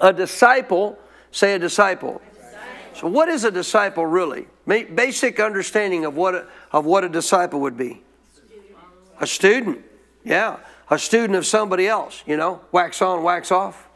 A 0.00 0.12
disciple, 0.12 0.98
say 1.30 1.54
a 1.54 1.58
disciple. 1.60 2.20
So, 2.94 3.06
what 3.06 3.28
is 3.28 3.44
a 3.44 3.52
disciple 3.52 4.06
really? 4.06 4.48
Basic 4.66 5.38
understanding 5.38 6.04
of 6.04 6.16
what 6.16 6.34
a, 6.34 6.46
of 6.72 6.84
what 6.84 7.04
a 7.04 7.08
disciple 7.08 7.60
would 7.60 7.76
be. 7.76 8.02
A 9.20 9.26
student. 9.26 9.84
Yeah. 10.24 10.56
a 10.90 10.98
student 10.98 11.36
of 11.36 11.46
somebody 11.46 11.86
else, 11.86 12.24
you 12.26 12.36
know, 12.36 12.60
wax 12.72 13.00
on, 13.02 13.22
wax 13.22 13.52
off. 13.52 13.88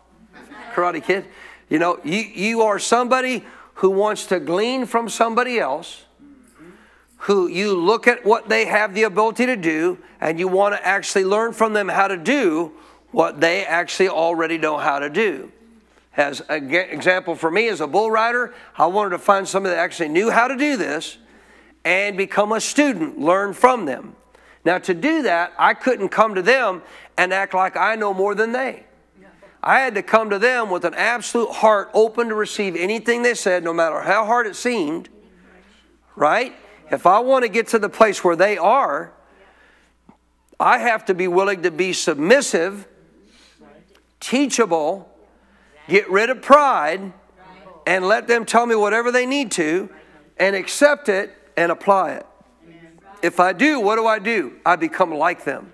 Karate 0.72 1.02
Kid. 1.02 1.24
You 1.68 1.80
know, 1.80 1.98
you, 2.04 2.18
you 2.20 2.62
are 2.62 2.78
somebody 2.78 3.44
who 3.74 3.90
wants 3.90 4.26
to 4.26 4.40
glean 4.40 4.86
from 4.86 5.08
somebody 5.08 5.58
else, 5.58 6.04
who 7.18 7.48
you 7.48 7.74
look 7.74 8.06
at 8.06 8.24
what 8.24 8.48
they 8.48 8.66
have 8.66 8.94
the 8.94 9.02
ability 9.02 9.46
to 9.46 9.56
do, 9.56 9.98
and 10.20 10.38
you 10.38 10.46
want 10.48 10.74
to 10.74 10.86
actually 10.86 11.24
learn 11.24 11.52
from 11.52 11.72
them 11.72 11.88
how 11.88 12.08
to 12.08 12.16
do 12.16 12.72
what 13.10 13.40
they 13.40 13.64
actually 13.64 14.08
already 14.08 14.58
know 14.58 14.76
how 14.76 14.98
to 14.98 15.08
do. 15.08 15.50
As 16.16 16.40
an 16.48 16.72
example 16.72 17.34
for 17.34 17.50
me 17.50 17.68
as 17.68 17.80
a 17.80 17.86
bull 17.86 18.10
rider, 18.10 18.54
I 18.76 18.86
wanted 18.86 19.10
to 19.10 19.18
find 19.18 19.48
somebody 19.48 19.74
that 19.74 19.80
actually 19.80 20.10
knew 20.10 20.30
how 20.30 20.48
to 20.48 20.56
do 20.56 20.76
this 20.76 21.18
and 21.84 22.16
become 22.16 22.52
a 22.52 22.60
student, 22.60 23.18
learn 23.18 23.52
from 23.52 23.84
them. 23.84 24.14
Now, 24.64 24.78
to 24.78 24.94
do 24.94 25.22
that, 25.22 25.52
I 25.58 25.74
couldn't 25.74 26.08
come 26.08 26.34
to 26.36 26.42
them 26.42 26.82
and 27.18 27.32
act 27.32 27.52
like 27.52 27.76
I 27.76 27.96
know 27.96 28.14
more 28.14 28.34
than 28.34 28.52
they. 28.52 28.84
I 29.66 29.80
had 29.80 29.94
to 29.94 30.02
come 30.02 30.28
to 30.28 30.38
them 30.38 30.68
with 30.68 30.84
an 30.84 30.92
absolute 30.92 31.50
heart 31.50 31.88
open 31.94 32.28
to 32.28 32.34
receive 32.34 32.76
anything 32.76 33.22
they 33.22 33.32
said, 33.32 33.64
no 33.64 33.72
matter 33.72 34.02
how 34.02 34.26
hard 34.26 34.46
it 34.46 34.56
seemed. 34.56 35.08
Right? 36.14 36.54
If 36.90 37.06
I 37.06 37.20
want 37.20 37.44
to 37.44 37.48
get 37.48 37.68
to 37.68 37.78
the 37.78 37.88
place 37.88 38.22
where 38.22 38.36
they 38.36 38.58
are, 38.58 39.14
I 40.60 40.78
have 40.78 41.06
to 41.06 41.14
be 41.14 41.28
willing 41.28 41.62
to 41.62 41.70
be 41.70 41.94
submissive, 41.94 42.86
teachable, 44.20 45.10
get 45.88 46.10
rid 46.10 46.28
of 46.28 46.42
pride, 46.42 47.14
and 47.86 48.06
let 48.06 48.28
them 48.28 48.44
tell 48.44 48.66
me 48.66 48.74
whatever 48.74 49.10
they 49.10 49.24
need 49.24 49.50
to, 49.52 49.88
and 50.36 50.54
accept 50.54 51.08
it 51.08 51.34
and 51.56 51.72
apply 51.72 52.12
it. 52.12 52.26
If 53.22 53.40
I 53.40 53.54
do, 53.54 53.80
what 53.80 53.96
do 53.96 54.06
I 54.06 54.18
do? 54.18 54.56
I 54.66 54.76
become 54.76 55.10
like 55.10 55.44
them. 55.44 55.72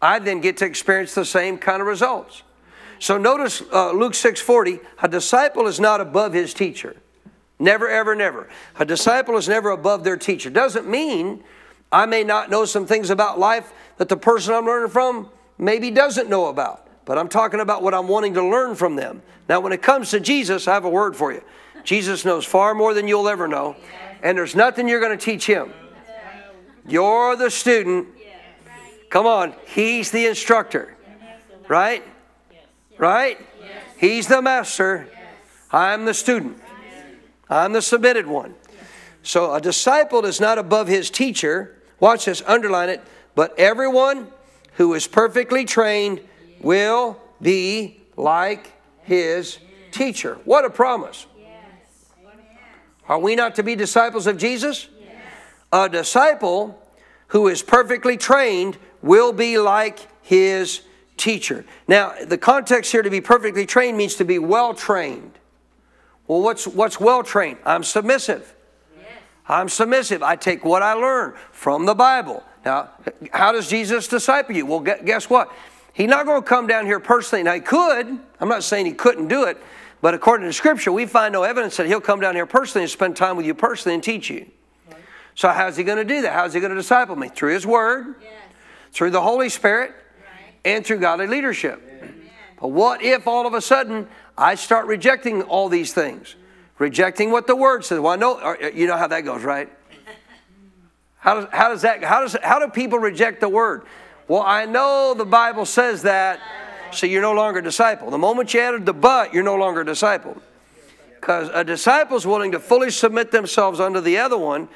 I 0.00 0.18
then 0.18 0.40
get 0.40 0.56
to 0.56 0.64
experience 0.64 1.14
the 1.14 1.24
same 1.24 1.58
kind 1.58 1.80
of 1.80 1.86
results. 1.86 2.42
So 3.02 3.18
notice 3.18 3.64
uh, 3.72 3.90
Luke 3.90 4.12
6:40, 4.12 4.78
a 5.02 5.08
disciple 5.08 5.66
is 5.66 5.80
not 5.80 6.00
above 6.00 6.34
his 6.34 6.54
teacher. 6.54 6.94
Never 7.58 7.88
ever 7.88 8.14
never. 8.14 8.48
A 8.78 8.84
disciple 8.84 9.36
is 9.36 9.48
never 9.48 9.70
above 9.70 10.04
their 10.04 10.16
teacher. 10.16 10.50
Doesn't 10.50 10.86
mean 10.86 11.42
I 11.90 12.06
may 12.06 12.22
not 12.22 12.48
know 12.48 12.64
some 12.64 12.86
things 12.86 13.10
about 13.10 13.40
life 13.40 13.72
that 13.96 14.08
the 14.08 14.16
person 14.16 14.54
I'm 14.54 14.66
learning 14.66 14.90
from 14.90 15.30
maybe 15.58 15.90
doesn't 15.90 16.30
know 16.30 16.46
about. 16.46 16.86
But 17.04 17.18
I'm 17.18 17.28
talking 17.28 17.58
about 17.58 17.82
what 17.82 17.92
I'm 17.92 18.06
wanting 18.06 18.34
to 18.34 18.44
learn 18.44 18.76
from 18.76 18.94
them. 18.94 19.22
Now 19.48 19.58
when 19.58 19.72
it 19.72 19.82
comes 19.82 20.10
to 20.10 20.20
Jesus, 20.20 20.68
I 20.68 20.74
have 20.74 20.84
a 20.84 20.88
word 20.88 21.16
for 21.16 21.32
you. 21.32 21.42
Jesus 21.82 22.24
knows 22.24 22.44
far 22.44 22.72
more 22.72 22.94
than 22.94 23.08
you'll 23.08 23.28
ever 23.28 23.48
know, 23.48 23.74
and 24.22 24.38
there's 24.38 24.54
nothing 24.54 24.86
you're 24.86 25.00
going 25.00 25.18
to 25.18 25.24
teach 25.24 25.44
him. 25.44 25.72
You're 26.86 27.34
the 27.34 27.50
student. 27.50 28.06
Come 29.10 29.26
on, 29.26 29.54
he's 29.66 30.12
the 30.12 30.26
instructor. 30.26 30.96
Right? 31.66 32.04
Right? 33.02 33.36
He's 33.98 34.28
the 34.28 34.40
master. 34.40 35.08
I'm 35.72 36.04
the 36.04 36.14
student. 36.14 36.62
I'm 37.50 37.72
the 37.72 37.82
submitted 37.82 38.28
one. 38.28 38.54
So 39.24 39.52
a 39.54 39.60
disciple 39.60 40.24
is 40.24 40.40
not 40.40 40.56
above 40.56 40.86
his 40.86 41.10
teacher. 41.10 41.82
Watch 41.98 42.26
this, 42.26 42.44
underline 42.46 42.90
it. 42.90 43.00
But 43.34 43.58
everyone 43.58 44.28
who 44.74 44.94
is 44.94 45.08
perfectly 45.08 45.64
trained 45.64 46.20
will 46.60 47.20
be 47.40 48.00
like 48.16 48.72
his 49.02 49.58
teacher. 49.90 50.38
What 50.44 50.64
a 50.64 50.70
promise. 50.70 51.26
Are 53.08 53.18
we 53.18 53.34
not 53.34 53.56
to 53.56 53.64
be 53.64 53.74
disciples 53.74 54.28
of 54.28 54.38
Jesus? 54.38 54.88
A 55.72 55.88
disciple 55.88 56.80
who 57.28 57.48
is 57.48 57.64
perfectly 57.64 58.16
trained 58.16 58.78
will 59.02 59.32
be 59.32 59.58
like 59.58 59.98
his 60.22 60.82
teacher. 61.16 61.64
Now, 61.88 62.14
the 62.24 62.38
context 62.38 62.92
here 62.92 63.02
to 63.02 63.10
be 63.10 63.20
perfectly 63.20 63.66
trained 63.66 63.96
means 63.96 64.14
to 64.16 64.24
be 64.24 64.38
well 64.38 64.74
trained. 64.74 65.38
Well, 66.26 66.42
what's, 66.42 66.66
what's 66.66 66.98
well 67.00 67.22
trained? 67.22 67.58
I'm 67.64 67.84
submissive. 67.84 68.54
Yes. 68.96 69.06
I'm 69.48 69.68
submissive. 69.68 70.22
I 70.22 70.36
take 70.36 70.64
what 70.64 70.82
I 70.82 70.94
learn 70.94 71.34
from 71.50 71.86
the 71.86 71.94
Bible. 71.94 72.42
Now, 72.64 72.90
how 73.32 73.52
does 73.52 73.68
Jesus 73.68 74.08
disciple 74.08 74.54
you? 74.54 74.66
Well, 74.66 74.80
guess 74.80 75.28
what? 75.28 75.52
He's 75.92 76.08
not 76.08 76.26
going 76.26 76.42
to 76.42 76.48
come 76.48 76.66
down 76.66 76.86
here 76.86 77.00
personally. 77.00 77.42
Now, 77.42 77.54
he 77.54 77.60
could. 77.60 78.18
I'm 78.40 78.48
not 78.48 78.64
saying 78.64 78.86
he 78.86 78.92
couldn't 78.92 79.28
do 79.28 79.44
it. 79.44 79.58
But 80.00 80.14
according 80.14 80.46
to 80.46 80.52
Scripture, 80.52 80.90
we 80.90 81.06
find 81.06 81.32
no 81.32 81.44
evidence 81.44 81.76
that 81.76 81.86
he'll 81.86 82.00
come 82.00 82.20
down 82.20 82.34
here 82.34 82.46
personally 82.46 82.84
and 82.84 82.90
spend 82.90 83.16
time 83.16 83.36
with 83.36 83.46
you 83.46 83.54
personally 83.54 83.94
and 83.94 84.02
teach 84.02 84.30
you. 84.30 84.50
So, 85.34 85.48
how's 85.48 85.76
he 85.76 85.84
going 85.84 85.98
to 85.98 86.04
do 86.04 86.22
that? 86.22 86.32
How's 86.32 86.54
he 86.54 86.60
going 86.60 86.70
to 86.70 86.76
disciple 86.76 87.16
me? 87.16 87.28
Through 87.28 87.54
his 87.54 87.66
word, 87.66 88.16
yes. 88.20 88.32
through 88.90 89.10
the 89.10 89.20
Holy 89.22 89.48
Spirit, 89.48 89.90
right. 89.90 89.98
And 90.64 90.84
through 90.84 90.98
godly 90.98 91.26
leadership. 91.26 91.82
Amen. 91.98 92.30
But 92.60 92.68
what 92.68 93.02
if 93.02 93.26
all 93.26 93.46
of 93.46 93.54
a 93.54 93.60
sudden 93.60 94.08
I 94.36 94.54
start 94.54 94.86
rejecting 94.86 95.42
all 95.42 95.68
these 95.68 95.92
things? 95.92 96.36
Rejecting 96.78 97.30
what 97.30 97.46
the 97.46 97.56
word 97.56 97.84
says. 97.84 98.00
Well, 98.00 98.12
I 98.12 98.16
know, 98.16 98.38
uh, 98.38 98.70
you 98.74 98.86
know 98.86 98.96
how 98.96 99.06
that 99.08 99.20
goes, 99.20 99.42
right? 99.42 99.70
How 101.18 101.34
does, 101.40 101.48
how 101.52 101.68
does 101.68 101.82
that, 101.82 102.02
how 102.02 102.20
does, 102.20 102.36
how 102.42 102.58
do 102.58 102.68
people 102.68 102.98
reject 102.98 103.40
the 103.40 103.48
word? 103.48 103.84
Well, 104.26 104.42
I 104.42 104.66
know 104.66 105.14
the 105.16 105.24
Bible 105.24 105.66
says 105.66 106.02
that, 106.02 106.40
so 106.90 107.06
you're 107.06 107.22
no 107.22 107.32
longer 107.32 107.60
a 107.60 107.62
disciple. 107.62 108.10
The 108.10 108.18
moment 108.18 108.52
you 108.54 108.60
added 108.60 108.86
the 108.86 108.92
but, 108.92 109.32
you're 109.32 109.44
no 109.44 109.54
longer 109.54 109.82
a 109.82 109.84
disciple. 109.84 110.42
Because 111.20 111.48
a 111.54 111.62
disciple 111.62 112.16
is 112.16 112.26
willing 112.26 112.50
to 112.52 112.58
fully 112.58 112.90
submit 112.90 113.30
themselves 113.30 113.78
unto 113.78 114.00
the 114.00 114.18
other 114.18 114.36
one 114.36 114.68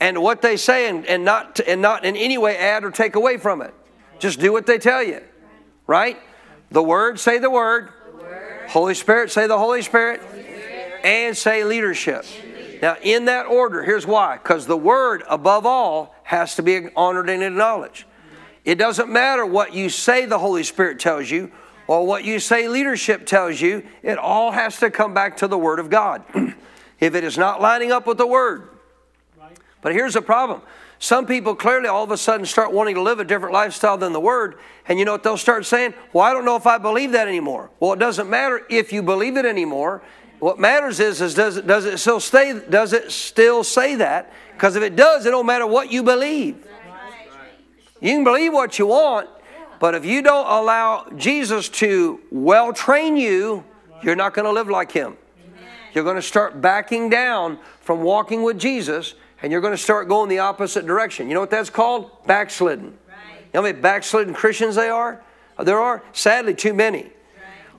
and 0.00 0.22
what 0.22 0.40
they 0.40 0.56
say 0.56 0.88
and, 0.88 1.04
and, 1.04 1.24
not, 1.24 1.60
and 1.66 1.82
not 1.82 2.06
in 2.06 2.16
any 2.16 2.38
way 2.38 2.56
add 2.56 2.84
or 2.84 2.90
take 2.90 3.14
away 3.14 3.36
from 3.36 3.60
it. 3.60 3.74
Just 4.18 4.40
do 4.40 4.52
what 4.52 4.66
they 4.66 4.78
tell 4.78 5.02
you, 5.02 5.20
right? 5.90 6.16
The 6.70 6.82
Word, 6.82 7.18
say 7.18 7.38
the 7.38 7.50
Word. 7.50 7.88
Holy 8.68 8.94
Spirit, 8.94 9.32
say 9.32 9.48
the 9.48 9.58
Holy 9.58 9.82
Spirit. 9.82 10.22
And 11.02 11.36
say 11.36 11.64
leadership. 11.64 12.24
Now, 12.80 12.96
in 13.02 13.24
that 13.24 13.46
order, 13.46 13.82
here's 13.82 14.06
why. 14.06 14.36
Because 14.36 14.66
the 14.66 14.76
Word, 14.76 15.24
above 15.28 15.66
all, 15.66 16.14
has 16.22 16.54
to 16.54 16.62
be 16.62 16.86
honored 16.94 17.28
and 17.28 17.42
acknowledged. 17.42 18.04
It 18.64 18.76
doesn't 18.76 19.10
matter 19.10 19.44
what 19.44 19.74
you 19.74 19.88
say 19.88 20.26
the 20.26 20.38
Holy 20.38 20.62
Spirit 20.62 21.00
tells 21.00 21.28
you 21.28 21.50
or 21.88 22.06
what 22.06 22.22
you 22.22 22.38
say 22.38 22.68
leadership 22.68 23.26
tells 23.26 23.60
you, 23.60 23.82
it 24.04 24.16
all 24.16 24.52
has 24.52 24.78
to 24.78 24.92
come 24.92 25.12
back 25.12 25.38
to 25.38 25.48
the 25.48 25.58
Word 25.58 25.80
of 25.80 25.90
God. 25.90 26.22
if 27.00 27.16
it 27.16 27.24
is 27.24 27.36
not 27.36 27.60
lining 27.60 27.90
up 27.90 28.06
with 28.06 28.16
the 28.16 28.26
Word, 28.28 28.68
but 29.82 29.92
here's 29.92 30.14
the 30.14 30.22
problem. 30.22 30.62
Some 31.02 31.24
people 31.24 31.54
clearly 31.54 31.88
all 31.88 32.04
of 32.04 32.10
a 32.10 32.16
sudden 32.18 32.44
start 32.44 32.72
wanting 32.72 32.94
to 32.94 33.00
live 33.00 33.20
a 33.20 33.24
different 33.24 33.54
lifestyle 33.54 33.96
than 33.96 34.12
the 34.12 34.20
Word. 34.20 34.58
And 34.86 34.98
you 34.98 35.06
know 35.06 35.12
what 35.12 35.22
they'll 35.22 35.38
start 35.38 35.64
saying? 35.64 35.94
Well, 36.12 36.22
I 36.22 36.34
don't 36.34 36.44
know 36.44 36.56
if 36.56 36.66
I 36.66 36.76
believe 36.76 37.12
that 37.12 37.26
anymore. 37.26 37.70
Well, 37.80 37.94
it 37.94 37.98
doesn't 37.98 38.28
matter 38.28 38.66
if 38.68 38.92
you 38.92 39.02
believe 39.02 39.38
it 39.38 39.46
anymore. 39.46 40.02
What 40.40 40.58
matters 40.58 41.00
is, 41.00 41.22
is 41.22 41.34
does, 41.34 41.56
it, 41.56 41.66
does 41.66 41.86
it 41.86 41.98
still 41.98 42.20
stay, 42.20 42.60
does 42.68 42.92
it 42.92 43.10
still 43.12 43.64
say 43.64 43.94
that? 43.94 44.30
Because 44.52 44.76
if 44.76 44.82
it 44.82 44.94
does, 44.94 45.24
it 45.24 45.30
don't 45.30 45.46
matter 45.46 45.66
what 45.66 45.90
you 45.90 46.02
believe. 46.02 46.66
You 48.02 48.14
can 48.14 48.24
believe 48.24 48.52
what 48.52 48.78
you 48.78 48.86
want, 48.86 49.28
but 49.78 49.94
if 49.94 50.04
you 50.04 50.20
don't 50.20 50.46
allow 50.46 51.06
Jesus 51.16 51.70
to 51.70 52.20
well 52.30 52.74
train 52.74 53.16
you, 53.16 53.64
you're 54.02 54.16
not 54.16 54.34
going 54.34 54.44
to 54.44 54.52
live 54.52 54.68
like 54.68 54.92
Him. 54.92 55.16
You're 55.94 56.04
going 56.04 56.16
to 56.16 56.22
start 56.22 56.60
backing 56.60 57.08
down 57.08 57.58
from 57.80 58.02
walking 58.02 58.42
with 58.42 58.58
Jesus 58.58 59.14
and 59.42 59.50
you're 59.50 59.60
going 59.60 59.72
to 59.72 59.78
start 59.78 60.08
going 60.08 60.28
the 60.28 60.38
opposite 60.38 60.86
direction. 60.86 61.28
You 61.28 61.34
know 61.34 61.40
what 61.40 61.50
that's 61.50 61.70
called? 61.70 62.26
Backslidden. 62.26 62.86
Right. 62.86 63.38
You 63.38 63.50
know 63.54 63.60
how 63.60 63.62
many 63.62 63.80
backslidden 63.80 64.34
Christians 64.34 64.76
they 64.76 64.88
are? 64.88 65.22
There 65.58 65.80
are, 65.80 66.02
sadly, 66.12 66.54
too 66.54 66.74
many. 66.74 67.02
Right. 67.02 67.12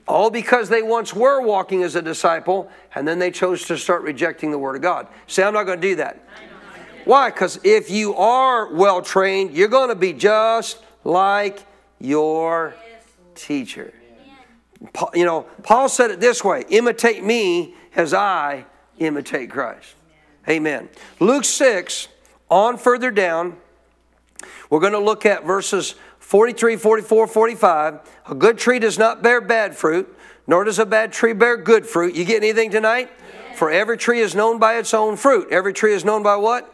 All 0.07 0.29
because 0.29 0.69
they 0.69 0.81
once 0.81 1.13
were 1.13 1.41
walking 1.41 1.83
as 1.83 1.95
a 1.95 2.01
disciple 2.01 2.71
and 2.95 3.07
then 3.07 3.19
they 3.19 3.31
chose 3.31 3.65
to 3.65 3.77
start 3.77 4.01
rejecting 4.03 4.51
the 4.51 4.57
Word 4.57 4.75
of 4.75 4.81
God. 4.81 5.07
Say, 5.27 5.43
I'm 5.43 5.53
not 5.53 5.63
going 5.63 5.81
to 5.81 5.88
do 5.88 5.95
that. 5.97 6.27
Why? 7.05 7.29
Because 7.29 7.59
if 7.63 7.89
you 7.89 8.15
are 8.15 8.71
well 8.73 9.01
trained, 9.01 9.53
you're 9.53 9.67
going 9.67 9.89
to 9.89 9.95
be 9.95 10.13
just 10.13 10.79
like 11.03 11.65
your 11.99 12.75
teacher. 13.33 13.93
You 15.13 15.25
know, 15.25 15.41
Paul 15.63 15.89
said 15.89 16.11
it 16.11 16.19
this 16.19 16.43
way 16.43 16.63
imitate 16.69 17.23
me 17.23 17.75
as 17.95 18.13
I 18.13 18.65
imitate 18.97 19.49
Christ. 19.49 19.95
Amen. 20.51 20.89
Luke 21.21 21.45
6, 21.45 22.09
on 22.49 22.77
further 22.77 23.09
down, 23.09 23.55
we're 24.69 24.81
going 24.81 24.91
to 24.91 24.99
look 24.99 25.25
at 25.25 25.45
verses 25.45 25.95
43, 26.19 26.75
44, 26.75 27.27
45. 27.27 27.99
A 28.27 28.35
good 28.35 28.57
tree 28.57 28.77
does 28.77 28.99
not 28.99 29.23
bear 29.23 29.39
bad 29.39 29.77
fruit, 29.77 30.13
nor 30.47 30.65
does 30.65 30.77
a 30.77 30.85
bad 30.85 31.13
tree 31.13 31.31
bear 31.31 31.55
good 31.55 31.85
fruit. 31.85 32.15
You 32.15 32.25
get 32.25 32.43
anything 32.43 32.69
tonight? 32.69 33.09
Yes. 33.47 33.59
For 33.59 33.71
every 33.71 33.97
tree 33.97 34.19
is 34.19 34.35
known 34.35 34.59
by 34.59 34.75
its 34.75 34.93
own 34.93 35.15
fruit. 35.15 35.47
Every 35.51 35.71
tree 35.71 35.93
is 35.93 36.03
known 36.03 36.21
by 36.21 36.35
what? 36.35 36.65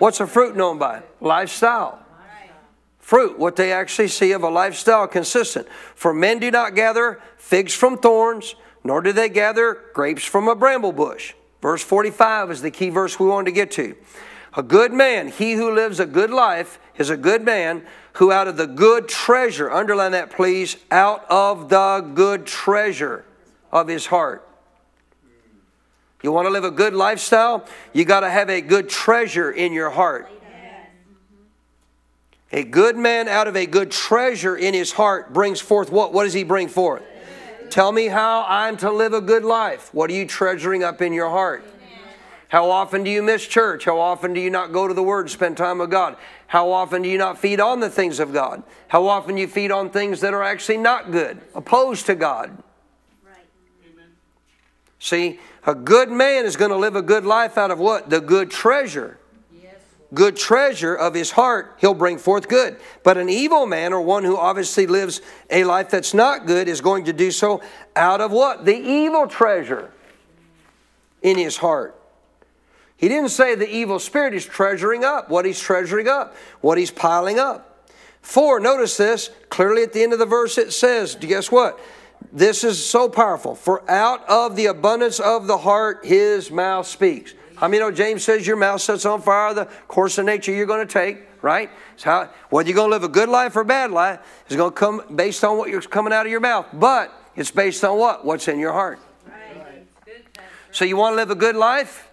What's 0.00 0.20
a 0.20 0.26
fruit 0.26 0.54
known 0.54 0.76
by? 0.76 1.02
Lifestyle. 1.22 2.00
Fruit, 2.98 3.38
what 3.38 3.56
they 3.56 3.72
actually 3.72 4.08
see 4.08 4.32
of 4.32 4.42
a 4.42 4.50
lifestyle 4.50 5.06
consistent. 5.06 5.66
For 5.94 6.12
men 6.12 6.40
do 6.40 6.50
not 6.50 6.74
gather 6.74 7.22
figs 7.38 7.72
from 7.72 7.96
thorns, 7.96 8.54
nor 8.82 9.00
do 9.00 9.12
they 9.12 9.30
gather 9.30 9.78
grapes 9.94 10.24
from 10.24 10.46
a 10.46 10.54
bramble 10.54 10.92
bush. 10.92 11.32
Verse 11.64 11.82
45 11.82 12.50
is 12.50 12.60
the 12.60 12.70
key 12.70 12.90
verse 12.90 13.18
we 13.18 13.26
wanted 13.26 13.46
to 13.46 13.52
get 13.52 13.70
to. 13.70 13.96
A 14.54 14.62
good 14.62 14.92
man, 14.92 15.28
he 15.28 15.54
who 15.54 15.74
lives 15.74 15.98
a 15.98 16.04
good 16.04 16.28
life, 16.28 16.78
is 16.98 17.08
a 17.08 17.16
good 17.16 17.42
man 17.42 17.86
who 18.12 18.30
out 18.30 18.48
of 18.48 18.58
the 18.58 18.66
good 18.66 19.08
treasure, 19.08 19.70
underline 19.70 20.12
that 20.12 20.30
please, 20.30 20.76
out 20.90 21.24
of 21.30 21.70
the 21.70 22.06
good 22.12 22.44
treasure 22.44 23.24
of 23.72 23.88
his 23.88 24.04
heart. 24.04 24.46
You 26.22 26.32
want 26.32 26.44
to 26.44 26.50
live 26.50 26.64
a 26.64 26.70
good 26.70 26.92
lifestyle? 26.92 27.66
You 27.94 28.04
got 28.04 28.20
to 28.20 28.28
have 28.28 28.50
a 28.50 28.60
good 28.60 28.90
treasure 28.90 29.50
in 29.50 29.72
your 29.72 29.88
heart. 29.88 30.30
A 32.52 32.62
good 32.62 32.98
man 32.98 33.26
out 33.26 33.48
of 33.48 33.56
a 33.56 33.64
good 33.64 33.90
treasure 33.90 34.54
in 34.54 34.74
his 34.74 34.92
heart 34.92 35.32
brings 35.32 35.62
forth 35.62 35.90
what? 35.90 36.12
What 36.12 36.24
does 36.24 36.34
he 36.34 36.44
bring 36.44 36.68
forth? 36.68 37.02
Tell 37.74 37.90
me 37.90 38.06
how 38.06 38.46
I'm 38.48 38.76
to 38.76 38.92
live 38.92 39.14
a 39.14 39.20
good 39.20 39.42
life. 39.42 39.92
What 39.92 40.08
are 40.08 40.12
you 40.12 40.28
treasuring 40.28 40.84
up 40.84 41.02
in 41.02 41.12
your 41.12 41.28
heart? 41.28 41.64
How 42.46 42.70
often 42.70 43.02
do 43.02 43.10
you 43.10 43.20
miss 43.20 43.44
church? 43.48 43.84
How 43.84 43.98
often 43.98 44.32
do 44.32 44.38
you 44.38 44.48
not 44.48 44.70
go 44.70 44.86
to 44.86 44.94
the 44.94 45.02
Word, 45.02 45.28
spend 45.28 45.56
time 45.56 45.78
with 45.78 45.90
God? 45.90 46.16
How 46.46 46.70
often 46.70 47.02
do 47.02 47.08
you 47.08 47.18
not 47.18 47.36
feed 47.36 47.58
on 47.58 47.80
the 47.80 47.90
things 47.90 48.20
of 48.20 48.32
God? 48.32 48.62
How 48.86 49.08
often 49.08 49.34
do 49.34 49.40
you 49.40 49.48
feed 49.48 49.72
on 49.72 49.90
things 49.90 50.20
that 50.20 50.32
are 50.32 50.44
actually 50.44 50.76
not 50.76 51.10
good, 51.10 51.40
opposed 51.52 52.06
to 52.06 52.14
God? 52.14 52.56
Right. 53.26 53.44
See, 55.00 55.40
a 55.66 55.74
good 55.74 56.12
man 56.12 56.44
is 56.44 56.54
going 56.54 56.70
to 56.70 56.76
live 56.76 56.94
a 56.94 57.02
good 57.02 57.24
life 57.24 57.58
out 57.58 57.72
of 57.72 57.80
what? 57.80 58.08
The 58.08 58.20
good 58.20 58.52
treasure. 58.52 59.18
Good 60.14 60.36
treasure 60.36 60.94
of 60.94 61.14
his 61.14 61.32
heart, 61.32 61.76
he'll 61.80 61.94
bring 61.94 62.18
forth 62.18 62.48
good. 62.48 62.76
But 63.02 63.18
an 63.18 63.28
evil 63.28 63.66
man, 63.66 63.92
or 63.92 64.00
one 64.00 64.24
who 64.24 64.36
obviously 64.36 64.86
lives 64.86 65.20
a 65.50 65.64
life 65.64 65.90
that's 65.90 66.14
not 66.14 66.46
good, 66.46 66.68
is 66.68 66.80
going 66.80 67.04
to 67.06 67.12
do 67.12 67.30
so 67.30 67.60
out 67.96 68.20
of 68.20 68.30
what? 68.30 68.64
The 68.64 68.76
evil 68.76 69.26
treasure 69.26 69.90
in 71.22 71.36
his 71.36 71.56
heart. 71.56 72.00
He 72.96 73.08
didn't 73.08 73.30
say 73.30 73.54
the 73.54 73.68
evil 73.68 73.98
spirit 73.98 74.34
is 74.34 74.46
treasuring 74.46 75.04
up 75.04 75.28
what 75.28 75.44
he's 75.44 75.58
treasuring 75.58 76.08
up, 76.08 76.36
what 76.60 76.78
he's 76.78 76.90
piling 76.90 77.38
up. 77.38 77.90
Four, 78.22 78.60
notice 78.60 78.96
this 78.96 79.30
clearly 79.50 79.82
at 79.82 79.92
the 79.92 80.02
end 80.02 80.12
of 80.12 80.18
the 80.18 80.26
verse 80.26 80.56
it 80.56 80.72
says, 80.72 81.14
guess 81.16 81.50
what? 81.50 81.78
This 82.32 82.64
is 82.64 82.84
so 82.84 83.08
powerful. 83.08 83.54
For 83.54 83.88
out 83.90 84.26
of 84.28 84.56
the 84.56 84.66
abundance 84.66 85.20
of 85.20 85.46
the 85.46 85.58
heart 85.58 86.04
his 86.04 86.50
mouth 86.50 86.86
speaks. 86.86 87.34
How 87.56 87.68
many 87.68 87.78
know 87.80 87.90
James 87.90 88.24
says 88.24 88.46
your 88.46 88.56
mouth 88.56 88.80
sets 88.80 89.06
on 89.06 89.22
fire 89.22 89.54
the 89.54 89.66
course 89.86 90.18
of 90.18 90.26
nature 90.26 90.52
you're 90.52 90.66
going 90.66 90.86
to 90.86 90.92
take, 90.92 91.18
right? 91.40 91.70
It's 91.94 92.02
how 92.02 92.30
whether 92.50 92.68
you're 92.68 92.74
going 92.74 92.90
to 92.90 92.96
live 92.96 93.04
a 93.04 93.08
good 93.08 93.28
life 93.28 93.54
or 93.54 93.60
a 93.60 93.64
bad 93.64 93.90
life 93.90 94.18
is 94.48 94.56
going 94.56 94.72
to 94.72 94.76
come 94.76 95.02
based 95.14 95.44
on 95.44 95.56
what 95.56 95.70
you're 95.70 95.80
coming 95.80 96.12
out 96.12 96.26
of 96.26 96.32
your 96.32 96.40
mouth. 96.40 96.66
But 96.72 97.12
it's 97.36 97.50
based 97.50 97.84
on 97.84 97.98
what? 97.98 98.24
What's 98.24 98.48
in 98.48 98.58
your 98.58 98.72
heart. 98.72 98.98
So 100.72 100.84
you 100.84 100.96
want 100.96 101.12
to 101.12 101.16
live 101.16 101.30
a 101.30 101.36
good 101.36 101.54
life? 101.54 102.10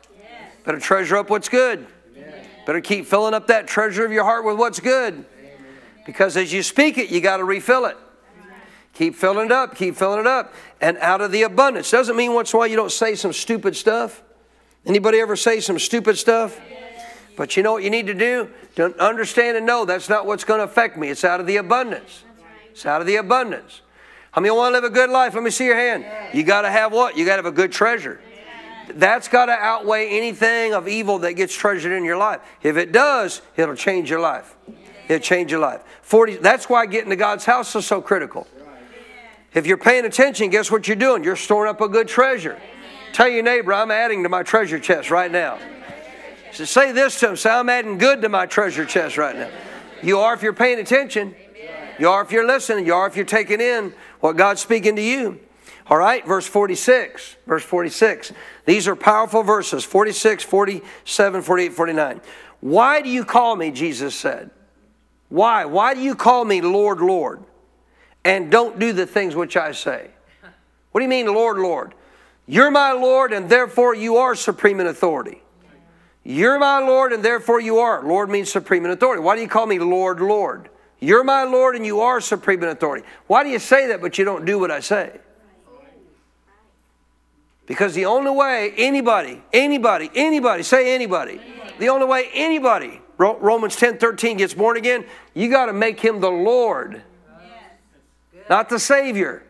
Better 0.64 0.80
treasure 0.80 1.18
up 1.18 1.32
what's 1.32 1.50
good. 1.50 1.88
Better 2.68 2.82
keep 2.82 3.08
filling 3.08 3.34
up 3.34 3.48
that 3.48 3.68
treasure 3.68 4.06
of 4.06 4.12
your 4.12 4.24
heart 4.24 4.46
with 4.46 4.58
what's 4.58 4.80
good. 4.80 5.26
Because 6.06 6.38
as 6.38 6.54
you 6.54 6.62
speak 6.62 7.00
it, 7.00 7.10
you 7.10 7.22
got 7.22 7.38
to 7.38 7.44
refill 7.44 7.86
it. 7.86 7.98
Keep 8.94 9.16
filling 9.16 9.48
it 9.48 9.52
up, 9.52 9.76
keep 9.76 9.96
filling 9.96 10.20
it 10.20 10.28
up. 10.28 10.54
And 10.80 10.98
out 10.98 11.22
of 11.22 11.32
the 11.32 11.44
abundance. 11.44 11.90
Doesn't 11.90 12.16
mean 12.16 12.34
once 12.34 12.54
in 12.54 12.58
a 12.58 12.60
while 12.60 12.68
you 12.68 12.76
don't 12.76 12.92
say 12.92 13.16
some 13.16 13.34
stupid 13.34 13.76
stuff. 13.76 14.22
Anybody 14.86 15.20
ever 15.20 15.36
say 15.36 15.60
some 15.60 15.78
stupid 15.80 16.18
stuff? 16.18 16.60
But 17.38 17.56
you 17.56 17.64
know 17.64 17.74
what 17.74 17.84
you 17.84 17.90
need 17.90 18.08
to 18.08 18.14
do? 18.14 18.50
To 18.76 18.96
understand 19.04 19.58
and 19.58 19.66
know 19.66 19.86
that's 19.86 20.10
not 20.10 20.26
what's 20.26 20.44
going 20.44 20.60
to 20.60 20.64
affect 20.64 20.98
me. 20.98 21.10
It's 21.10 21.24
out 21.24 21.40
of 21.40 21.48
the 21.48 21.58
abundance. 21.58 22.24
It's 22.72 22.86
out 22.86 23.02
of 23.02 23.08
the 23.08 23.18
abundance. 23.18 23.82
How 24.32 24.42
many 24.42 24.56
want 24.56 24.74
to 24.74 24.80
live 24.80 24.90
a 24.90 24.94
good 24.94 25.10
life? 25.10 25.34
Let 25.34 25.44
me 25.44 25.50
see 25.50 25.66
your 25.66 25.76
hand. 25.76 26.06
You 26.34 26.44
got 26.44 26.62
to 26.62 26.72
have 26.72 26.92
what? 26.94 27.18
You 27.18 27.26
got 27.26 27.38
to 27.38 27.44
have 27.44 27.52
a 27.52 27.56
good 27.56 27.72
treasure. 27.72 28.22
That's 28.94 29.28
got 29.28 29.46
to 29.46 29.54
outweigh 29.54 30.10
anything 30.10 30.74
of 30.74 30.88
evil 30.88 31.20
that 31.20 31.34
gets 31.34 31.56
treasured 31.56 31.92
in 31.92 32.04
your 32.04 32.18
life. 32.18 32.42
If 32.64 32.78
it 32.78 32.92
does, 32.92 33.42
it'll 33.58 33.76
change 33.76 34.10
your 34.10 34.20
life. 34.20 34.56
It'll 35.08 35.20
change 35.22 35.52
your 35.52 35.60
life. 35.60 35.82
40, 36.02 36.38
that's 36.38 36.70
why 36.70 36.86
getting 36.86 37.10
to 37.10 37.16
God's 37.16 37.46
house 37.46 37.76
is 37.76 37.86
so 37.86 38.02
critical. 38.02 38.48
If 39.54 39.66
you're 39.66 39.78
paying 39.78 40.06
attention, 40.06 40.50
guess 40.50 40.72
what 40.72 40.88
you're 40.88 40.96
doing? 40.96 41.24
You're 41.24 41.36
storing 41.36 41.70
up 41.70 41.82
a 41.82 41.90
good 41.90 42.08
treasure. 42.08 42.60
Tell 43.14 43.28
your 43.28 43.44
neighbor, 43.44 43.74
I'm 43.74 43.92
adding 43.92 44.24
to 44.24 44.30
my 44.30 44.44
treasure 44.44 44.80
chest 44.80 45.12
right 45.12 45.32
now. 45.32 45.60
So 46.54 46.66
say 46.66 46.92
this 46.92 47.20
to 47.22 47.30
him. 47.30 47.36
Say, 47.36 47.50
I'm 47.50 47.70
adding 47.70 47.98
good 47.98 48.22
to 48.22 48.30
my 48.30 48.46
treasure 48.46 48.86
chest 48.86 49.18
right 49.18 49.36
now. 49.36 49.50
You 50.04 50.20
are 50.20 50.34
if 50.34 50.42
you're 50.42 50.54
paying 50.54 50.80
attention. 50.80 51.36
You 52.00 52.10
are 52.10 52.22
if 52.22 52.32
you're 52.32 52.48
listening. 52.48 52.86
You 52.86 52.94
are 52.94 53.08
if 53.08 53.16
you're 53.16 53.26
taking 53.26 53.62
in 53.62 53.94
what 54.20 54.38
God's 54.38 54.62
speaking 54.62 54.96
to 54.96 55.02
you. 55.02 55.40
All 55.88 55.98
right, 55.98 56.26
verse 56.26 56.48
46. 56.48 57.38
Verse 57.46 57.64
46. 57.64 58.34
These 58.66 58.88
are 58.88 58.96
powerful 58.96 59.44
verses 59.44 59.84
46, 59.84 60.44
47, 60.44 61.42
48, 61.42 61.74
49. 61.74 62.22
Why 62.62 63.02
do 63.02 63.10
you 63.10 63.26
call 63.26 63.56
me, 63.56 63.72
Jesus 63.72 64.16
said? 64.16 64.52
Why? 65.30 65.66
Why 65.66 65.94
do 65.94 66.02
you 66.02 66.16
call 66.16 66.46
me 66.46 66.62
Lord, 66.62 67.00
Lord, 67.00 67.44
and 68.24 68.52
don't 68.52 68.80
do 68.80 68.94
the 68.94 69.08
things 69.08 69.36
which 69.36 69.58
I 69.58 69.72
say? 69.72 70.12
What 70.92 71.00
do 71.00 71.04
you 71.04 71.10
mean, 71.10 71.28
Lord, 71.28 71.58
Lord? 71.58 71.94
You're 72.48 72.72
my 72.72 72.92
Lord, 72.92 73.34
and 73.34 73.50
therefore 73.50 73.96
you 73.96 74.18
are 74.18 74.36
supreme 74.36 74.80
in 74.80 74.88
authority. 74.88 75.42
You're 76.24 76.60
my 76.60 76.80
Lord, 76.80 77.14
and 77.14 77.24
therefore 77.24 77.60
you 77.60 77.80
are. 77.80 78.04
Lord 78.04 78.30
means 78.30 78.52
supreme 78.52 78.86
in 78.86 78.92
authority. 78.92 79.24
Why 79.24 79.36
do 79.36 79.42
you 79.42 79.48
call 79.48 79.66
me 79.66 79.80
Lord, 79.80 80.20
Lord? 80.20 80.70
You're 81.00 81.24
my 81.24 81.44
Lord, 81.44 81.76
and 81.76 81.86
you 81.86 82.02
are 82.02 82.22
supreme 82.22 82.62
in 82.62 82.70
authority. 82.70 83.06
Why 83.26 83.44
do 83.44 83.50
you 83.50 83.58
say 83.58 83.88
that, 83.88 84.02
but 84.02 84.18
you 84.18 84.26
don't 84.26 84.46
do 84.46 84.60
what 84.60 84.70
I 84.70 84.82
say? 84.82 85.20
Because 87.66 87.94
the 87.94 88.06
only 88.06 88.32
way 88.32 88.74
anybody, 88.76 89.42
anybody, 89.54 90.12
anybody, 90.14 90.62
say 90.62 90.94
anybody, 90.94 91.40
the 91.80 91.90
only 91.90 92.06
way 92.06 92.30
anybody, 92.34 93.02
Romans 93.18 93.76
10 93.76 93.98
13 93.98 94.38
gets 94.38 94.54
born 94.54 94.78
again, 94.78 95.06
you 95.34 95.50
got 95.50 95.68
to 95.68 95.74
make 95.74 96.00
him 96.00 96.20
the 96.20 96.30
Lord, 96.30 97.02
not 98.50 98.70
the 98.70 98.78
Savior. 98.78 99.44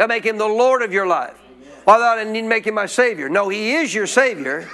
To 0.00 0.08
make 0.08 0.24
him 0.24 0.38
the 0.38 0.48
Lord 0.48 0.80
of 0.80 0.94
your 0.94 1.06
life. 1.06 1.36
Why 1.84 1.98
well, 1.98 2.18
I 2.18 2.24
need 2.24 2.40
to 2.40 2.48
make 2.48 2.66
him 2.66 2.74
my 2.74 2.86
Savior? 2.86 3.28
No, 3.28 3.50
he 3.50 3.72
is 3.72 3.94
your 3.94 4.06
Savior. 4.06 4.66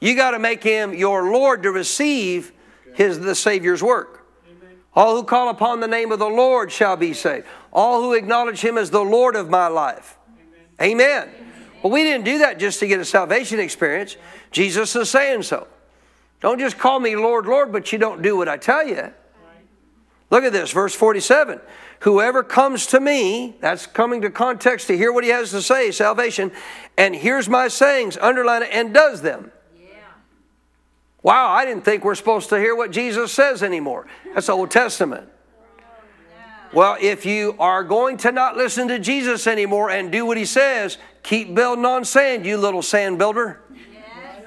You 0.00 0.16
got 0.16 0.30
to 0.30 0.38
make 0.38 0.62
him 0.62 0.94
your 0.94 1.30
Lord 1.30 1.62
to 1.64 1.70
receive 1.70 2.50
his 2.94 3.20
the 3.20 3.34
Savior's 3.34 3.82
work. 3.82 4.26
All 4.94 5.14
who 5.14 5.24
call 5.24 5.50
upon 5.50 5.80
the 5.80 5.88
name 5.88 6.10
of 6.10 6.18
the 6.18 6.28
Lord 6.28 6.72
shall 6.72 6.96
be 6.96 7.12
saved. 7.12 7.46
All 7.70 8.00
who 8.00 8.14
acknowledge 8.14 8.62
him 8.62 8.78
as 8.78 8.90
the 8.90 9.04
Lord 9.04 9.36
of 9.36 9.50
my 9.50 9.66
life. 9.66 10.16
Amen. 10.80 11.28
Well, 11.82 11.92
we 11.92 12.02
didn't 12.02 12.24
do 12.24 12.38
that 12.38 12.58
just 12.58 12.80
to 12.80 12.86
get 12.86 13.00
a 13.00 13.04
salvation 13.04 13.60
experience. 13.60 14.16
Jesus 14.50 14.96
is 14.96 15.10
saying 15.10 15.42
so. 15.42 15.66
Don't 16.40 16.58
just 16.58 16.78
call 16.78 16.98
me 16.98 17.14
Lord, 17.14 17.44
Lord, 17.44 17.72
but 17.72 17.92
you 17.92 17.98
don't 17.98 18.22
do 18.22 18.38
what 18.38 18.48
I 18.48 18.56
tell 18.56 18.88
you. 18.88 19.12
Look 20.34 20.42
at 20.42 20.52
this, 20.52 20.72
verse 20.72 20.92
47. 20.96 21.60
Whoever 22.00 22.42
comes 22.42 22.86
to 22.86 22.98
me, 22.98 23.54
that's 23.60 23.86
coming 23.86 24.20
to 24.22 24.30
context 24.30 24.88
to 24.88 24.96
hear 24.96 25.12
what 25.12 25.22
he 25.22 25.30
has 25.30 25.52
to 25.52 25.62
say, 25.62 25.92
salvation, 25.92 26.50
and 26.98 27.14
hears 27.14 27.48
my 27.48 27.68
sayings, 27.68 28.18
underline 28.20 28.64
it, 28.64 28.70
and 28.72 28.92
does 28.92 29.22
them. 29.22 29.52
Yeah. 29.78 29.94
Wow, 31.22 31.52
I 31.52 31.64
didn't 31.64 31.84
think 31.84 32.04
we're 32.04 32.16
supposed 32.16 32.48
to 32.48 32.58
hear 32.58 32.74
what 32.74 32.90
Jesus 32.90 33.32
says 33.32 33.62
anymore. 33.62 34.08
That's 34.34 34.48
Old 34.48 34.72
Testament. 34.72 35.28
Well, 36.72 36.96
if 37.00 37.24
you 37.24 37.54
are 37.60 37.84
going 37.84 38.16
to 38.16 38.32
not 38.32 38.56
listen 38.56 38.88
to 38.88 38.98
Jesus 38.98 39.46
anymore 39.46 39.90
and 39.90 40.10
do 40.10 40.26
what 40.26 40.36
he 40.36 40.46
says, 40.46 40.98
keep 41.22 41.54
building 41.54 41.84
on 41.84 42.04
sand, 42.04 42.44
you 42.44 42.56
little 42.56 42.82
sand 42.82 43.18
builder. 43.18 43.60
Yes. 43.72 44.44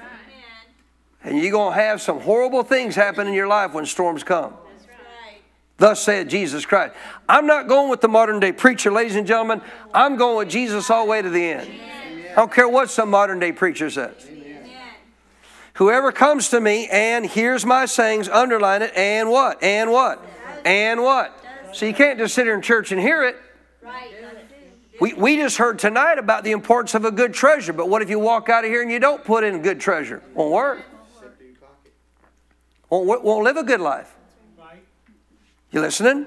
And 1.24 1.38
you're 1.38 1.50
going 1.50 1.72
to 1.72 1.80
have 1.80 2.02
some 2.02 2.20
horrible 2.20 2.62
things 2.62 2.94
happen 2.94 3.26
in 3.26 3.32
your 3.32 3.48
life 3.48 3.72
when 3.72 3.86
storms 3.86 4.22
come. 4.22 4.52
Thus 5.78 6.02
said 6.02 6.28
Jesus 6.28 6.66
Christ. 6.66 6.94
I'm 7.28 7.46
not 7.46 7.68
going 7.68 7.88
with 7.88 8.00
the 8.00 8.08
modern 8.08 8.40
day 8.40 8.52
preacher, 8.52 8.90
ladies 8.90 9.14
and 9.14 9.26
gentlemen. 9.26 9.62
I'm 9.94 10.16
going 10.16 10.36
with 10.38 10.50
Jesus 10.50 10.90
all 10.90 11.04
the 11.04 11.10
way 11.10 11.22
to 11.22 11.30
the 11.30 11.44
end. 11.44 11.70
I 12.32 12.34
don't 12.34 12.52
care 12.52 12.68
what 12.68 12.90
some 12.90 13.10
modern 13.10 13.38
day 13.38 13.52
preacher 13.52 13.88
says. 13.88 14.28
Whoever 15.74 16.10
comes 16.10 16.48
to 16.48 16.60
me 16.60 16.88
and 16.88 17.24
hears 17.24 17.64
my 17.64 17.86
sayings, 17.86 18.28
underline 18.28 18.82
it, 18.82 18.92
and 18.96 19.30
what? 19.30 19.62
And 19.62 19.92
what? 19.92 20.20
And 20.64 21.00
what? 21.00 21.32
So 21.72 21.86
you 21.86 21.94
can't 21.94 22.18
just 22.18 22.34
sit 22.34 22.46
here 22.46 22.56
in 22.56 22.62
church 22.62 22.90
and 22.90 23.00
hear 23.00 23.22
it. 23.22 23.36
We, 25.00 25.14
we 25.14 25.36
just 25.36 25.58
heard 25.58 25.78
tonight 25.78 26.18
about 26.18 26.42
the 26.42 26.50
importance 26.50 26.96
of 26.96 27.04
a 27.04 27.12
good 27.12 27.32
treasure, 27.32 27.72
but 27.72 27.88
what 27.88 28.02
if 28.02 28.10
you 28.10 28.18
walk 28.18 28.48
out 28.48 28.64
of 28.64 28.70
here 28.70 28.82
and 28.82 28.90
you 28.90 28.98
don't 28.98 29.22
put 29.22 29.44
in 29.44 29.62
good 29.62 29.78
treasure? 29.78 30.20
Won't 30.34 30.50
work. 30.50 30.84
Won't, 32.90 33.22
won't 33.22 33.44
live 33.44 33.56
a 33.56 33.62
good 33.62 33.80
life. 33.80 34.17
You 35.70 35.80
listening? 35.80 36.26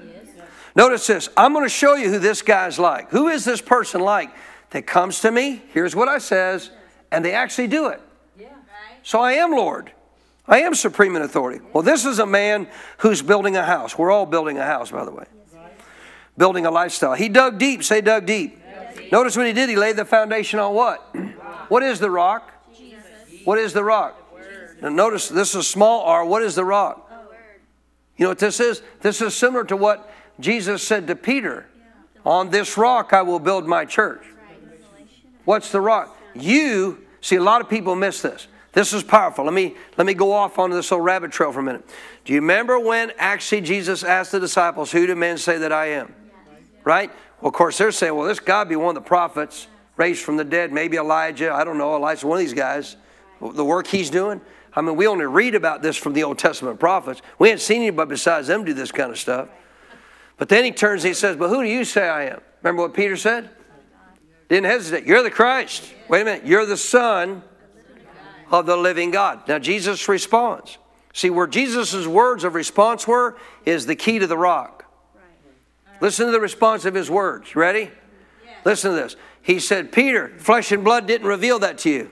Notice 0.74 1.06
this. 1.06 1.28
I'm 1.36 1.52
going 1.52 1.64
to 1.64 1.70
show 1.70 1.94
you 1.94 2.10
who 2.10 2.18
this 2.18 2.42
guy's 2.42 2.78
like. 2.78 3.10
Who 3.10 3.28
is 3.28 3.44
this 3.44 3.60
person 3.60 4.00
like 4.00 4.30
that 4.70 4.86
comes 4.86 5.20
to 5.20 5.30
me, 5.30 5.62
here's 5.72 5.94
what 5.94 6.08
I 6.08 6.18
says, 6.18 6.70
and 7.10 7.24
they 7.24 7.32
actually 7.32 7.68
do 7.68 7.88
it. 7.88 8.00
So 9.02 9.20
I 9.20 9.32
am 9.32 9.50
Lord. 9.50 9.92
I 10.46 10.60
am 10.60 10.74
supreme 10.74 11.14
in 11.16 11.22
authority. 11.22 11.64
Well, 11.72 11.82
this 11.82 12.04
is 12.04 12.18
a 12.18 12.26
man 12.26 12.68
who's 12.98 13.20
building 13.22 13.56
a 13.56 13.64
house. 13.64 13.98
We're 13.98 14.10
all 14.10 14.26
building 14.26 14.58
a 14.58 14.64
house, 14.64 14.90
by 14.90 15.04
the 15.04 15.10
way. 15.10 15.24
Building 16.38 16.66
a 16.66 16.70
lifestyle. 16.70 17.14
He 17.14 17.28
dug 17.28 17.58
deep. 17.58 17.84
Say, 17.84 18.00
dug 18.00 18.26
deep. 18.26 18.58
Notice 19.10 19.36
what 19.36 19.46
he 19.46 19.52
did. 19.52 19.68
He 19.68 19.76
laid 19.76 19.96
the 19.96 20.04
foundation 20.04 20.58
on 20.58 20.74
what? 20.74 21.14
What 21.68 21.82
is 21.82 22.00
the 22.00 22.10
rock? 22.10 22.50
What 23.44 23.58
is 23.58 23.72
the 23.72 23.84
rock? 23.84 24.18
Now 24.80 24.88
notice 24.88 25.28
this 25.28 25.50
is 25.50 25.56
a 25.56 25.62
small 25.62 26.02
r. 26.02 26.24
What 26.24 26.42
is 26.42 26.54
the 26.54 26.64
rock? 26.64 27.11
You 28.22 28.26
know 28.26 28.30
what 28.30 28.38
this 28.38 28.60
is? 28.60 28.82
This 29.00 29.20
is 29.20 29.34
similar 29.34 29.64
to 29.64 29.76
what 29.76 30.08
Jesus 30.38 30.86
said 30.86 31.08
to 31.08 31.16
Peter 31.16 31.66
On 32.24 32.50
this 32.50 32.78
rock 32.78 33.12
I 33.12 33.22
will 33.22 33.40
build 33.40 33.66
my 33.66 33.84
church. 33.84 34.22
What's 35.44 35.72
the 35.72 35.80
rock? 35.80 36.16
You, 36.32 37.02
see, 37.20 37.34
a 37.34 37.42
lot 37.42 37.60
of 37.60 37.68
people 37.68 37.96
miss 37.96 38.22
this. 38.22 38.46
This 38.74 38.92
is 38.92 39.02
powerful. 39.02 39.44
Let 39.44 39.54
me, 39.54 39.74
let 39.96 40.06
me 40.06 40.14
go 40.14 40.30
off 40.30 40.56
onto 40.60 40.76
this 40.76 40.92
little 40.92 41.02
rabbit 41.02 41.32
trail 41.32 41.50
for 41.50 41.58
a 41.58 41.62
minute. 41.64 41.84
Do 42.24 42.32
you 42.32 42.38
remember 42.38 42.78
when 42.78 43.10
actually 43.18 43.62
Jesus 43.62 44.04
asked 44.04 44.30
the 44.30 44.38
disciples, 44.38 44.92
Who 44.92 45.04
do 45.04 45.16
men 45.16 45.36
say 45.36 45.58
that 45.58 45.72
I 45.72 45.86
am? 45.86 46.14
Right? 46.84 47.10
Well, 47.40 47.48
of 47.48 47.54
course, 47.54 47.76
they're 47.76 47.90
saying, 47.90 48.14
Well, 48.14 48.28
this 48.28 48.38
God 48.38 48.68
be 48.68 48.76
one 48.76 48.96
of 48.96 49.02
the 49.02 49.08
prophets 49.08 49.66
raised 49.96 50.22
from 50.22 50.36
the 50.36 50.44
dead, 50.44 50.70
maybe 50.70 50.96
Elijah, 50.96 51.52
I 51.52 51.64
don't 51.64 51.76
know, 51.76 51.96
Elijah, 51.96 52.24
one 52.24 52.38
of 52.38 52.44
these 52.44 52.54
guys. 52.54 52.94
The 53.40 53.64
work 53.64 53.88
he's 53.88 54.10
doing. 54.10 54.40
I 54.74 54.80
mean, 54.80 54.96
we 54.96 55.06
only 55.06 55.26
read 55.26 55.54
about 55.54 55.82
this 55.82 55.96
from 55.96 56.14
the 56.14 56.24
Old 56.24 56.38
Testament 56.38 56.80
prophets. 56.80 57.20
We 57.38 57.50
ain't 57.50 57.60
seen 57.60 57.82
anybody 57.82 58.10
besides 58.10 58.48
them 58.48 58.64
do 58.64 58.72
this 58.72 58.90
kind 58.90 59.10
of 59.10 59.18
stuff. 59.18 59.48
But 60.38 60.48
then 60.48 60.64
he 60.64 60.72
turns 60.72 61.04
and 61.04 61.10
he 61.10 61.14
says, 61.14 61.36
But 61.36 61.48
who 61.48 61.62
do 61.62 61.68
you 61.68 61.84
say 61.84 62.08
I 62.08 62.24
am? 62.24 62.40
Remember 62.62 62.82
what 62.82 62.94
Peter 62.94 63.16
said? 63.16 63.50
Didn't 64.48 64.66
hesitate. 64.66 65.06
You're 65.06 65.22
the 65.22 65.30
Christ. 65.30 65.92
Wait 66.08 66.22
a 66.22 66.24
minute. 66.24 66.46
You're 66.46 66.66
the 66.66 66.76
Son 66.76 67.42
of 68.50 68.66
the 68.66 68.76
living 68.76 69.10
God. 69.10 69.46
Now, 69.48 69.58
Jesus 69.58 70.08
responds. 70.08 70.78
See, 71.12 71.30
where 71.30 71.46
Jesus' 71.46 72.06
words 72.06 72.44
of 72.44 72.54
response 72.54 73.06
were 73.06 73.36
is 73.66 73.86
the 73.86 73.96
key 73.96 74.18
to 74.18 74.26
the 74.26 74.36
rock. 74.36 74.84
Listen 76.00 76.26
to 76.26 76.32
the 76.32 76.40
response 76.40 76.84
of 76.84 76.94
his 76.94 77.10
words. 77.10 77.54
Ready? 77.54 77.90
Listen 78.64 78.90
to 78.90 78.96
this. 78.96 79.16
He 79.42 79.58
said, 79.58 79.92
Peter, 79.92 80.32
flesh 80.38 80.72
and 80.72 80.84
blood 80.84 81.06
didn't 81.06 81.26
reveal 81.26 81.58
that 81.60 81.78
to 81.78 81.90
you. 81.90 82.10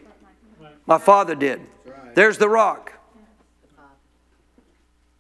My 0.87 0.99
Father 0.99 1.35
did. 1.35 1.61
There's 2.21 2.37
the 2.37 2.51
rock. 2.51 2.93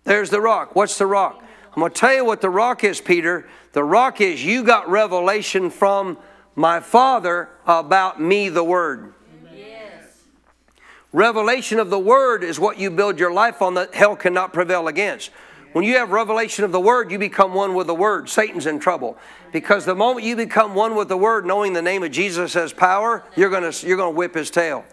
There's 0.04 0.28
the 0.28 0.42
rock. 0.42 0.76
What's 0.76 0.98
the 0.98 1.06
rock? 1.06 1.42
I'm 1.74 1.80
going 1.80 1.90
to 1.90 1.98
tell 1.98 2.12
you 2.12 2.26
what 2.26 2.42
the 2.42 2.50
rock 2.50 2.84
is, 2.84 3.00
Peter. 3.00 3.48
The 3.72 3.82
rock 3.82 4.20
is 4.20 4.44
you 4.44 4.62
got 4.62 4.86
revelation 4.90 5.70
from 5.70 6.18
my 6.54 6.80
Father 6.80 7.48
about 7.66 8.20
me, 8.20 8.50
the 8.50 8.62
Word. 8.62 9.14
Yes. 9.50 10.18
Revelation 11.10 11.78
of 11.78 11.88
the 11.88 11.98
Word 11.98 12.44
is 12.44 12.60
what 12.60 12.78
you 12.78 12.90
build 12.90 13.18
your 13.18 13.32
life 13.32 13.62
on 13.62 13.72
that 13.76 13.94
hell 13.94 14.14
cannot 14.14 14.52
prevail 14.52 14.86
against. 14.86 15.30
When 15.72 15.86
you 15.86 15.96
have 15.96 16.10
revelation 16.10 16.66
of 16.66 16.72
the 16.72 16.80
Word, 16.80 17.10
you 17.10 17.18
become 17.18 17.54
one 17.54 17.74
with 17.74 17.86
the 17.86 17.94
Word. 17.94 18.28
Satan's 18.28 18.66
in 18.66 18.78
trouble. 18.78 19.16
Because 19.52 19.86
the 19.86 19.94
moment 19.94 20.26
you 20.26 20.36
become 20.36 20.74
one 20.74 20.94
with 20.94 21.08
the 21.08 21.16
Word, 21.16 21.46
knowing 21.46 21.72
the 21.72 21.80
name 21.80 22.02
of 22.02 22.10
Jesus 22.10 22.52
has 22.52 22.74
power, 22.74 23.24
you're 23.36 23.48
going 23.48 23.72
to, 23.72 23.86
you're 23.86 23.96
going 23.96 24.12
to 24.12 24.18
whip 24.18 24.34
his 24.34 24.50
tail. 24.50 24.84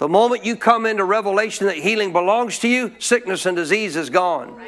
The 0.00 0.08
moment 0.08 0.46
you 0.46 0.56
come 0.56 0.86
into 0.86 1.04
revelation 1.04 1.66
that 1.66 1.76
healing 1.76 2.10
belongs 2.10 2.58
to 2.60 2.68
you, 2.68 2.94
sickness 2.98 3.44
and 3.44 3.54
disease 3.54 3.96
is 3.96 4.08
gone. 4.08 4.58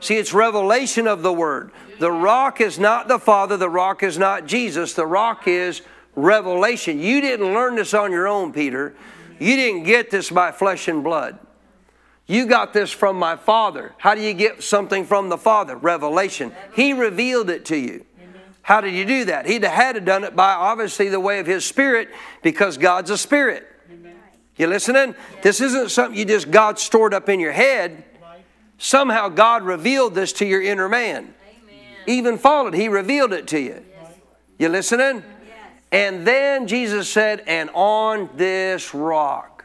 See, 0.00 0.16
it's 0.16 0.32
revelation 0.32 1.06
of 1.06 1.20
the 1.20 1.34
Word. 1.34 1.70
The 1.98 2.10
rock 2.10 2.62
is 2.62 2.78
not 2.78 3.06
the 3.06 3.18
Father, 3.18 3.58
the 3.58 3.68
rock 3.68 4.02
is 4.02 4.16
not 4.16 4.46
Jesus, 4.46 4.94
the 4.94 5.04
rock 5.04 5.46
is 5.46 5.82
revelation. 6.16 6.98
You 6.98 7.20
didn't 7.20 7.52
learn 7.52 7.76
this 7.76 7.92
on 7.92 8.10
your 8.10 8.26
own, 8.26 8.54
Peter. 8.54 8.94
You 9.38 9.54
didn't 9.54 9.82
get 9.82 10.10
this 10.10 10.30
by 10.30 10.50
flesh 10.50 10.88
and 10.88 11.04
blood. 11.04 11.38
You 12.26 12.46
got 12.46 12.72
this 12.72 12.90
from 12.90 13.18
my 13.18 13.36
Father. 13.36 13.92
How 13.98 14.14
do 14.14 14.22
you 14.22 14.32
get 14.32 14.62
something 14.62 15.04
from 15.04 15.28
the 15.28 15.36
Father? 15.36 15.76
Revelation. 15.76 16.52
He 16.74 16.94
revealed 16.94 17.50
it 17.50 17.66
to 17.66 17.76
you. 17.76 18.06
How 18.62 18.80
did 18.80 18.94
you 18.94 19.04
do 19.04 19.26
that? 19.26 19.44
He'd 19.44 19.62
had 19.62 19.96
to 19.96 20.00
done 20.00 20.24
it 20.24 20.34
by 20.34 20.54
obviously 20.54 21.10
the 21.10 21.20
way 21.20 21.38
of 21.38 21.46
His 21.46 21.66
Spirit 21.66 22.08
because 22.40 22.78
God's 22.78 23.10
a 23.10 23.18
Spirit. 23.18 23.66
You 24.60 24.66
listening? 24.66 25.14
This 25.40 25.62
isn't 25.62 25.90
something 25.90 26.18
you 26.18 26.26
just 26.26 26.50
God 26.50 26.78
stored 26.78 27.14
up 27.14 27.30
in 27.30 27.40
your 27.40 27.50
head. 27.50 28.04
Somehow 28.76 29.30
God 29.30 29.62
revealed 29.62 30.14
this 30.14 30.34
to 30.34 30.44
your 30.44 30.60
inner 30.60 30.86
man. 30.86 31.32
Even 32.06 32.36
fallen, 32.36 32.74
He 32.74 32.88
revealed 32.88 33.32
it 33.32 33.46
to 33.48 33.58
you. 33.58 33.82
You 34.58 34.68
listening? 34.68 35.24
And 35.90 36.26
then 36.26 36.66
Jesus 36.66 37.08
said, 37.08 37.42
and 37.46 37.70
on 37.72 38.28
this 38.36 38.92
rock. 38.92 39.64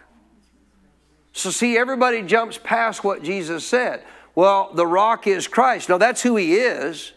So, 1.33 1.49
see, 1.49 1.77
everybody 1.77 2.21
jumps 2.21 2.57
past 2.63 3.03
what 3.03 3.21
Jesus 3.21 3.67
said. 3.67 4.01
Well, 4.33 4.71
the 4.73 4.87
rock 4.87 5.27
is 5.27 5.45
Christ. 5.45 5.89
No, 5.89 5.97
that's 5.97 6.21
who 6.21 6.37
He 6.37 6.55
is. 6.55 7.11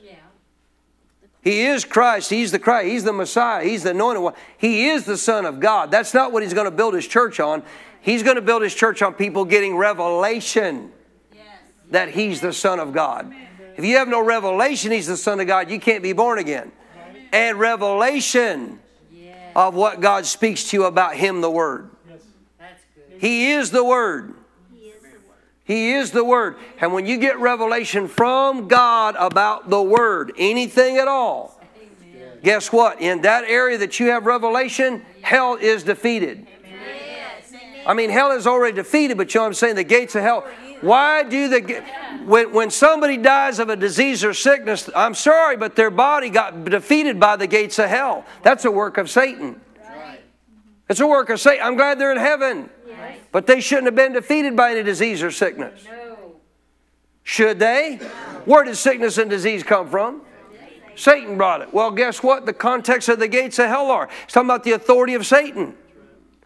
He 1.43 1.63
is 1.63 1.85
Christ. 1.85 2.31
He's 2.31 2.53
the 2.53 2.59
Christ. 2.59 2.89
He's 2.89 3.05
the 3.05 3.13
Messiah. 3.13 3.65
He's 3.65 3.85
the 3.85 3.91
anointed 3.91 4.23
one. 4.23 4.35
He 4.59 4.89
is 4.89 5.05
the 5.05 5.17
Son 5.17 5.47
of 5.47 5.61
God. 5.61 5.91
That's 5.91 6.13
not 6.13 6.33
what 6.33 6.43
he's 6.43 6.55
going 6.55 6.67
to 6.67 6.71
build 6.71 6.95
his 6.95 7.07
church 7.07 7.41
on. 7.41 7.63
He's 8.01 8.23
going 8.23 8.37
to 8.37 8.43
build 8.43 8.63
his 8.63 8.75
church 8.75 9.03
on 9.03 9.15
people 9.15 9.45
getting 9.45 9.77
revelation 9.77 10.93
that 11.91 12.11
he's 12.11 12.41
the 12.41 12.53
Son 12.53 12.81
of 12.81 12.93
God. 12.93 13.33
If 13.77 13.85
you 13.85 13.97
have 13.97 14.09
no 14.09 14.23
revelation 14.23 14.91
he's 14.93 15.07
the 15.07 15.17
Son 15.17 15.41
of 15.41 15.47
God, 15.47 15.71
you 15.71 15.79
can't 15.81 16.03
be 16.03 16.13
born 16.13 16.39
again. 16.39 16.73
And 17.33 17.59
revelation 17.59 18.81
of 19.55 19.75
what 19.75 20.01
God 20.01 20.27
speaks 20.27 20.71
to 20.71 20.77
you 20.77 20.85
about 20.85 21.15
him, 21.15 21.41
the 21.41 21.51
Word. 21.51 21.91
He 23.19 23.53
is 23.53 23.71
the 23.71 23.85
Word. 23.85 24.35
He 25.69 25.93
is 25.93 26.13
the 26.13 26.25
Word. 26.25 26.57
And 26.81 26.95
when 26.95 27.05
you 27.05 27.19
get 27.19 27.39
revelation 27.39 28.09
from 28.09 28.69
God 28.69 29.15
about 29.19 29.69
the 29.69 29.83
Word, 29.83 30.33
anything 30.39 30.97
at 30.97 31.07
all, 31.07 31.61
Amen. 32.15 32.39
guess 32.43 32.73
what? 32.73 33.03
In 33.03 33.21
that 33.21 33.45
area 33.45 33.77
that 33.77 34.01
you 34.01 34.07
have 34.07 34.25
revelation, 34.25 35.05
hell 35.21 35.57
is 35.57 35.85
defeated. 35.85 36.47
I 37.87 37.93
mean, 37.93 38.09
hell 38.09 38.33
is 38.33 38.47
already 38.47 38.77
defeated, 38.77 39.19
but 39.19 39.33
you 39.35 39.39
know 39.39 39.45
what 39.45 39.49
I'm 39.49 39.55
saying? 39.55 39.77
The 39.77 39.85
gates 39.85 40.15
of 40.15 40.23
hell. 40.23 40.47
Why 40.81 41.23
do 41.23 41.49
the 41.49 41.85
when 42.25 42.53
when 42.53 42.71
somebody 42.71 43.17
dies 43.17 43.59
of 43.59 43.69
a 43.69 43.77
disease 43.77 44.25
or 44.25 44.33
sickness? 44.33 44.89
I'm 44.97 45.15
sorry, 45.15 45.57
but 45.57 45.77
their 45.77 45.91
body 45.91 46.31
got 46.31 46.65
defeated 46.65 47.21
by 47.21 47.37
the 47.37 47.47
gates 47.47 47.79
of 47.79 47.91
hell. 47.91 48.25
That's 48.43 48.65
a 48.65 48.71
work 48.71 48.97
of 48.97 49.11
Satan. 49.11 49.61
It's 50.89 51.01
a 51.01 51.07
work 51.07 51.29
of 51.29 51.41
Satan. 51.41 51.67
I'm 51.67 51.77
glad 51.77 51.99
they're 51.99 52.13
in 52.13 52.19
heaven. 52.19 52.71
But 53.33 53.47
they 53.47 53.61
shouldn't 53.61 53.87
have 53.87 53.95
been 53.95 54.13
defeated 54.13 54.57
by 54.57 54.73
any 54.73 54.83
disease 54.83 55.23
or 55.23 55.31
sickness. 55.31 55.85
No. 55.85 56.37
Should 57.23 57.59
they? 57.59 57.99
No. 58.01 58.07
Where 58.47 58.65
did 58.65 58.77
sickness 58.77 59.19
and 59.19 59.29
disease 59.31 59.63
come 59.63 59.89
from? 59.89 60.23
Satan 60.95 61.37
brought 61.37 61.61
it. 61.61 61.73
Well, 61.73 61.93
guess 61.93 62.23
what? 62.23 62.45
The 62.45 62.53
context 62.53 63.09
of 63.09 63.21
the 63.21 63.29
gates 63.29 63.59
of 63.61 63.69
hell 63.69 63.91
are. 63.91 64.09
It's 64.25 64.33
talking 64.33 64.49
about 64.49 64.65
the 64.65 64.73
authority 64.73 65.15
of 65.15 65.25
Satan. 65.25 65.77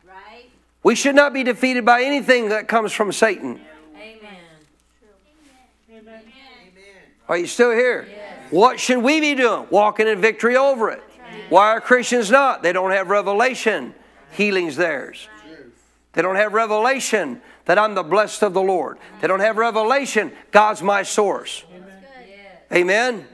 Right. 0.07 0.45
We 0.83 0.95
should 0.95 1.15
not 1.15 1.33
be 1.33 1.43
defeated 1.43 1.87
by 1.87 2.03
anything 2.03 2.51
that 2.51 2.69
comes 2.69 2.93
from 2.93 3.13
Satan. 3.13 3.61
Amen. 3.97 4.19
Amen. 5.91 6.21
Are 7.29 7.39
you 7.39 7.47
still 7.47 7.71
here? 7.71 8.07
Yes. 8.11 8.53
What 8.53 8.79
should 8.79 8.99
we 8.99 9.21
be 9.21 9.35
doing? 9.35 9.67
Walking 9.71 10.07
in 10.07 10.21
victory 10.21 10.57
over 10.57 10.91
it. 10.91 11.03
Why 11.49 11.69
are 11.69 11.81
Christians 11.81 12.31
not? 12.31 12.63
They 12.63 12.75
don't 12.75 12.91
have 12.91 13.09
revelation. 13.09 13.95
Healing's 14.33 14.77
theirs. 14.77 15.29
They 16.13 16.23
don't 16.23 16.37
have 16.37 16.53
revelation 16.53 17.41
that 17.65 17.79
I'm 17.79 17.95
the 17.95 18.03
blessed 18.03 18.43
of 18.43 18.55
the 18.55 18.63
Lord. 18.63 18.99
They 19.21 19.29
don't 19.29 19.41
have 19.41 19.57
revelation, 19.57 20.33
God's 20.51 20.83
my 20.83 21.03
source. 21.03 21.65
Amen. 22.73 23.15
Amen. 23.15 23.27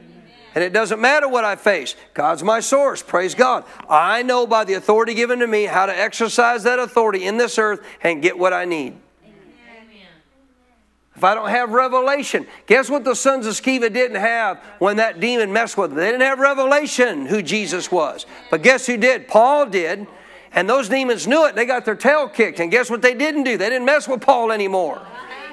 And 0.55 0.63
it 0.63 0.73
doesn't 0.73 0.99
matter 0.99 1.27
what 1.29 1.45
I 1.45 1.55
face. 1.55 1.95
God's 2.13 2.43
my 2.43 2.59
source. 2.59 3.03
Praise 3.03 3.35
God. 3.35 3.65
I 3.87 4.23
know 4.23 4.47
by 4.47 4.63
the 4.63 4.73
authority 4.73 5.13
given 5.13 5.39
to 5.39 5.47
me 5.47 5.65
how 5.65 5.85
to 5.85 5.97
exercise 5.97 6.63
that 6.63 6.79
authority 6.79 7.25
in 7.25 7.37
this 7.37 7.57
earth 7.57 7.85
and 8.01 8.21
get 8.21 8.37
what 8.37 8.51
I 8.51 8.65
need. 8.65 8.97
If 11.15 11.23
I 11.25 11.35
don't 11.35 11.49
have 11.49 11.71
revelation, 11.71 12.47
guess 12.65 12.89
what 12.89 13.03
the 13.03 13.13
sons 13.13 13.45
of 13.45 13.53
Sceva 13.53 13.91
didn't 13.91 14.21
have 14.21 14.57
when 14.79 14.97
that 14.97 15.19
demon 15.19 15.51
messed 15.51 15.77
with 15.77 15.89
them? 15.89 15.99
They 15.99 16.11
didn't 16.11 16.21
have 16.21 16.39
revelation 16.39 17.25
who 17.25 17.41
Jesus 17.41 17.91
was. 17.91 18.25
But 18.49 18.63
guess 18.63 18.85
who 18.85 18.95
did? 18.95 19.27
Paul 19.27 19.65
did. 19.65 20.07
And 20.51 20.69
those 20.69 20.89
demons 20.89 21.27
knew 21.27 21.45
it. 21.45 21.55
They 21.55 21.65
got 21.65 21.85
their 21.85 21.95
tail 21.95 22.27
kicked. 22.27 22.59
And 22.59 22.71
guess 22.71 22.89
what 22.89 23.01
they 23.01 23.13
didn't 23.13 23.43
do? 23.43 23.57
They 23.57 23.69
didn't 23.69 23.85
mess 23.85 24.07
with 24.07 24.21
Paul 24.21 24.51
anymore. 24.51 25.01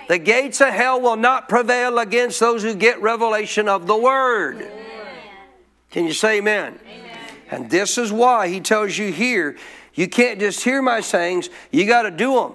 The 0.09 0.19
gates 0.19 0.61
of 0.61 0.69
hell 0.69 1.01
will 1.01 1.17
not 1.17 1.49
prevail 1.49 1.99
against 1.99 2.39
those 2.41 2.63
who 2.63 2.75
get 2.75 3.01
revelation 3.03 3.69
of 3.69 3.87
the 3.87 3.97
word. 3.97 4.67
Can 5.91 6.07
you 6.07 6.13
say 6.13 6.39
amen? 6.39 6.79
amen? 6.87 7.19
And 7.51 7.71
this 7.71 7.99
is 7.99 8.13
why 8.13 8.49
he 8.49 8.61
tells 8.61 8.97
you 8.97 9.13
here 9.13 9.57
you 9.95 10.09
can't 10.09 10.39
just 10.39 10.63
hear 10.63 10.83
my 10.83 11.01
sayings, 11.01 11.49
you 11.73 11.87
got 11.87 12.03
to 12.03 12.11
do 12.11 12.35
them. 12.35 12.53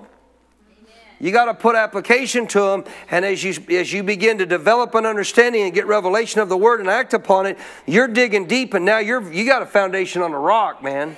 You 1.20 1.32
got 1.32 1.46
to 1.46 1.54
put 1.54 1.76
application 1.76 2.48
to 2.48 2.62
them, 2.62 2.84
and 3.12 3.24
as 3.24 3.44
you 3.44 3.54
as 3.78 3.94
you 3.94 4.02
begin 4.02 4.40
to 4.40 4.46
develop 4.48 4.96
an 4.96 5.06
understanding 5.06 5.62
and 5.62 5.72
get 5.72 5.86
revelation 5.86 6.42
of 6.42 6.50
the 6.50 6.58
word 6.58 6.80
and 6.80 6.90
act 6.90 7.14
upon 7.14 7.46
it, 7.46 7.60
you're 7.86 8.08
digging 8.08 8.48
deep, 8.48 8.74
and 8.74 8.84
now 8.84 8.98
you're 8.98 9.32
you 9.32 9.46
got 9.46 9.62
a 9.62 9.68
foundation 9.68 10.24
on 10.24 10.32
the 10.32 10.38
rock, 10.38 10.82
man. 10.82 11.16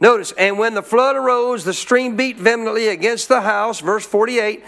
Notice, 0.00 0.32
and 0.32 0.58
when 0.58 0.74
the 0.74 0.82
flood 0.82 1.16
arose, 1.16 1.64
the 1.64 1.72
stream 1.72 2.16
beat 2.16 2.36
vehemently 2.36 2.88
against 2.88 3.28
the 3.28 3.40
house, 3.40 3.80
verse 3.80 4.04
48, 4.04 4.62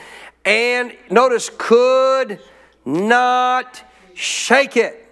and 0.44 0.96
notice, 1.10 1.50
could 1.58 2.40
not 2.84 3.82
shake 4.14 4.76
it. 4.76 5.06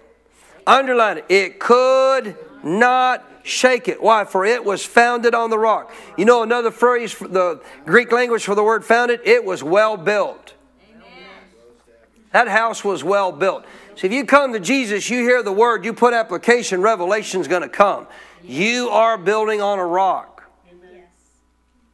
Underline 0.65 1.19
it. 1.19 1.25
It 1.29 1.59
could 1.59 2.35
not 2.63 3.23
shake 3.43 3.87
it. 3.87 4.01
Why? 4.01 4.25
For 4.25 4.43
it 4.43 4.65
was 4.65 4.83
founded 4.83 5.35
on 5.35 5.51
the 5.51 5.59
rock. 5.59 5.93
You 6.17 6.25
know 6.25 6.41
another 6.41 6.71
phrase, 6.71 7.11
for 7.11 7.27
the 7.27 7.61
Greek 7.85 8.11
language 8.11 8.43
for 8.43 8.55
the 8.55 8.63
word 8.63 8.83
founded? 8.83 9.21
It 9.23 9.45
was 9.45 9.63
well 9.63 9.97
built. 9.97 10.55
That 12.31 12.47
house 12.47 12.83
was 12.83 13.03
well 13.03 13.31
built. 13.31 13.65
So 13.95 14.07
if 14.07 14.13
you 14.13 14.25
come 14.25 14.53
to 14.53 14.59
Jesus, 14.59 15.09
you 15.09 15.19
hear 15.21 15.41
the 15.41 15.53
word, 15.53 15.85
you 15.85 15.93
put 15.93 16.13
application, 16.13 16.81
revelation's 16.81 17.47
going 17.47 17.61
to 17.61 17.69
come. 17.69 18.07
You 18.47 18.89
are 18.89 19.17
building 19.17 19.61
on 19.61 19.77
a 19.77 19.85
rock. 19.85 20.49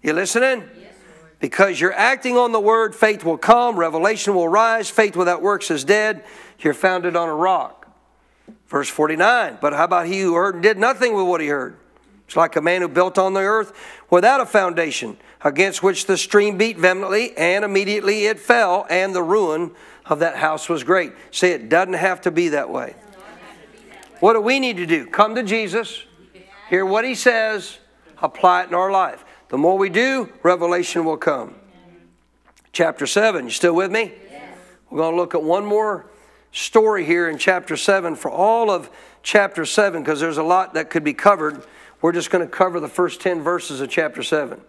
You 0.02 0.14
listening? 0.14 0.64
Because 1.40 1.80
you're 1.82 1.94
acting 1.94 2.38
on 2.38 2.52
the 2.52 2.60
word, 2.60 2.96
faith 2.96 3.26
will 3.26 3.38
come, 3.38 3.78
revelation 3.78 4.36
will 4.36 4.48
rise, 4.48 4.90
faith 4.90 5.16
without 5.16 5.42
works 5.42 5.72
is 5.72 5.84
dead. 5.84 6.24
You're 6.60 6.74
founded 6.74 7.16
on 7.16 7.28
a 7.28 7.36
rock. 7.36 7.88
Verse 8.68 8.88
49. 8.88 9.58
But 9.60 9.74
how 9.74 9.86
about 9.86 10.06
he 10.06 10.22
who 10.22 10.36
heard 10.36 10.56
and 10.56 10.64
did 10.64 10.78
nothing 10.78 11.14
with 11.16 11.26
what 11.26 11.42
he 11.42 11.48
heard? 11.48 11.78
It's 12.28 12.38
like 12.38 12.56
a 12.56 12.62
man 12.62 12.82
who 12.82 12.88
built 12.88 13.18
on 13.18 13.34
the 13.34 13.42
earth 13.42 13.74
without 14.10 14.40
a 14.40 14.46
foundation, 14.46 15.18
against 15.44 15.84
which 15.84 16.06
the 16.06 16.18
stream 16.18 16.58
beat 16.58 16.78
vehemently, 16.78 17.36
and 17.36 17.66
immediately 17.66 18.26
it 18.26 18.40
fell, 18.40 18.86
and 18.90 19.14
the 19.14 19.24
ruin 19.24 19.72
of 20.06 20.20
that 20.20 20.38
house 20.38 20.70
was 20.70 20.84
great. 20.84 21.12
Say 21.32 21.52
it 21.52 21.68
doesn't 21.68 21.94
have 21.94 22.22
to 22.22 22.32
be 22.32 22.50
that 22.50 22.70
way. 22.70 22.96
What 24.20 24.34
do 24.34 24.42
we 24.42 24.60
need 24.60 24.78
to 24.78 24.86
do? 24.86 25.06
Come 25.06 25.36
to 25.36 25.44
Jesus, 25.44 26.04
hear 26.74 26.88
what 26.88 27.06
he 27.06 27.14
says, 27.14 27.78
apply 28.20 28.64
it 28.64 28.70
in 28.70 28.74
our 28.74 28.90
life. 28.90 29.24
The 29.50 29.60
more 29.60 29.78
we 29.78 29.90
do, 29.90 30.34
revelation 30.42 31.06
will 31.06 31.18
come. 31.18 31.54
Chapter 32.72 33.06
7, 33.06 33.46
you 33.46 33.52
still 33.52 33.76
with 33.76 33.92
me? 33.92 34.12
We're 34.90 34.98
going 34.98 35.14
to 35.14 35.16
look 35.16 35.36
at 35.36 35.44
one 35.44 35.68
more 35.68 36.08
story 36.52 37.06
here 37.06 37.30
in 37.30 37.38
chapter 37.38 37.78
7 37.78 38.16
for 38.16 38.32
all 38.32 38.72
of 38.72 38.90
chapter 39.22 39.66
7 39.68 40.02
because 40.02 40.20
there's 40.20 40.40
a 40.40 40.44
lot 40.44 40.74
that 40.74 40.90
could 40.90 41.04
be 41.04 41.14
covered. 41.14 41.64
We're 42.02 42.12
just 42.12 42.32
going 42.32 42.44
to 42.44 42.52
cover 42.52 42.80
the 42.80 42.88
first 42.88 43.22
10 43.22 43.44
verses 43.44 43.80
of 43.80 43.92
chapter 43.92 44.24
7. 44.24 44.60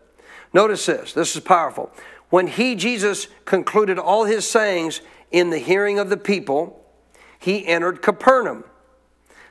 Notice 0.53 0.85
this, 0.85 1.15
this 1.15 1.35
is 1.35 1.41
powerful. 1.41 1.91
When 2.29 2.49
he, 2.49 2.75
Jesus, 2.75 3.29
concluded 3.47 3.99
all 3.99 4.25
his 4.25 4.47
sayings 4.47 5.01
in 5.31 5.49
the 5.49 5.59
hearing 5.59 5.99
of 5.99 6.11
the 6.11 6.19
people, 6.19 6.85
he 7.39 7.67
entered 7.67 8.03
Capernaum. 8.03 8.65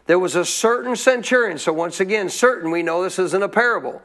There 0.05 0.19
was 0.19 0.35
a 0.35 0.45
certain 0.45 0.95
centurion. 0.95 1.57
So, 1.57 1.71
once 1.71 1.99
again, 1.99 2.29
certain, 2.29 2.71
we 2.71 2.83
know 2.83 3.03
this 3.03 3.19
isn't 3.19 3.43
a 3.43 3.49
parable. 3.49 4.01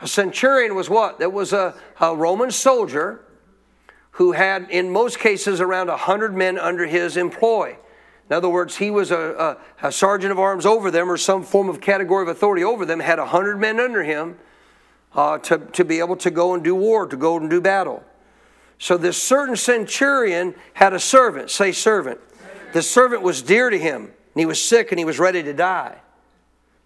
A 0.00 0.08
centurion 0.08 0.74
was 0.74 0.90
what? 0.90 1.18
That 1.20 1.32
was 1.32 1.52
a, 1.52 1.74
a 2.00 2.14
Roman 2.14 2.50
soldier 2.50 3.24
who 4.12 4.32
had, 4.32 4.68
in 4.70 4.90
most 4.90 5.18
cases, 5.18 5.60
around 5.60 5.88
100 5.88 6.34
men 6.34 6.58
under 6.58 6.86
his 6.86 7.16
employ. 7.16 7.76
In 8.28 8.36
other 8.36 8.48
words, 8.48 8.76
he 8.76 8.90
was 8.90 9.10
a, 9.10 9.58
a, 9.82 9.88
a, 9.88 9.92
sergeant 9.92 10.32
of 10.32 10.38
arms 10.38 10.66
over 10.66 10.90
them 10.90 11.10
or 11.10 11.16
some 11.16 11.42
form 11.42 11.68
of 11.68 11.80
category 11.80 12.22
of 12.22 12.28
authority 12.28 12.64
over 12.64 12.84
them, 12.84 13.00
had 13.00 13.18
100 13.18 13.58
men 13.58 13.78
under 13.80 14.02
him 14.02 14.38
uh, 15.14 15.38
to, 15.38 15.58
to 15.58 15.84
be 15.84 15.98
able 15.98 16.16
to 16.16 16.30
go 16.30 16.54
and 16.54 16.64
do 16.64 16.74
war, 16.74 17.06
to 17.06 17.16
go 17.16 17.36
and 17.36 17.48
do 17.48 17.60
battle. 17.60 18.02
So 18.78 18.96
this 18.96 19.22
certain 19.22 19.56
centurion 19.56 20.54
had 20.74 20.92
a 20.92 21.00
servant, 21.00 21.50
say 21.50 21.72
servant. 21.72 22.20
The 22.72 22.82
servant 22.82 23.22
was 23.22 23.42
dear 23.42 23.70
to 23.70 23.78
him, 23.78 24.12
and 24.34 24.40
he 24.40 24.46
was 24.46 24.62
sick 24.62 24.92
and 24.92 24.98
he 24.98 25.04
was 25.04 25.18
ready 25.18 25.42
to 25.42 25.52
die. 25.52 25.98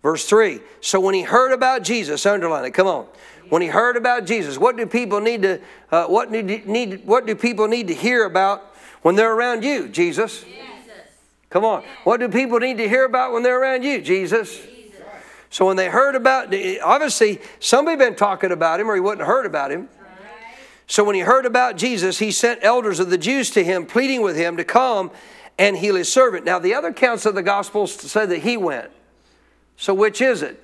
Verse 0.02 0.24
3. 0.24 0.60
So 0.80 1.00
when 1.00 1.14
he 1.14 1.22
heard 1.22 1.52
about 1.52 1.82
Jesus, 1.82 2.26
underline 2.26 2.64
it, 2.64 2.70
come 2.72 2.86
on. 2.86 3.06
When 3.48 3.62
he 3.62 3.68
heard 3.68 3.96
about 3.96 4.26
Jesus, 4.26 4.58
what 4.58 4.76
do 4.76 4.86
people 4.86 5.20
need 5.20 5.42
to 5.42 5.60
uh, 5.90 6.06
what 6.06 6.30
need, 6.30 6.66
need 6.66 7.06
what 7.06 7.26
do 7.26 7.34
people 7.34 7.68
need 7.68 7.88
to 7.88 7.94
hear 7.94 8.24
about 8.24 8.74
when 9.02 9.14
they're 9.14 9.32
around 9.32 9.62
you, 9.62 9.88
Jesus? 9.88 10.42
Jesus. 10.42 10.58
Come 11.50 11.64
on. 11.64 11.84
What 12.04 12.18
do 12.20 12.28
people 12.28 12.58
need 12.58 12.78
to 12.78 12.88
hear 12.88 13.04
about 13.04 13.32
when 13.32 13.42
they're 13.42 13.60
around 13.60 13.84
you, 13.84 14.00
Jesus? 14.00 14.60
Jesus. 14.60 15.00
So 15.50 15.66
when 15.66 15.76
they 15.76 15.88
heard 15.88 16.16
about 16.16 16.54
obviously 16.82 17.40
somebody 17.60 17.96
been 17.96 18.16
talking 18.16 18.50
about 18.50 18.80
him 18.80 18.90
or 18.90 18.94
he 18.94 19.00
wouldn't 19.00 19.20
have 19.20 19.28
heard 19.28 19.46
about 19.46 19.70
him. 19.70 19.88
So 20.88 21.02
when 21.02 21.16
he 21.16 21.22
heard 21.22 21.46
about 21.46 21.76
Jesus, 21.76 22.18
he 22.18 22.30
sent 22.30 22.60
elders 22.62 23.00
of 23.00 23.10
the 23.10 23.18
Jews 23.18 23.50
to 23.50 23.64
him, 23.64 23.86
pleading 23.86 24.22
with 24.22 24.36
him 24.36 24.56
to 24.56 24.64
come 24.64 25.10
and 25.58 25.76
heal 25.76 25.94
his 25.94 26.12
servant. 26.12 26.44
Now, 26.44 26.58
the 26.58 26.74
other 26.74 26.88
accounts 26.88 27.26
of 27.26 27.34
the 27.34 27.42
Gospels 27.42 27.92
said 27.92 28.30
that 28.30 28.38
he 28.38 28.56
went. 28.56 28.90
So, 29.76 29.94
which 29.94 30.20
is 30.20 30.42
it? 30.42 30.62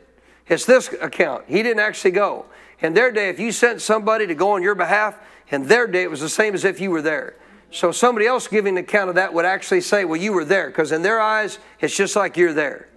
It's 0.49 0.65
this 0.65 0.93
account. 1.01 1.45
He 1.49 1.63
didn't 1.63 1.81
actually 1.81 2.11
go. 2.13 2.47
In 2.81 2.95
their 2.95 3.13
day, 3.13 3.29
if 3.29 3.39
you 3.39 3.53
sent 3.53 3.81
somebody 3.81 4.27
to 4.27 4.35
go 4.35 4.53
on 4.53 4.63
your 4.63 4.75
behalf, 4.75 5.19
in 5.51 5.67
their 5.67 5.87
day, 5.87 6.03
it 6.03 6.11
was 6.11 6.21
the 6.21 6.29
same 6.29 6.55
as 6.55 6.65
if 6.65 6.81
you 6.81 6.91
were 6.91 7.03
there. 7.03 7.37
So, 7.71 7.93
somebody 7.93 8.27
else 8.27 8.49
giving 8.49 8.77
an 8.77 8.85
account 8.85 9.09
of 9.09 9.15
that 9.15 9.33
would 9.33 9.45
actually 9.45 9.81
say, 9.81 10.05
Well, 10.05 10.21
you 10.21 10.33
were 10.33 10.45
there, 10.45 10.69
because 10.69 10.93
in 10.93 11.03
their 11.03 11.21
eyes, 11.21 11.59
it's 11.81 11.97
just 11.97 12.17
like 12.17 12.37
you're 12.37 12.53
there. 12.53 12.89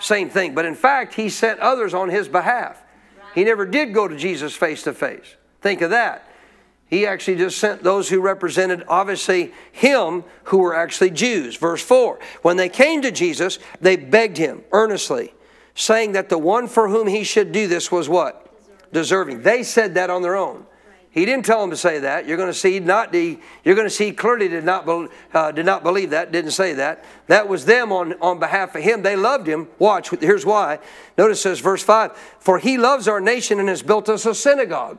Same 0.00 0.28
thing. 0.28 0.54
But 0.54 0.64
in 0.64 0.74
fact, 0.74 1.14
he 1.14 1.28
sent 1.28 1.60
others 1.60 1.94
on 1.94 2.08
his 2.08 2.28
behalf. 2.28 2.82
He 3.34 3.44
never 3.44 3.66
did 3.66 3.94
go 3.94 4.08
to 4.08 4.16
Jesus 4.16 4.54
face 4.54 4.82
to 4.84 4.92
face. 4.92 5.36
Think 5.60 5.80
of 5.80 5.90
that. 5.90 6.25
He 6.88 7.04
actually 7.04 7.36
just 7.36 7.58
sent 7.58 7.82
those 7.82 8.08
who 8.08 8.20
represented, 8.20 8.84
obviously, 8.86 9.52
him 9.72 10.22
who 10.44 10.58
were 10.58 10.74
actually 10.74 11.10
Jews. 11.10 11.56
Verse 11.56 11.82
4 11.82 12.18
When 12.42 12.56
they 12.56 12.68
came 12.68 13.02
to 13.02 13.10
Jesus, 13.10 13.58
they 13.80 13.96
begged 13.96 14.36
him 14.36 14.62
earnestly, 14.72 15.34
saying 15.74 16.12
that 16.12 16.28
the 16.28 16.38
one 16.38 16.68
for 16.68 16.88
whom 16.88 17.08
he 17.08 17.24
should 17.24 17.50
do 17.50 17.66
this 17.66 17.90
was 17.90 18.08
what? 18.08 18.42
Deserving. 18.92 19.42
They 19.42 19.64
said 19.64 19.94
that 19.94 20.10
on 20.10 20.22
their 20.22 20.36
own. 20.36 20.64
He 21.10 21.24
didn't 21.24 21.46
tell 21.46 21.62
them 21.62 21.70
to 21.70 21.78
say 21.78 22.00
that. 22.00 22.28
You're 22.28 22.36
going 22.36 22.50
to 22.50 22.54
see 22.54 22.78
not 22.78 23.10
the, 23.10 23.40
you're 23.64 23.74
going 23.74 23.86
to 23.86 23.90
see 23.90 24.12
clearly 24.12 24.48
did 24.48 24.64
not 24.64 24.86
uh, 25.32 25.50
did 25.50 25.64
not 25.64 25.82
believe 25.82 26.10
that. 26.10 26.30
Didn't 26.30 26.50
say 26.50 26.74
that. 26.74 27.04
That 27.26 27.48
was 27.48 27.64
them 27.64 27.90
on 27.90 28.12
on 28.20 28.38
behalf 28.38 28.74
of 28.76 28.82
him. 28.82 29.02
They 29.02 29.16
loved 29.16 29.46
him. 29.46 29.68
Watch. 29.78 30.10
Here's 30.10 30.44
why. 30.44 30.78
Notice 31.16 31.42
this 31.42 31.58
verse 31.58 31.82
five. 31.82 32.12
For 32.38 32.58
he 32.58 32.76
loves 32.76 33.08
our 33.08 33.20
nation 33.20 33.58
and 33.58 33.70
has 33.70 33.82
built 33.82 34.10
us 34.10 34.26
a 34.26 34.34
synagogue. 34.34 34.98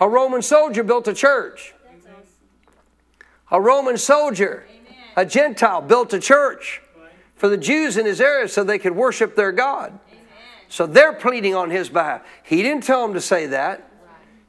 A 0.00 0.08
Roman 0.08 0.42
soldier 0.42 0.82
built 0.82 1.08
a 1.08 1.14
church. 1.14 1.74
A 3.50 3.60
Roman 3.60 3.96
soldier, 3.96 4.66
a 5.16 5.24
Gentile, 5.24 5.80
built 5.80 6.12
a 6.12 6.20
church 6.20 6.82
for 7.34 7.48
the 7.48 7.56
Jews 7.56 7.96
in 7.96 8.04
his 8.04 8.20
area 8.20 8.48
so 8.48 8.62
they 8.62 8.78
could 8.78 8.94
worship 8.94 9.36
their 9.36 9.52
God. 9.52 9.98
So 10.68 10.86
they're 10.86 11.14
pleading 11.14 11.54
on 11.54 11.70
his 11.70 11.88
behalf. 11.88 12.22
He 12.42 12.62
didn't 12.62 12.84
tell 12.84 13.02
them 13.02 13.14
to 13.14 13.20
say 13.20 13.46
that. 13.46 13.90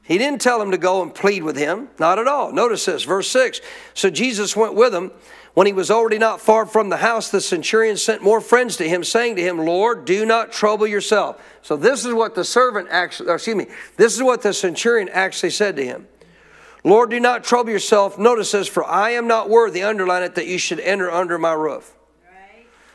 He 0.02 0.18
didn't 0.18 0.40
tell 0.40 0.58
them 0.58 0.72
to 0.72 0.78
go 0.78 1.02
and 1.02 1.14
plead 1.14 1.44
with 1.44 1.56
him. 1.56 1.88
Not 1.98 2.18
at 2.18 2.26
all. 2.26 2.52
Notice 2.52 2.84
this, 2.84 3.04
verse 3.04 3.28
6. 3.28 3.60
So 3.94 4.10
Jesus 4.10 4.56
went 4.56 4.74
with 4.74 4.92
them 4.92 5.12
when 5.54 5.66
he 5.66 5.72
was 5.72 5.90
already 5.90 6.18
not 6.18 6.40
far 6.40 6.64
from 6.64 6.88
the 6.88 6.98
house, 6.98 7.30
the 7.30 7.40
centurion 7.40 7.96
sent 7.96 8.22
more 8.22 8.40
friends 8.40 8.76
to 8.76 8.88
him, 8.88 9.02
saying 9.02 9.36
to 9.36 9.42
him, 9.42 9.58
Lord, 9.58 10.04
do 10.04 10.24
not 10.24 10.52
trouble 10.52 10.86
yourself. 10.86 11.42
So 11.62 11.76
this 11.76 12.04
is 12.04 12.14
what 12.14 12.34
the 12.34 12.44
servant 12.44 12.88
actually, 12.90 13.32
excuse 13.32 13.56
me, 13.56 13.66
this 13.96 14.14
is 14.14 14.22
what 14.22 14.42
the 14.42 14.54
centurion 14.54 15.08
actually 15.08 15.50
said 15.50 15.76
to 15.76 15.84
him. 15.84 16.06
Lord, 16.84 17.10
do 17.10 17.20
not 17.20 17.44
trouble 17.44 17.70
yourself. 17.70 18.18
Notice 18.18 18.52
this, 18.52 18.68
for 18.68 18.84
I 18.84 19.10
am 19.10 19.26
not 19.26 19.50
worthy, 19.50 19.82
underline 19.82 20.22
it, 20.22 20.36
that 20.36 20.46
you 20.46 20.56
should 20.56 20.80
enter 20.80 21.10
under 21.10 21.36
my 21.36 21.52
roof. 21.52 21.94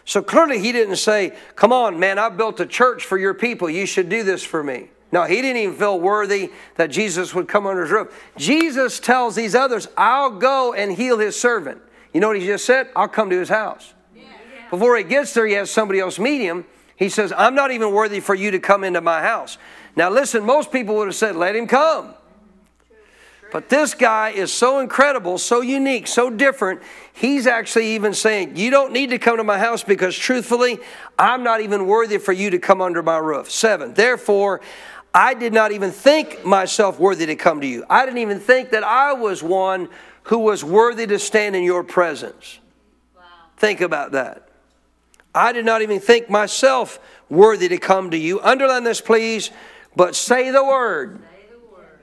So 0.05 0.21
clearly 0.21 0.59
he 0.59 0.71
didn't 0.71 0.97
say, 0.97 1.35
Come 1.55 1.73
on, 1.73 1.99
man, 1.99 2.19
I've 2.19 2.37
built 2.37 2.59
a 2.59 2.65
church 2.65 3.03
for 3.03 3.17
your 3.17 3.33
people. 3.33 3.69
You 3.69 3.85
should 3.85 4.07
do 4.07 4.23
this 4.23 4.43
for 4.43 4.63
me. 4.63 4.89
No, 5.11 5.23
he 5.23 5.41
didn't 5.41 5.57
even 5.57 5.75
feel 5.75 5.99
worthy 5.99 6.51
that 6.75 6.91
Jesus 6.91 7.33
would 7.33 7.47
come 7.47 7.65
under 7.65 7.83
his 7.83 7.91
roof. 7.91 8.31
Jesus 8.37 8.99
tells 8.99 9.35
these 9.35 9.55
others, 9.55 9.87
I'll 9.97 10.31
go 10.31 10.73
and 10.73 10.91
heal 10.91 11.19
his 11.19 11.39
servant. 11.39 11.81
You 12.15 12.21
know 12.21 12.29
what 12.29 12.39
he 12.39 12.45
just 12.45 12.63
said? 12.63 12.87
I'll 12.95 13.09
come 13.09 13.29
to 13.29 13.37
his 13.37 13.49
house. 13.49 13.93
Before 14.71 14.95
he 14.95 15.03
gets 15.03 15.33
there, 15.33 15.45
he 15.45 15.51
has 15.55 15.69
somebody 15.69 15.99
else 15.99 16.17
meet 16.17 16.39
him. 16.39 16.63
He 16.95 17.09
says, 17.09 17.33
I'm 17.35 17.55
not 17.55 17.71
even 17.71 17.91
worthy 17.91 18.21
for 18.21 18.33
you 18.33 18.51
to 18.51 18.59
come 18.59 18.85
into 18.85 19.01
my 19.01 19.21
house. 19.21 19.57
Now, 19.97 20.09
listen, 20.09 20.45
most 20.45 20.71
people 20.71 20.95
would 20.95 21.09
have 21.09 21.15
said, 21.15 21.35
Let 21.35 21.57
him 21.57 21.67
come. 21.67 22.13
But 23.51 23.67
this 23.67 23.93
guy 23.93 24.29
is 24.29 24.53
so 24.53 24.79
incredible, 24.79 25.37
so 25.37 25.59
unique, 25.59 26.07
so 26.07 26.29
different. 26.29 26.81
He's 27.11 27.47
actually 27.47 27.87
even 27.95 28.13
saying, 28.13 28.55
You 28.55 28.71
don't 28.71 28.93
need 28.93 29.09
to 29.09 29.17
come 29.17 29.35
to 29.35 29.43
my 29.43 29.59
house 29.59 29.83
because 29.83 30.15
truthfully, 30.15 30.79
I'm 31.19 31.43
not 31.43 31.59
even 31.59 31.85
worthy 31.85 32.17
for 32.17 32.31
you 32.31 32.49
to 32.51 32.59
come 32.59 32.79
under 32.79 33.03
my 33.03 33.17
roof. 33.17 33.51
Seven, 33.51 33.93
therefore, 33.93 34.61
I 35.13 35.33
did 35.33 35.51
not 35.51 35.73
even 35.73 35.91
think 35.91 36.45
myself 36.45 36.97
worthy 36.97 37.25
to 37.25 37.35
come 37.35 37.59
to 37.59 37.67
you. 37.67 37.83
I 37.89 38.05
didn't 38.05 38.19
even 38.19 38.39
think 38.39 38.69
that 38.69 38.85
I 38.85 39.11
was 39.11 39.43
one 39.43 39.89
who 40.25 40.39
was 40.39 40.63
worthy 40.63 41.05
to 41.07 41.19
stand 41.19 41.55
in 41.55 41.63
your 41.63 41.83
presence. 41.83 42.59
Wow. 43.15 43.23
Think 43.57 43.81
about 43.81 44.11
that. 44.13 44.49
I 45.33 45.51
did 45.51 45.65
not 45.65 45.81
even 45.81 45.99
think 45.99 46.29
myself 46.29 46.99
worthy 47.29 47.67
to 47.67 47.77
come 47.77 48.11
to 48.11 48.17
you. 48.17 48.39
Underline 48.41 48.83
this, 48.83 49.01
please. 49.01 49.51
But 49.95 50.15
say 50.15 50.51
the 50.51 50.63
word. 50.63 51.21
Say 51.21 51.45
the 51.51 51.75
word, 51.75 51.99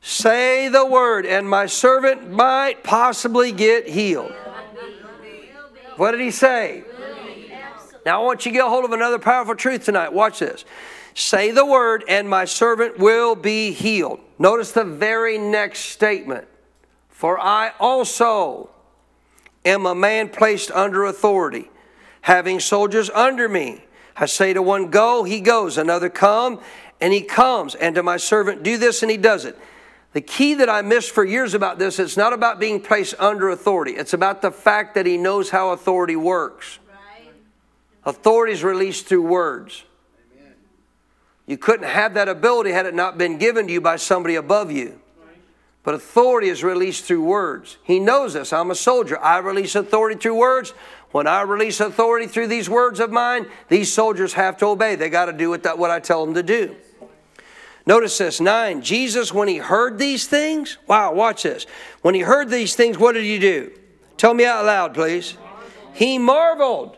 say 0.00 0.68
the 0.68 0.86
word 0.86 1.26
and 1.26 1.48
my 1.48 1.66
servant 1.66 2.30
might 2.30 2.82
possibly 2.82 3.52
get 3.52 3.88
healed. 3.88 4.32
What 5.96 6.12
did 6.12 6.20
he 6.20 6.30
say? 6.30 6.84
Now 8.04 8.20
I 8.20 8.24
want 8.24 8.44
you 8.44 8.50
to 8.50 8.58
get 8.58 8.66
a 8.66 8.68
hold 8.68 8.84
of 8.84 8.92
another 8.92 9.18
powerful 9.18 9.54
truth 9.54 9.84
tonight. 9.84 10.12
Watch 10.12 10.40
this. 10.40 10.64
Say 11.14 11.50
the 11.50 11.64
word, 11.64 12.04
and 12.08 12.28
my 12.28 12.46
servant 12.46 12.98
will 12.98 13.34
be 13.34 13.72
healed. 13.72 14.18
Notice 14.38 14.72
the 14.72 14.84
very 14.84 15.36
next 15.36 15.80
statement. 15.80 16.48
For 17.22 17.38
I 17.38 17.70
also 17.78 18.68
am 19.64 19.86
a 19.86 19.94
man 19.94 20.28
placed 20.28 20.72
under 20.72 21.04
authority, 21.04 21.70
having 22.22 22.58
soldiers 22.58 23.10
under 23.10 23.48
me. 23.48 23.84
I 24.16 24.26
say 24.26 24.52
to 24.54 24.60
one, 24.60 24.90
Go, 24.90 25.22
he 25.22 25.40
goes. 25.40 25.78
Another, 25.78 26.08
Come, 26.08 26.58
and 27.00 27.12
he 27.12 27.20
comes. 27.20 27.76
And 27.76 27.94
to 27.94 28.02
my 28.02 28.16
servant, 28.16 28.64
Do 28.64 28.76
this, 28.76 29.02
and 29.02 29.10
he 29.10 29.16
does 29.16 29.44
it. 29.44 29.56
The 30.14 30.20
key 30.20 30.54
that 30.54 30.68
I 30.68 30.82
missed 30.82 31.12
for 31.12 31.24
years 31.24 31.54
about 31.54 31.78
this, 31.78 32.00
it's 32.00 32.16
not 32.16 32.32
about 32.32 32.58
being 32.58 32.80
placed 32.80 33.14
under 33.20 33.50
authority. 33.50 33.92
It's 33.92 34.14
about 34.14 34.42
the 34.42 34.50
fact 34.50 34.96
that 34.96 35.06
he 35.06 35.16
knows 35.16 35.50
how 35.50 35.70
authority 35.70 36.16
works. 36.16 36.80
Right. 36.88 37.32
Authority 38.04 38.52
is 38.54 38.64
released 38.64 39.06
through 39.06 39.22
words. 39.22 39.84
Amen. 40.40 40.54
You 41.46 41.56
couldn't 41.56 41.86
have 41.86 42.14
that 42.14 42.28
ability 42.28 42.72
had 42.72 42.86
it 42.86 42.96
not 42.96 43.16
been 43.16 43.38
given 43.38 43.68
to 43.68 43.72
you 43.72 43.80
by 43.80 43.94
somebody 43.94 44.34
above 44.34 44.72
you. 44.72 45.01
But 45.84 45.94
authority 45.94 46.48
is 46.48 46.62
released 46.62 47.04
through 47.04 47.24
words. 47.24 47.76
He 47.82 47.98
knows 47.98 48.34
this. 48.34 48.52
I'm 48.52 48.70
a 48.70 48.74
soldier. 48.74 49.18
I 49.18 49.38
release 49.38 49.74
authority 49.74 50.18
through 50.18 50.36
words. 50.36 50.70
When 51.10 51.26
I 51.26 51.42
release 51.42 51.80
authority 51.80 52.26
through 52.26 52.46
these 52.46 52.70
words 52.70 53.00
of 53.00 53.10
mine, 53.10 53.46
these 53.68 53.92
soldiers 53.92 54.34
have 54.34 54.56
to 54.58 54.66
obey. 54.66 54.94
They 54.94 55.10
got 55.10 55.26
to 55.26 55.32
do 55.32 55.50
what 55.50 55.90
I 55.90 55.98
tell 55.98 56.24
them 56.24 56.34
to 56.34 56.42
do. 56.42 56.76
Notice 57.84 58.16
this, 58.16 58.40
9. 58.40 58.80
Jesus, 58.80 59.34
when 59.34 59.48
he 59.48 59.56
heard 59.56 59.98
these 59.98 60.26
things, 60.26 60.78
wow, 60.86 61.12
watch 61.12 61.42
this. 61.42 61.66
When 62.00 62.14
he 62.14 62.20
heard 62.20 62.48
these 62.48 62.76
things, 62.76 62.96
what 62.96 63.12
did 63.12 63.24
he 63.24 63.40
do? 63.40 63.72
Tell 64.16 64.34
me 64.34 64.44
out 64.44 64.64
loud, 64.64 64.94
please. 64.94 65.36
He 65.92 66.16
marveled. 66.16 66.96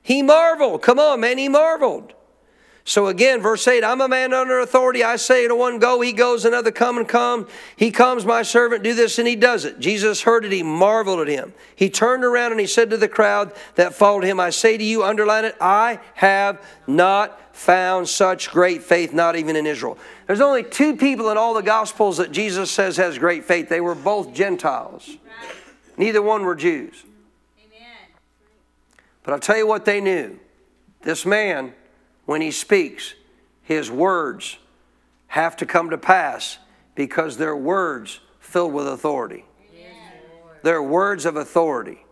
He 0.00 0.22
marveled. 0.22 0.80
Come 0.80 1.00
on, 1.00 1.20
man, 1.20 1.38
he 1.38 1.48
marveled. 1.48 2.14
So 2.84 3.06
again, 3.06 3.40
verse 3.40 3.66
8 3.66 3.84
I'm 3.84 4.00
a 4.00 4.08
man 4.08 4.32
under 4.34 4.58
authority. 4.58 5.04
I 5.04 5.16
say 5.16 5.46
to 5.46 5.54
one, 5.54 5.78
go, 5.78 6.00
he 6.00 6.12
goes, 6.12 6.44
another, 6.44 6.72
come 6.72 6.98
and 6.98 7.08
come. 7.08 7.46
He 7.76 7.90
comes, 7.90 8.24
my 8.24 8.42
servant, 8.42 8.82
do 8.82 8.94
this, 8.94 9.18
and 9.18 9.28
he 9.28 9.36
does 9.36 9.64
it. 9.64 9.78
Jesus 9.78 10.22
heard 10.22 10.44
it, 10.44 10.52
he 10.52 10.62
marveled 10.62 11.20
at 11.20 11.28
him. 11.28 11.52
He 11.76 11.88
turned 11.90 12.24
around 12.24 12.50
and 12.50 12.60
he 12.60 12.66
said 12.66 12.90
to 12.90 12.96
the 12.96 13.08
crowd 13.08 13.52
that 13.76 13.94
followed 13.94 14.24
him, 14.24 14.40
I 14.40 14.50
say 14.50 14.76
to 14.76 14.84
you, 14.84 15.04
underline 15.04 15.44
it, 15.44 15.56
I 15.60 16.00
have 16.14 16.60
not 16.86 17.38
found 17.54 18.08
such 18.08 18.50
great 18.50 18.82
faith, 18.82 19.12
not 19.12 19.36
even 19.36 19.54
in 19.54 19.66
Israel. 19.66 19.96
There's 20.26 20.40
only 20.40 20.64
two 20.64 20.96
people 20.96 21.30
in 21.30 21.36
all 21.36 21.54
the 21.54 21.62
Gospels 21.62 22.16
that 22.16 22.32
Jesus 22.32 22.70
says 22.70 22.96
has 22.96 23.18
great 23.18 23.44
faith. 23.44 23.68
They 23.68 23.80
were 23.80 23.94
both 23.94 24.34
Gentiles, 24.34 25.18
neither 25.96 26.22
one 26.22 26.44
were 26.44 26.56
Jews. 26.56 27.04
Amen. 27.64 27.96
But 29.22 29.34
I'll 29.34 29.40
tell 29.40 29.56
you 29.56 29.66
what 29.66 29.84
they 29.84 30.00
knew. 30.00 30.38
This 31.02 31.26
man, 31.26 31.74
when 32.24 32.40
he 32.40 32.50
speaks, 32.50 33.14
his 33.62 33.90
words 33.90 34.58
have 35.28 35.56
to 35.56 35.66
come 35.66 35.90
to 35.90 35.98
pass 35.98 36.58
because 36.94 37.36
they're 37.36 37.56
words 37.56 38.20
filled 38.38 38.72
with 38.72 38.86
authority. 38.86 39.44
They're 40.62 40.82
words 40.82 41.26
of 41.26 41.36
authority. 41.36 42.04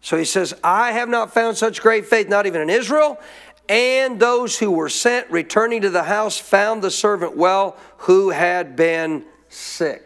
So 0.00 0.16
he 0.16 0.24
says, 0.24 0.54
I 0.62 0.92
have 0.92 1.08
not 1.08 1.32
found 1.32 1.56
such 1.56 1.80
great 1.80 2.06
faith, 2.06 2.28
not 2.28 2.46
even 2.46 2.60
in 2.60 2.70
Israel. 2.70 3.20
And 3.68 4.20
those 4.20 4.58
who 4.58 4.70
were 4.70 4.88
sent, 4.88 5.30
returning 5.30 5.82
to 5.82 5.90
the 5.90 6.04
house, 6.04 6.38
found 6.38 6.82
the 6.82 6.90
servant 6.90 7.36
well 7.36 7.76
who 7.98 8.30
had 8.30 8.76
been 8.76 9.24
sick. 9.48 10.02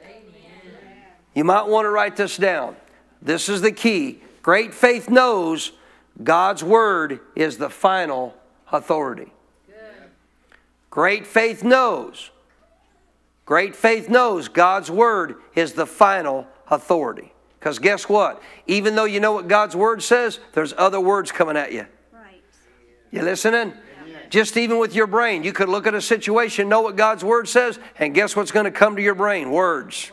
You 1.35 1.45
might 1.45 1.67
want 1.69 1.85
to 1.85 1.91
write 1.91 2.17
this 2.17 2.37
down. 2.37 2.77
This 3.23 3.49
is 3.49 3.61
the 3.61 3.73
key. 3.73 4.21
Great 4.43 4.75
faith 4.75 5.09
knows 5.09 5.73
God's 6.23 6.65
word 6.65 7.21
is 7.37 7.59
the 7.59 7.71
final 7.71 8.35
authority. 8.73 9.33
Great 10.91 11.27
faith 11.27 11.63
knows. 11.63 12.31
Great 13.47 13.75
faith 13.75 14.09
knows 14.09 14.49
God's 14.49 14.91
word 14.91 15.37
is 15.55 15.73
the 15.73 15.87
final 15.87 16.47
authority. 16.69 17.33
Because 17.59 17.79
guess 17.79 18.09
what? 18.09 18.43
Even 18.67 18.95
though 18.95 19.05
you 19.05 19.21
know 19.21 19.33
what 19.33 19.49
God's 19.49 19.77
word 19.77 20.03
says, 20.03 20.41
there's 20.53 20.73
other 20.77 21.01
words 21.01 21.31
coming 21.31 21.57
at 21.57 21.73
you. 21.73 21.87
You 23.11 23.23
listening? 23.23 23.73
Just 24.31 24.57
even 24.57 24.79
with 24.79 24.95
your 24.95 25.09
brain, 25.09 25.43
you 25.43 25.53
could 25.53 25.69
look 25.69 25.89
at 25.89 25.95
a 25.95 26.01
situation, 26.01 26.69
know 26.69 26.81
what 26.81 26.97
God's 26.97 27.25
word 27.25 27.49
says, 27.49 27.81
and 27.99 28.15
guess 28.15 28.37
what's 28.37 28.53
going 28.53 28.65
to 28.65 28.71
come 28.71 28.95
to 28.95 29.03
your 29.03 29.17
brain? 29.17 29.51
Words, 29.51 30.13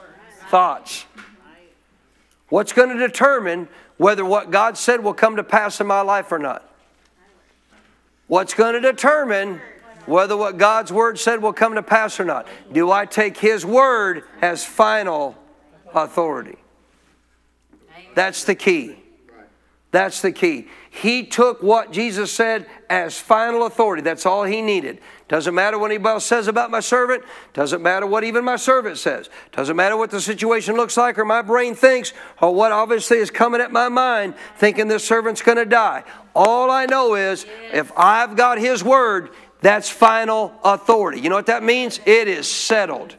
thoughts. 0.50 1.06
What's 2.50 2.74
going 2.74 2.90
to 2.90 2.98
determine 2.98 3.68
whether 3.98 4.26
what 4.26 4.50
God 4.50 4.78
said 4.78 5.04
will 5.04 5.14
come 5.14 5.36
to 5.36 5.44
pass 5.44 5.80
in 5.80 5.86
my 5.86 6.02
life 6.02 6.32
or 6.32 6.40
not? 6.40 6.68
What's 8.28 8.54
going 8.54 8.74
to 8.74 8.82
determine 8.82 9.62
whether 10.06 10.36
what 10.36 10.58
God's 10.58 10.92
word 10.92 11.18
said 11.20 11.42
will 11.42 11.54
come 11.54 11.76
to 11.76 11.84
pass 11.84 12.20
or 12.20 12.26
not? 12.26 12.48
Do 12.72 12.92
I 12.92 13.06
take 13.06 13.38
His 13.38 13.66
word 13.66 14.24
as 14.42 14.66
final 14.66 15.36
authority? 15.94 16.58
That's 18.16 18.44
the 18.44 18.56
key. 18.56 18.98
That's 19.92 20.22
the 20.22 20.32
key. 20.32 20.68
He 20.90 21.24
took 21.24 21.64
what 21.64 21.92
Jesus 21.92 22.32
said 22.32 22.68
as 22.90 23.18
final 23.20 23.66
authority. 23.66 24.02
That's 24.02 24.26
all 24.26 24.44
he 24.44 24.62
needed. 24.62 25.00
Doesn't 25.30 25.56
matter 25.56 25.78
what 25.78 25.92
anybody 25.92 26.14
else 26.14 26.26
says 26.26 26.48
about 26.48 26.72
my 26.72 26.82
servant. 26.82 27.24
Doesn't 27.54 27.82
matter 27.82 28.06
what 28.06 28.24
even 28.24 28.44
my 28.44 28.58
servant 28.58 28.98
says. 28.98 29.30
Doesn't 29.54 29.76
matter 29.76 29.96
what 29.96 30.10
the 30.10 30.20
situation 30.20 30.76
looks 30.76 30.98
like 30.98 31.18
or 31.18 31.26
my 31.26 31.42
brain 31.42 31.74
thinks 31.74 32.14
or 32.42 32.54
what 32.54 32.72
obviously 32.72 33.18
is 33.18 33.32
coming 33.32 33.62
at 33.62 33.72
my 33.72 33.88
mind 33.88 34.36
thinking 34.58 34.88
this 34.88 35.06
servant's 35.06 35.42
going 35.42 35.58
to 35.58 35.66
die. 35.66 36.04
All 36.36 36.70
I 36.70 36.86
know 36.86 37.16
is 37.16 37.46
if 37.72 37.92
I've 37.96 38.36
got 38.36 38.58
his 38.58 38.84
word, 38.84 39.30
that's 39.62 39.90
final 39.90 40.54
authority. 40.64 41.22
You 41.22 41.30
know 41.30 41.36
what 41.36 41.48
that 41.48 41.64
means? 41.64 42.00
It 42.06 42.28
is 42.28 42.48
settled. 42.50 43.16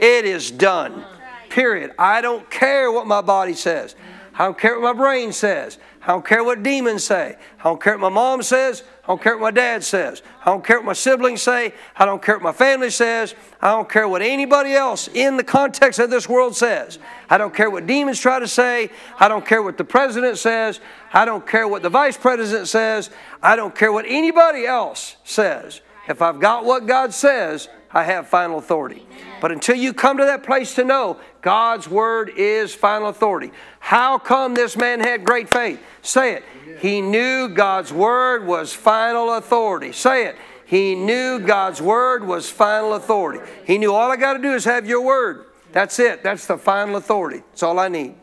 It 0.00 0.24
is 0.24 0.50
done. 0.50 1.04
Period. 1.50 1.92
I 1.98 2.20
don't 2.20 2.50
care 2.50 2.90
what 2.90 3.06
my 3.06 3.20
body 3.20 3.54
says. 3.54 3.94
I 4.36 4.44
don't 4.44 4.58
care 4.58 4.78
what 4.78 4.96
my 4.96 5.00
brain 5.00 5.32
says. 5.32 5.78
I 6.02 6.08
don't 6.08 6.26
care 6.26 6.44
what 6.44 6.62
demons 6.62 7.04
say. 7.04 7.36
I 7.60 7.62
don't 7.62 7.80
care 7.80 7.94
what 7.94 8.10
my 8.12 8.14
mom 8.14 8.42
says. 8.42 8.82
I 9.04 9.06
don't 9.06 9.22
care 9.22 9.36
what 9.38 9.42
my 9.42 9.50
dad 9.52 9.84
says. 9.84 10.22
I 10.42 10.46
don't 10.46 10.64
care 10.64 10.78
what 10.78 10.86
my 10.86 10.92
siblings 10.92 11.40
say. 11.40 11.72
I 11.96 12.04
don't 12.04 12.20
care 12.20 12.36
what 12.36 12.42
my 12.42 12.52
family 12.52 12.90
says. 12.90 13.34
I 13.62 13.70
don't 13.70 13.88
care 13.88 14.08
what 14.08 14.20
anybody 14.20 14.72
else 14.72 15.08
in 15.08 15.36
the 15.36 15.44
context 15.44 16.00
of 16.00 16.10
this 16.10 16.28
world 16.28 16.56
says. 16.56 16.98
I 17.30 17.38
don't 17.38 17.54
care 17.54 17.70
what 17.70 17.86
demons 17.86 18.18
try 18.18 18.38
to 18.38 18.48
say. 18.48 18.90
I 19.18 19.28
don't 19.28 19.46
care 19.46 19.62
what 19.62 19.78
the 19.78 19.84
president 19.84 20.36
says. 20.36 20.80
I 21.12 21.24
don't 21.24 21.46
care 21.46 21.68
what 21.68 21.82
the 21.82 21.90
vice 21.90 22.16
president 22.16 22.68
says. 22.68 23.10
I 23.42 23.56
don't 23.56 23.74
care 23.74 23.92
what 23.92 24.04
anybody 24.06 24.66
else 24.66 25.16
says. 25.24 25.80
If 26.08 26.20
I've 26.20 26.40
got 26.40 26.64
what 26.64 26.86
God 26.86 27.14
says, 27.14 27.68
I 27.94 28.02
have 28.02 28.26
final 28.26 28.58
authority. 28.58 29.06
But 29.40 29.52
until 29.52 29.76
you 29.76 29.94
come 29.94 30.18
to 30.18 30.24
that 30.24 30.42
place 30.42 30.74
to 30.74 30.84
know 30.84 31.18
God's 31.42 31.88
word 31.88 32.30
is 32.36 32.74
final 32.74 33.08
authority. 33.08 33.52
How 33.78 34.18
come 34.18 34.54
this 34.54 34.76
man 34.76 34.98
had 34.98 35.24
great 35.24 35.48
faith? 35.48 35.80
Say 36.02 36.34
it. 36.34 36.44
He 36.80 37.00
knew 37.00 37.48
God's 37.48 37.92
word 37.92 38.46
was 38.46 38.72
final 38.72 39.34
authority. 39.34 39.92
Say 39.92 40.26
it. 40.26 40.36
He 40.66 40.96
knew 40.96 41.38
God's 41.38 41.80
word 41.80 42.26
was 42.26 42.50
final 42.50 42.94
authority. 42.94 43.48
He 43.64 43.78
knew 43.78 43.94
all 43.94 44.10
I 44.10 44.16
got 44.16 44.32
to 44.32 44.38
do 44.40 44.54
is 44.54 44.64
have 44.64 44.86
your 44.86 45.02
word. 45.02 45.46
That's 45.70 45.98
it. 46.00 46.24
That's 46.24 46.46
the 46.46 46.58
final 46.58 46.96
authority. 46.96 47.42
That's 47.50 47.62
all 47.62 47.78
I 47.78 47.88
need. 47.88 48.14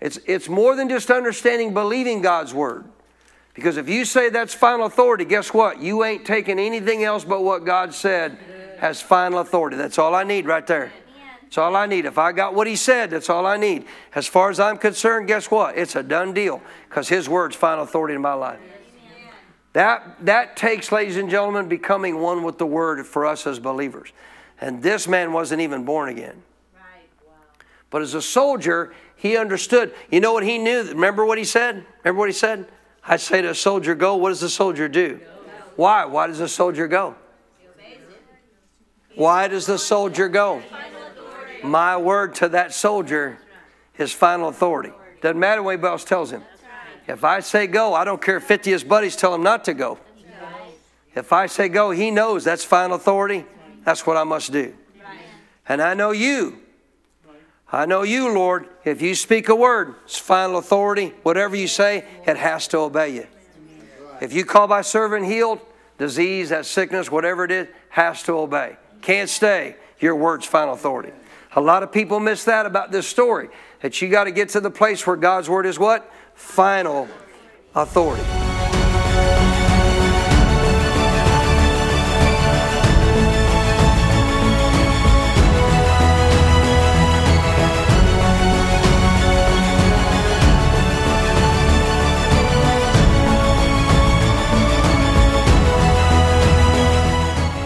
It's, 0.00 0.18
it's 0.26 0.48
more 0.48 0.74
than 0.76 0.88
just 0.88 1.10
understanding, 1.10 1.74
believing 1.74 2.22
God's 2.22 2.54
word. 2.54 2.84
Because 3.54 3.76
if 3.76 3.88
you 3.88 4.04
say 4.04 4.30
that's 4.30 4.54
final 4.54 4.86
authority, 4.86 5.24
guess 5.24 5.52
what? 5.52 5.80
You 5.80 6.04
ain't 6.04 6.24
taking 6.24 6.58
anything 6.58 7.04
else 7.04 7.24
but 7.24 7.42
what 7.42 7.64
God 7.64 7.92
said 7.92 8.38
has 8.82 9.00
final 9.00 9.38
authority. 9.38 9.76
That's 9.76 9.96
all 9.96 10.12
I 10.12 10.24
need 10.24 10.44
right 10.44 10.66
there. 10.66 10.92
That's 11.42 11.56
all 11.56 11.76
I 11.76 11.86
need. 11.86 12.04
If 12.04 12.18
I 12.18 12.32
got 12.32 12.52
what 12.52 12.66
he 12.66 12.74
said, 12.74 13.10
that's 13.10 13.30
all 13.30 13.46
I 13.46 13.56
need. 13.56 13.84
As 14.12 14.26
far 14.26 14.50
as 14.50 14.58
I'm 14.58 14.76
concerned, 14.76 15.28
guess 15.28 15.52
what? 15.52 15.78
It's 15.78 15.94
a 15.94 16.02
done 16.02 16.34
deal 16.34 16.60
because 16.88 17.08
his 17.08 17.28
word's 17.28 17.54
final 17.54 17.84
authority 17.84 18.16
in 18.16 18.20
my 18.20 18.34
life. 18.34 18.58
That, 19.74 20.16
that 20.26 20.56
takes, 20.56 20.90
ladies 20.90 21.16
and 21.16 21.30
gentlemen, 21.30 21.68
becoming 21.68 22.18
one 22.18 22.42
with 22.42 22.58
the 22.58 22.66
word 22.66 23.06
for 23.06 23.24
us 23.24 23.46
as 23.46 23.60
believers. 23.60 24.12
And 24.60 24.82
this 24.82 25.06
man 25.06 25.32
wasn't 25.32 25.60
even 25.60 25.84
born 25.84 26.08
again. 26.08 26.42
But 27.88 28.02
as 28.02 28.14
a 28.14 28.22
soldier, 28.22 28.92
he 29.14 29.36
understood. 29.36 29.94
You 30.10 30.18
know 30.18 30.32
what 30.32 30.42
he 30.42 30.58
knew? 30.58 30.82
Remember 30.88 31.24
what 31.24 31.38
he 31.38 31.44
said? 31.44 31.86
Remember 32.02 32.18
what 32.18 32.28
he 32.28 32.34
said? 32.34 32.66
I 33.06 33.16
say 33.16 33.42
to 33.42 33.50
a 33.50 33.54
soldier, 33.54 33.94
go. 33.94 34.16
What 34.16 34.30
does 34.30 34.40
the 34.40 34.48
soldier 34.48 34.88
do? 34.88 35.20
Why? 35.76 36.04
Why 36.04 36.26
does 36.26 36.38
the 36.38 36.48
soldier 36.48 36.88
go? 36.88 37.14
Why 39.14 39.48
does 39.48 39.66
the 39.66 39.78
soldier 39.78 40.28
go? 40.28 40.62
My 41.62 41.96
word 41.96 42.34
to 42.36 42.48
that 42.50 42.72
soldier 42.72 43.38
is 43.98 44.12
final 44.12 44.48
authority. 44.48 44.92
Doesn't 45.20 45.38
matter 45.38 45.62
what 45.62 45.72
anybody 45.72 45.92
else 45.92 46.04
tells 46.04 46.32
him. 46.32 46.42
If 47.06 47.24
I 47.24 47.40
say 47.40 47.66
go, 47.66 47.94
I 47.94 48.04
don't 48.04 48.20
care 48.20 48.36
if 48.36 48.44
50 48.44 48.70
of 48.70 48.72
his 48.74 48.84
buddies 48.84 49.16
tell 49.16 49.34
him 49.34 49.42
not 49.42 49.64
to 49.64 49.74
go. 49.74 49.98
If 51.14 51.32
I 51.32 51.46
say 51.46 51.68
go, 51.68 51.90
he 51.90 52.10
knows 52.10 52.44
that's 52.44 52.64
final 52.64 52.96
authority. 52.96 53.44
That's 53.84 54.06
what 54.06 54.16
I 54.16 54.24
must 54.24 54.52
do. 54.52 54.74
And 55.68 55.82
I 55.82 55.94
know 55.94 56.10
you. 56.10 56.58
I 57.70 57.86
know 57.86 58.02
you, 58.02 58.32
Lord. 58.32 58.68
If 58.84 59.00
you 59.00 59.14
speak 59.14 59.48
a 59.48 59.54
word, 59.54 59.94
it's 60.04 60.18
final 60.18 60.58
authority. 60.58 61.14
Whatever 61.22 61.56
you 61.56 61.68
say, 61.68 62.04
it 62.26 62.36
has 62.36 62.68
to 62.68 62.78
obey 62.78 63.14
you. 63.14 63.26
If 64.20 64.32
you 64.32 64.44
call 64.44 64.68
by 64.68 64.82
servant 64.82 65.26
healed, 65.26 65.60
disease, 65.98 66.50
that 66.50 66.66
sickness, 66.66 67.10
whatever 67.10 67.44
it 67.44 67.50
is, 67.50 67.68
has 67.90 68.22
to 68.24 68.38
obey. 68.38 68.76
Can't 69.02 69.28
stay. 69.28 69.76
Your 70.00 70.16
word's 70.16 70.46
final 70.46 70.74
authority. 70.74 71.12
A 71.54 71.60
lot 71.60 71.82
of 71.82 71.92
people 71.92 72.18
miss 72.18 72.44
that 72.44 72.64
about 72.64 72.90
this 72.90 73.06
story. 73.06 73.50
That 73.82 74.00
you 74.00 74.08
got 74.08 74.24
to 74.24 74.30
get 74.30 74.50
to 74.50 74.60
the 74.60 74.70
place 74.70 75.06
where 75.06 75.16
God's 75.16 75.50
word 75.50 75.66
is 75.66 75.78
what? 75.78 76.10
Final 76.34 77.08
authority. 77.74 78.41